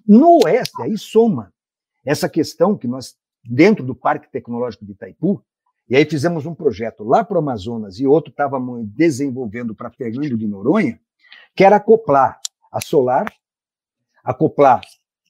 No 0.08 0.40
Oeste, 0.44 0.82
aí 0.82 0.98
soma 0.98 1.54
essa 2.06 2.30
questão 2.30 2.78
que 2.78 2.88
nós, 2.88 3.16
dentro 3.44 3.84
do 3.84 3.96
Parque 3.96 4.32
Tecnológico 4.32 4.86
de 4.86 4.92
Itaipu, 4.92 5.44
e 5.90 5.96
aí 5.96 6.06
fizemos 6.06 6.46
um 6.46 6.56
projeto 6.56 7.04
lá 7.04 7.24
para 7.24 7.36
o 7.36 7.40
Amazonas 7.40 8.00
e 8.00 8.08
outro 8.08 8.32
estávamos 8.32 8.88
desenvolvendo 8.88 9.76
para 9.76 9.92
Fernando 9.92 10.38
de 10.38 10.48
Noronha, 10.48 11.00
que 11.56 11.64
era 11.64 11.78
acoplar 11.78 12.40
a 12.72 12.80
solar, 12.80 13.26
acoplar 14.24 14.82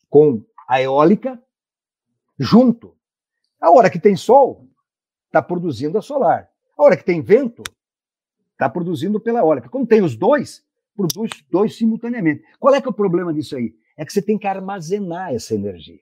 com 0.09 0.43
a 0.67 0.81
eólica, 0.81 1.41
junto. 2.37 2.95
A 3.61 3.71
hora 3.71 3.89
que 3.89 3.99
tem 3.99 4.15
sol, 4.15 4.67
está 5.27 5.41
produzindo 5.41 5.97
a 5.97 6.01
solar. 6.01 6.49
A 6.77 6.83
hora 6.83 6.97
que 6.97 7.05
tem 7.05 7.21
vento, 7.21 7.63
está 8.53 8.67
produzindo 8.67 9.19
pela 9.19 9.39
eólica. 9.39 9.69
Quando 9.69 9.87
tem 9.87 10.01
os 10.01 10.15
dois, 10.15 10.65
produz 10.95 11.31
dois 11.49 11.77
simultaneamente. 11.77 12.43
Qual 12.59 12.73
é 12.73 12.81
que 12.81 12.87
é 12.87 12.89
o 12.89 12.93
problema 12.93 13.33
disso 13.33 13.55
aí? 13.55 13.75
É 13.95 14.03
que 14.03 14.11
você 14.11 14.21
tem 14.21 14.37
que 14.37 14.47
armazenar 14.47 15.33
essa 15.33 15.53
energia. 15.53 15.99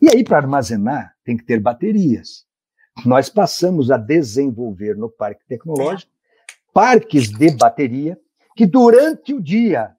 E 0.00 0.08
aí, 0.08 0.22
para 0.22 0.38
armazenar, 0.38 1.16
tem 1.24 1.36
que 1.36 1.44
ter 1.44 1.60
baterias. 1.60 2.46
Nós 3.04 3.28
passamos 3.28 3.90
a 3.90 3.96
desenvolver 3.96 4.96
no 4.96 5.10
parque 5.10 5.44
tecnológico 5.46 6.12
parques 6.72 7.28
de 7.28 7.50
bateria 7.56 8.16
que 8.54 8.64
durante 8.64 9.34
o 9.34 9.42
dia 9.42 9.96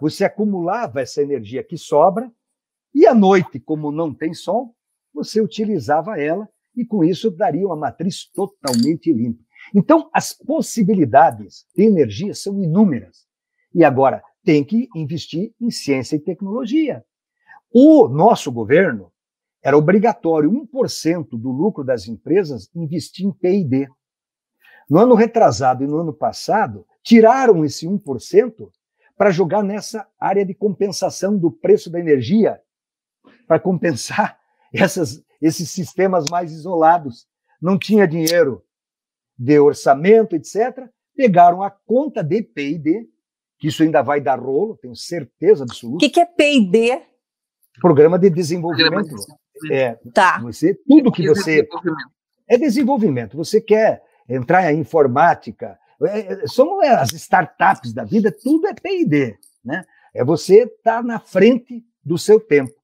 você 0.00 0.24
acumulava 0.24 1.00
essa 1.00 1.20
energia 1.20 1.64
que 1.64 1.76
sobra 1.76 2.30
e 2.94 3.06
à 3.06 3.14
noite, 3.14 3.58
como 3.58 3.90
não 3.90 4.14
tem 4.14 4.32
sol, 4.32 4.72
você 5.12 5.40
utilizava 5.40 6.20
ela 6.20 6.48
e 6.76 6.84
com 6.84 7.04
isso 7.04 7.30
daria 7.30 7.66
uma 7.66 7.76
matriz 7.76 8.26
totalmente 8.32 9.12
limpa. 9.12 9.42
Então, 9.74 10.10
as 10.12 10.32
possibilidades 10.32 11.66
de 11.76 11.84
energia 11.84 12.34
são 12.34 12.62
inúmeras. 12.62 13.26
E 13.74 13.84
agora, 13.84 14.22
tem 14.44 14.64
que 14.64 14.88
investir 14.94 15.54
em 15.60 15.70
ciência 15.70 16.16
e 16.16 16.20
tecnologia. 16.20 17.04
O 17.72 18.08
nosso 18.08 18.50
governo 18.50 19.12
era 19.62 19.78
obrigatório 19.78 20.50
1% 20.50 21.28
do 21.30 21.50
lucro 21.50 21.84
das 21.84 22.08
empresas 22.08 22.68
investir 22.74 23.24
em 23.24 23.32
P&D. 23.32 23.88
No 24.90 24.98
ano 24.98 25.14
retrasado 25.14 25.84
e 25.84 25.86
no 25.86 25.98
ano 25.98 26.12
passado, 26.12 26.84
tiraram 27.02 27.64
esse 27.64 27.86
1% 27.86 28.68
para 29.16 29.30
jogar 29.30 29.62
nessa 29.62 30.06
área 30.18 30.44
de 30.44 30.52
compensação 30.52 31.38
do 31.38 31.50
preço 31.50 31.88
da 31.88 32.00
energia, 32.00 32.60
para 33.46 33.60
compensar 33.60 34.41
essas, 34.72 35.22
esses 35.40 35.70
sistemas 35.70 36.24
mais 36.30 36.52
isolados. 36.52 37.26
Não 37.60 37.78
tinha 37.78 38.06
dinheiro 38.06 38.62
de 39.38 39.58
orçamento, 39.58 40.34
etc. 40.34 40.86
Pegaram 41.16 41.62
a 41.62 41.70
conta 41.70 42.22
de 42.22 42.42
P&D, 42.42 43.08
que 43.58 43.68
isso 43.68 43.82
ainda 43.82 44.02
vai 44.02 44.20
dar 44.20 44.40
rolo, 44.40 44.76
tenho 44.76 44.96
certeza 44.96 45.64
absoluta. 45.64 45.96
O 45.96 45.98
que, 45.98 46.10
que 46.10 46.20
é 46.20 46.26
P&D? 46.26 47.00
Programa 47.80 48.18
de 48.18 48.28
desenvolvimento. 48.30 49.14
É, 49.70 49.96
tá. 50.12 50.40
Você, 50.40 50.74
tudo 50.86 51.12
que 51.12 51.26
você 51.28 51.66
é 52.48 52.58
desenvolvimento. 52.58 53.36
Você 53.36 53.60
quer 53.60 54.02
entrar 54.28 54.72
em 54.72 54.80
informática, 54.80 55.78
é, 56.02 56.32
é 56.32 56.46
são 56.46 56.80
as 56.80 57.12
startups 57.12 57.92
da 57.92 58.04
vida, 58.04 58.34
tudo 58.42 58.66
é 58.66 58.74
P&D, 58.74 59.36
né? 59.64 59.84
É 60.14 60.24
você 60.24 60.64
estar 60.64 60.96
tá 60.96 61.02
na 61.02 61.18
frente 61.18 61.84
do 62.04 62.18
seu 62.18 62.38
tempo. 62.38 62.74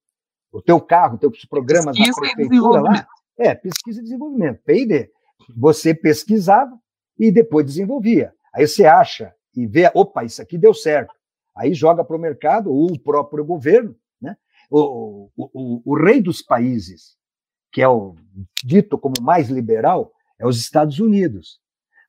O 0.52 0.62
teu 0.62 0.80
carro, 0.80 1.18
teus 1.18 1.44
programas 1.44 1.96
pesquisa 1.96 2.20
na 2.20 2.34
prefeitura 2.34 2.80
lá, 2.80 3.08
é 3.38 3.54
pesquisa 3.54 4.00
e 4.00 4.02
desenvolvimento, 4.02 4.62
P&D. 4.64 5.10
Você 5.56 5.94
pesquisava 5.94 6.76
e 7.18 7.30
depois 7.30 7.66
desenvolvia. 7.66 8.32
Aí 8.54 8.66
você 8.66 8.86
acha 8.86 9.32
e 9.54 9.66
vê, 9.66 9.90
opa, 9.94 10.24
isso 10.24 10.40
aqui 10.40 10.56
deu 10.56 10.72
certo. 10.72 11.14
Aí 11.56 11.74
joga 11.74 12.04
para 12.04 12.16
o 12.16 12.20
mercado, 12.20 12.72
ou 12.72 12.92
o 12.92 12.98
próprio 12.98 13.44
governo, 13.44 13.94
né? 14.20 14.36
O, 14.70 15.28
o, 15.36 15.50
o, 15.52 15.82
o 15.84 15.96
rei 15.96 16.22
dos 16.22 16.40
países, 16.40 17.16
que 17.72 17.82
é 17.82 17.88
o 17.88 18.14
dito 18.64 18.96
como 18.96 19.14
mais 19.20 19.48
liberal, 19.48 20.12
é 20.38 20.46
os 20.46 20.58
Estados 20.58 21.00
Unidos. 21.00 21.60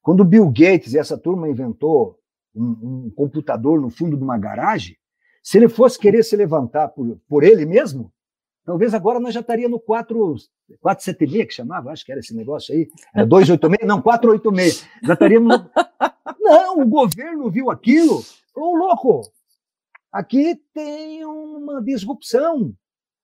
Quando 0.02 0.24
Bill 0.24 0.48
Gates 0.48 0.94
e 0.94 1.00
essa 1.00 1.18
turma 1.18 1.50
inventou 1.50 2.20
um, 2.56 3.06
um, 3.08 3.12
computador 3.16 3.82
no 3.82 3.90
fundo 3.90 4.16
de 4.16 4.24
uma 4.24 4.38
garagem, 4.38 4.96
se 5.44 5.58
ele 5.58 5.68
fosse 5.68 5.98
querer 5.98 6.24
se 6.24 6.36
levantar 6.36 6.90
por, 6.90 7.20
por 7.28 7.44
ele 7.44 7.66
mesmo, 7.66 8.12
talvez 8.70 8.94
agora 8.94 9.20
nós 9.20 9.34
já 9.34 9.40
estaríamos 9.40 9.72
no 9.72 9.80
4, 9.80 10.36
476, 10.80 11.48
que 11.48 11.54
chamava, 11.56 11.92
acho 11.92 12.06
que 12.06 12.12
era 12.12 12.20
esse 12.20 12.36
negócio 12.36 12.72
aí, 12.72 12.88
era 13.16 13.26
286, 13.26 13.88
não, 13.88 14.00
486, 14.00 14.88
já 15.04 15.14
estaríamos 15.14 15.58
no... 15.58 15.70
Não, 16.40 16.80
o 16.80 16.88
governo 16.88 17.50
viu 17.52 17.70
aquilo, 17.70 18.24
falou, 18.54 18.76
louco, 18.76 19.22
aqui 20.12 20.60
tem 20.74 21.24
uma 21.26 21.82
disrupção, 21.82 22.74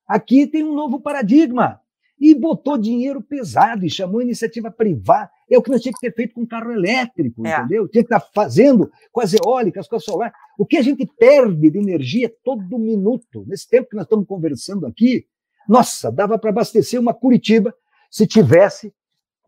aqui 0.07 0.45
tem 0.45 0.63
um 0.63 0.75
novo 0.75 0.99
paradigma, 0.99 1.79
e 2.19 2.33
botou 2.33 2.77
dinheiro 2.77 3.21
pesado 3.21 3.85
e 3.85 3.89
chamou 3.89 4.21
iniciativa 4.21 4.71
privada. 4.71 5.29
É 5.49 5.57
o 5.57 5.61
que 5.61 5.69
nós 5.69 5.81
tínhamos 5.81 5.99
que 5.99 6.07
ter 6.07 6.15
feito 6.15 6.33
com 6.33 6.45
carro 6.45 6.71
elétrico, 6.71 7.45
é. 7.45 7.57
entendeu? 7.57 7.87
Tinha 7.87 8.03
que 8.03 8.13
estar 8.13 8.25
fazendo 8.33 8.89
com 9.11 9.21
as 9.21 9.33
eólicas, 9.33 9.87
com 9.87 9.95
a 9.95 9.99
solar. 9.99 10.33
O 10.57 10.65
que 10.65 10.77
a 10.77 10.81
gente 10.81 11.05
perde 11.17 11.69
de 11.69 11.77
energia 11.77 12.33
todo 12.43 12.79
minuto, 12.79 13.43
nesse 13.47 13.67
tempo 13.67 13.89
que 13.89 13.95
nós 13.95 14.05
estamos 14.05 14.25
conversando 14.25 14.85
aqui, 14.85 15.25
nossa, 15.67 16.11
dava 16.11 16.37
para 16.37 16.49
abastecer 16.49 16.99
uma 16.99 17.13
Curitiba 17.13 17.73
se 18.09 18.25
tivesse 18.25 18.93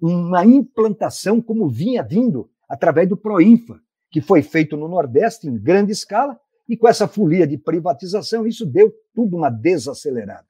uma 0.02 0.46
implantação 0.46 1.42
como 1.42 1.70
vinha 1.70 2.04
vindo 2.04 2.50
através 2.68 3.08
do 3.08 3.18
Proinfa, 3.18 3.80
que 4.12 4.22
foi 4.22 4.42
feito 4.42 4.76
no 4.78 4.88
Nordeste 4.88 5.48
em 5.48 5.58
grande 5.58 5.92
escala, 5.92 6.40
e 6.68 6.76
com 6.76 6.88
essa 6.88 7.08
folia 7.08 7.48
de 7.48 7.58
privatização, 7.58 8.46
isso 8.46 8.66
deu 8.66 8.94
tudo 9.14 9.38
uma 9.38 9.50
desacelerada. 9.50 10.48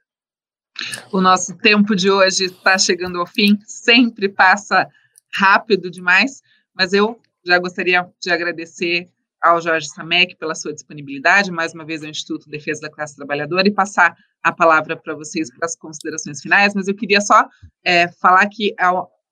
O 1.11 1.22
nosso 1.22 1.55
tempo 1.57 1.95
de 1.95 2.09
hoje 2.09 2.45
está 2.45 2.78
chegando 2.78 3.20
ao 3.20 3.28
fim, 3.28 3.57
sempre 3.65 4.28
passa 4.28 4.88
rápido 5.32 5.89
demais, 5.91 6.41
mas 6.74 6.93
eu 6.93 7.20
já 7.45 7.59
gostaria 7.59 8.07
de 8.20 8.32
agradecer 8.32 9.09
ao 9.41 9.61
Jorge 9.61 9.88
Samek 9.88 10.35
pela 10.38 10.55
sua 10.55 10.73
disponibilidade, 10.73 11.51
mais 11.51 11.73
uma 11.73 11.85
vez 11.85 12.03
ao 12.03 12.09
Instituto 12.09 12.49
Defesa 12.49 12.81
da 12.81 12.89
Classe 12.89 13.15
Trabalhadora, 13.15 13.67
e 13.67 13.73
passar 13.73 14.15
a 14.43 14.51
palavra 14.51 14.95
para 14.95 15.15
vocês 15.15 15.49
para 15.49 15.65
as 15.65 15.75
considerações 15.75 16.41
finais, 16.41 16.73
mas 16.73 16.88
eu 16.88 16.95
queria 16.95 17.21
só 17.21 17.47
é, 17.83 18.07
falar 18.13 18.47
que, 18.47 18.73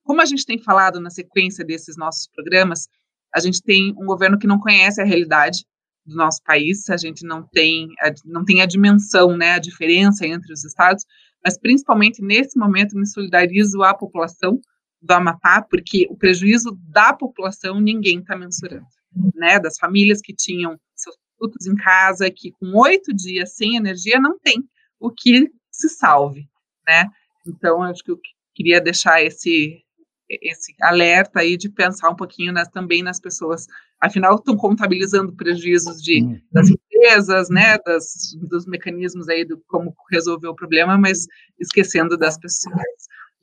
como 0.03 0.21
a 0.21 0.25
gente 0.25 0.45
tem 0.45 0.59
falado 0.59 0.99
na 0.99 1.09
sequência 1.09 1.65
desses 1.65 1.97
nossos 1.97 2.27
programas, 2.27 2.87
a 3.33 3.39
gente 3.39 3.61
tem 3.61 3.93
um 3.97 4.05
governo 4.05 4.37
que 4.37 4.47
não 4.47 4.59
conhece 4.59 5.01
a 5.01 5.05
realidade 5.05 5.65
do 6.05 6.15
nosso 6.15 6.41
país, 6.43 6.89
a 6.89 6.97
gente 6.97 7.25
não 7.25 7.43
tem, 7.43 7.87
não 8.23 8.45
tem 8.45 8.61
a 8.61 8.65
dimensão, 8.65 9.35
né, 9.35 9.53
a 9.53 9.59
diferença 9.59 10.25
entre 10.25 10.53
os 10.53 10.63
estados, 10.63 11.03
mas 11.43 11.57
principalmente 11.59 12.21
nesse 12.21 12.57
momento 12.57 12.97
me 12.97 13.07
solidarizo 13.07 13.83
à 13.83 13.93
população 13.93 14.59
do 15.01 15.11
Amapá, 15.11 15.61
porque 15.61 16.07
o 16.09 16.15
prejuízo 16.15 16.77
da 16.89 17.13
população 17.13 17.79
ninguém 17.79 18.19
está 18.19 18.35
mensurando, 18.35 18.85
né? 19.33 19.59
Das 19.59 19.77
famílias 19.77 20.21
que 20.21 20.33
tinham 20.33 20.79
seus 20.95 21.15
produtos 21.37 21.67
em 21.67 21.75
casa, 21.75 22.29
que 22.31 22.51
com 22.51 22.71
oito 22.79 23.13
dias 23.13 23.55
sem 23.55 23.75
energia 23.75 24.19
não 24.19 24.37
tem 24.39 24.63
o 24.99 25.11
que 25.11 25.51
se 25.71 25.89
salve, 25.89 26.47
né? 26.87 27.09
Então, 27.47 27.83
acho 27.83 28.03
que 28.03 28.11
eu 28.11 28.19
queria 28.53 28.81
deixar 28.81 29.21
esse 29.21 29.85
esse 30.27 30.73
alerta 30.81 31.39
aí 31.39 31.55
de 31.55 31.69
pensar 31.69 32.09
um 32.09 32.15
pouquinho 32.15 32.51
nas, 32.51 32.67
também 32.69 33.03
nas 33.03 33.19
pessoas, 33.19 33.67
afinal 34.01 34.35
estão 34.35 34.55
contabilizando 34.57 35.35
prejuízos 35.35 36.01
de, 36.01 36.41
das 36.51 36.69
empresas, 36.69 37.49
né, 37.49 37.77
das, 37.85 38.35
dos 38.41 38.65
mecanismos 38.65 39.29
aí 39.29 39.45
do 39.45 39.61
como 39.67 39.95
resolver 40.11 40.47
o 40.47 40.55
problema, 40.55 40.97
mas 40.97 41.27
esquecendo 41.59 42.17
das 42.17 42.37
pessoas. 42.37 42.75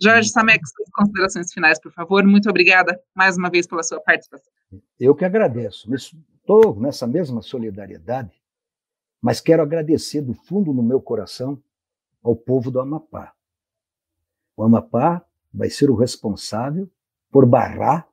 Jorge 0.03 0.31
suas 0.31 0.91
considerações 0.93 1.53
finais, 1.53 1.81
por 1.81 1.93
favor. 1.93 2.25
Muito 2.25 2.51
obrigada 2.51 3.01
mais 3.15 3.37
uma 3.37 3.49
vez 3.49 3.69
pela 3.69 3.85
sua 3.85 4.01
participação. 4.01 4.53
Eu 4.99 5.15
que 5.15 5.25
agradeço. 5.25 5.89
Estou 5.95 6.75
nessa 6.81 7.07
mesma 7.07 7.41
solidariedade, 7.41 8.33
mas 9.21 9.41
quero 9.41 9.63
agradecer 9.63 10.21
do 10.21 10.35
fundo 10.35 10.73
do 10.73 10.83
meu 10.83 11.01
coração 11.01 11.63
ao 12.21 12.35
povo 12.35 12.69
do 12.69 12.81
Amapá. 12.81 13.33
O 14.57 14.65
Amapá 14.65 15.25
vai 15.55 15.71
ser 15.71 15.89
o 15.89 15.95
responsável 15.95 16.91
por 17.31 17.47
barrar 17.47 18.09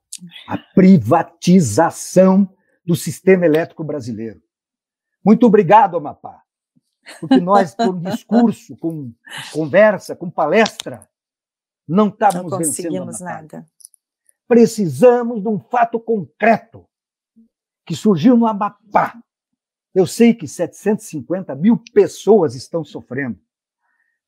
a 0.48 0.60
privatização 0.60 2.48
do 2.86 2.96
sistema 2.96 3.48
elétrico 3.48 3.84
brasileiro. 3.84 4.40
Muito 5.26 5.44
obrigado, 5.48 5.98
Amapá, 5.98 6.44
porque 7.20 7.40
nós, 7.40 7.74
com 7.74 8.00
discurso, 8.00 8.78
com 8.78 9.12
conversa, 9.52 10.16
com 10.16 10.30
palestra, 10.30 11.09
não 11.90 12.10
estávamos 12.10 12.52
não 12.52 12.60
conseguimos 12.60 13.20
nada. 13.20 13.66
Precisamos 14.48 15.42
de 15.42 15.48
um 15.48 15.60
fato 15.60 16.00
concreto 16.00 16.86
que 17.86 17.96
surgiu 17.96 18.38
no 18.38 18.46
Amapá 18.46 19.20
Eu 19.94 20.06
sei 20.06 20.36
que 20.36 20.48
750 20.48 21.56
mil 21.56 21.82
pessoas 21.92 22.54
estão 22.54 22.84
sofrendo, 22.84 23.40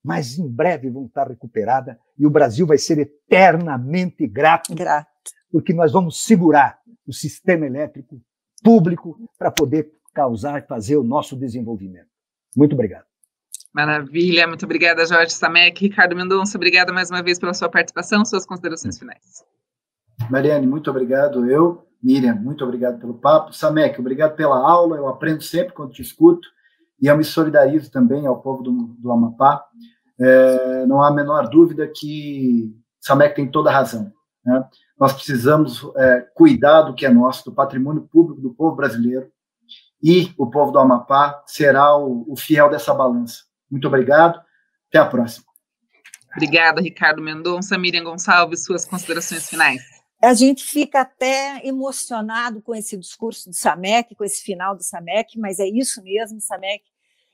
mas 0.03 0.39
em 0.39 0.47
breve 0.49 0.89
vão 0.89 1.05
estar 1.05 1.27
recuperadas 1.27 1.95
e 2.17 2.25
o 2.25 2.31
Brasil 2.31 2.65
vai 2.65 2.79
ser 2.79 2.97
eternamente 2.97 4.25
grato, 4.25 4.73
grato. 4.73 5.07
porque 5.51 5.71
nós 5.71 5.91
vamos 5.91 6.23
segurar 6.23 6.79
o 7.05 7.13
sistema 7.13 7.67
elétrico 7.67 8.19
público 8.63 9.17
para 9.37 9.51
poder 9.51 9.91
causar 10.13 10.63
e 10.63 10.67
fazer 10.67 10.97
o 10.97 11.03
nosso 11.03 11.35
desenvolvimento. 11.35 12.09
Muito 12.55 12.73
obrigado. 12.73 13.10
Maravilha, 13.73 14.45
muito 14.47 14.65
obrigada, 14.65 15.05
Jorge 15.05 15.31
Samek. 15.31 15.87
Ricardo 15.87 16.15
Mendonça, 16.15 16.57
obrigada 16.57 16.91
mais 16.91 17.09
uma 17.09 17.23
vez 17.23 17.39
pela 17.39 17.53
sua 17.53 17.69
participação, 17.69 18.25
suas 18.25 18.45
considerações 18.45 18.99
finais. 18.99 19.45
Mariane, 20.29 20.67
muito 20.67 20.89
obrigado. 20.89 21.49
Eu, 21.49 21.87
Miriam, 22.03 22.35
muito 22.35 22.63
obrigado 22.63 22.99
pelo 22.99 23.13
papo. 23.13 23.53
Samek, 23.53 23.99
obrigado 23.99 24.35
pela 24.35 24.57
aula. 24.57 24.97
Eu 24.97 25.07
aprendo 25.07 25.41
sempre 25.41 25.73
quando 25.73 25.93
te 25.93 26.01
escuto 26.01 26.47
e 27.01 27.07
eu 27.07 27.17
me 27.17 27.23
solidarizo 27.23 27.89
também 27.89 28.27
ao 28.27 28.41
povo 28.41 28.61
do, 28.61 28.71
do 28.99 29.11
Amapá. 29.11 29.65
É, 30.19 30.85
não 30.85 31.01
há 31.01 31.07
a 31.07 31.13
menor 31.13 31.49
dúvida 31.49 31.87
que 31.87 32.75
Samek 32.99 33.35
tem 33.35 33.49
toda 33.49 33.69
a 33.69 33.73
razão. 33.73 34.11
Né? 34.45 34.63
Nós 34.99 35.13
precisamos 35.13 35.81
é, 35.95 36.21
cuidar 36.35 36.83
do 36.83 36.93
que 36.93 37.05
é 37.05 37.09
nosso, 37.09 37.45
do 37.45 37.53
patrimônio 37.53 38.07
público 38.11 38.41
do 38.41 38.53
povo 38.53 38.75
brasileiro, 38.75 39.31
e 40.03 40.31
o 40.37 40.47
povo 40.49 40.71
do 40.71 40.79
Amapá 40.79 41.43
será 41.45 41.95
o, 41.95 42.25
o 42.27 42.35
fiel 42.35 42.69
dessa 42.69 42.93
balança. 42.93 43.50
Muito 43.71 43.87
obrigado. 43.87 44.41
Até 44.89 44.99
a 44.99 45.05
próxima. 45.05 45.45
Obrigada, 46.35 46.81
Ricardo 46.81 47.21
Mendonça. 47.21 47.77
Miriam 47.77 48.03
Gonçalves, 48.03 48.65
suas 48.65 48.85
considerações 48.85 49.49
finais. 49.49 49.81
A 50.23 50.33
gente 50.35 50.63
fica 50.63 51.01
até 51.01 51.65
emocionado 51.65 52.61
com 52.61 52.75
esse 52.75 52.95
discurso 52.95 53.49
do 53.49 53.55
Samek, 53.55 54.13
com 54.13 54.23
esse 54.23 54.43
final 54.43 54.75
do 54.75 54.83
Samek, 54.83 55.39
mas 55.39 55.59
é 55.59 55.65
isso 55.65 56.03
mesmo, 56.03 56.39
Samek. 56.39 56.83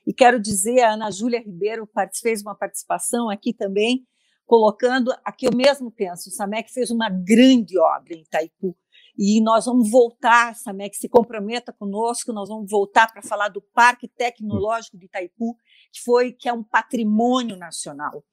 E 0.06 0.14
quero 0.14 0.40
dizer, 0.40 0.80
a 0.80 0.94
Ana 0.94 1.10
Júlia 1.10 1.38
Ribeiro 1.38 1.86
fez 2.22 2.40
uma 2.40 2.54
participação 2.54 3.28
aqui 3.28 3.52
também, 3.52 4.06
colocando 4.46 5.14
aqui 5.22 5.46
eu 5.46 5.54
mesmo 5.54 5.90
penso, 5.90 6.30
o 6.30 6.32
Samek 6.32 6.72
fez 6.72 6.90
uma 6.90 7.10
grande 7.10 7.78
obra 7.78 8.14
em 8.14 8.22
Itaipu, 8.22 8.74
e 9.18 9.42
nós 9.42 9.66
vamos 9.66 9.90
voltar, 9.90 10.54
Samek, 10.54 10.96
se 10.96 11.10
comprometa 11.10 11.74
conosco, 11.74 12.32
nós 12.32 12.48
vamos 12.48 12.70
voltar 12.70 13.12
para 13.12 13.20
falar 13.20 13.48
do 13.48 13.60
Parque 13.60 14.08
Tecnológico 14.08 14.96
de 14.96 15.04
Itaipu, 15.04 15.54
que 15.92 16.00
foi 16.02 16.32
que 16.32 16.48
é 16.48 16.52
um 16.52 16.62
patrimônio 16.62 17.56
nacional. 17.56 18.24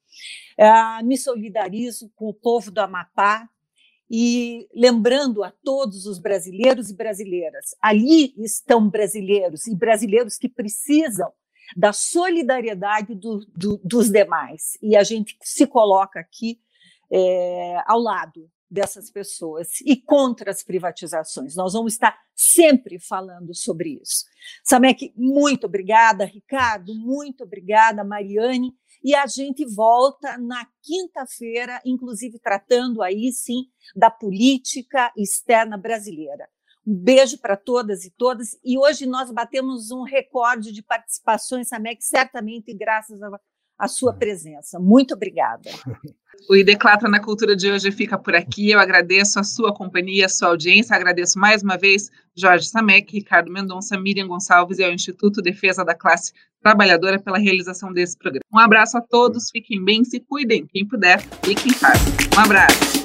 É, 0.57 1.03
me 1.03 1.17
solidarizo 1.17 2.09
com 2.15 2.29
o 2.29 2.33
povo 2.33 2.71
do 2.71 2.79
Amapá 2.79 3.49
e 4.09 4.67
lembrando 4.73 5.43
a 5.43 5.51
todos 5.63 6.05
os 6.05 6.19
brasileiros 6.19 6.89
e 6.89 6.95
brasileiras, 6.95 7.75
ali 7.81 8.33
estão 8.37 8.87
brasileiros 8.87 9.67
e 9.67 9.75
brasileiros 9.75 10.37
que 10.37 10.47
precisam 10.47 11.31
da 11.75 11.91
solidariedade 11.91 13.15
do, 13.15 13.39
do, 13.55 13.81
dos 13.83 14.11
demais 14.11 14.77
e 14.81 14.95
a 14.95 15.03
gente 15.03 15.35
se 15.41 15.65
coloca 15.65 16.19
aqui 16.19 16.59
é, 17.11 17.77
ao 17.87 17.99
lado 17.99 18.49
dessas 18.69 19.11
pessoas 19.11 19.69
e 19.85 19.95
contra 19.95 20.51
as 20.51 20.63
privatizações. 20.63 21.55
Nós 21.55 21.73
vamos 21.73 21.93
estar 21.93 22.17
sempre 22.35 22.99
falando 22.99 23.53
sobre 23.55 23.99
isso. 24.01 24.25
Samek, 24.63 25.13
muito 25.15 25.65
obrigada. 25.65 26.25
Ricardo, 26.25 26.93
muito 26.95 27.43
obrigada. 27.43 28.03
Mariane. 28.03 28.73
E 29.03 29.13
a 29.13 29.27
gente 29.27 29.65
volta 29.65 30.37
na 30.37 30.67
quinta-feira, 30.81 31.79
inclusive 31.85 32.39
tratando 32.39 33.03
aí 33.03 33.31
sim 33.31 33.65
da 33.95 34.09
política 34.09 35.11
externa 35.15 35.77
brasileira. 35.77 36.49
Um 36.85 36.95
beijo 36.95 37.37
para 37.39 37.55
todas 37.55 38.05
e 38.05 38.11
todas. 38.11 38.57
E 38.63 38.77
hoje 38.77 39.05
nós 39.05 39.31
batemos 39.31 39.91
um 39.91 40.03
recorde 40.03 40.71
de 40.71 40.83
participações, 40.83 41.67
Samek, 41.67 42.03
certamente 42.03 42.73
graças 42.73 43.21
a 43.21 43.39
a 43.77 43.87
sua 43.87 44.13
presença. 44.13 44.79
Muito 44.79 45.13
obrigada. 45.13 45.69
O 46.49 46.55
Ideclatra 46.55 47.09
na 47.09 47.19
Cultura 47.19 47.55
de 47.55 47.71
hoje 47.71 47.91
fica 47.91 48.19
por 48.19 48.35
aqui. 48.35 48.69
Eu 48.69 48.79
agradeço 48.79 49.39
a 49.39 49.43
sua 49.43 49.73
companhia, 49.73 50.27
a 50.27 50.29
sua 50.29 50.49
audiência. 50.49 50.95
Agradeço 50.95 51.39
mais 51.39 51.63
uma 51.63 51.77
vez 51.77 52.11
Jorge 52.35 52.67
Samek, 52.67 53.13
Ricardo 53.13 53.51
Mendonça, 53.51 53.97
Miriam 53.97 54.27
Gonçalves 54.27 54.77
e 54.77 54.83
ao 54.83 54.91
Instituto 54.91 55.41
Defesa 55.41 55.83
da 55.83 55.95
Classe 55.95 56.33
Trabalhadora 56.61 57.19
pela 57.19 57.39
realização 57.39 57.91
desse 57.91 58.17
programa. 58.17 58.41
Um 58.53 58.59
abraço 58.59 58.97
a 58.97 59.01
todos, 59.01 59.49
fiquem 59.49 59.83
bem, 59.83 60.03
se 60.03 60.19
cuidem. 60.19 60.67
Quem 60.67 60.85
puder, 60.85 61.19
fiquem 61.43 61.71
em 61.71 61.79
casa. 61.79 62.03
Um 62.35 62.39
abraço. 62.41 63.04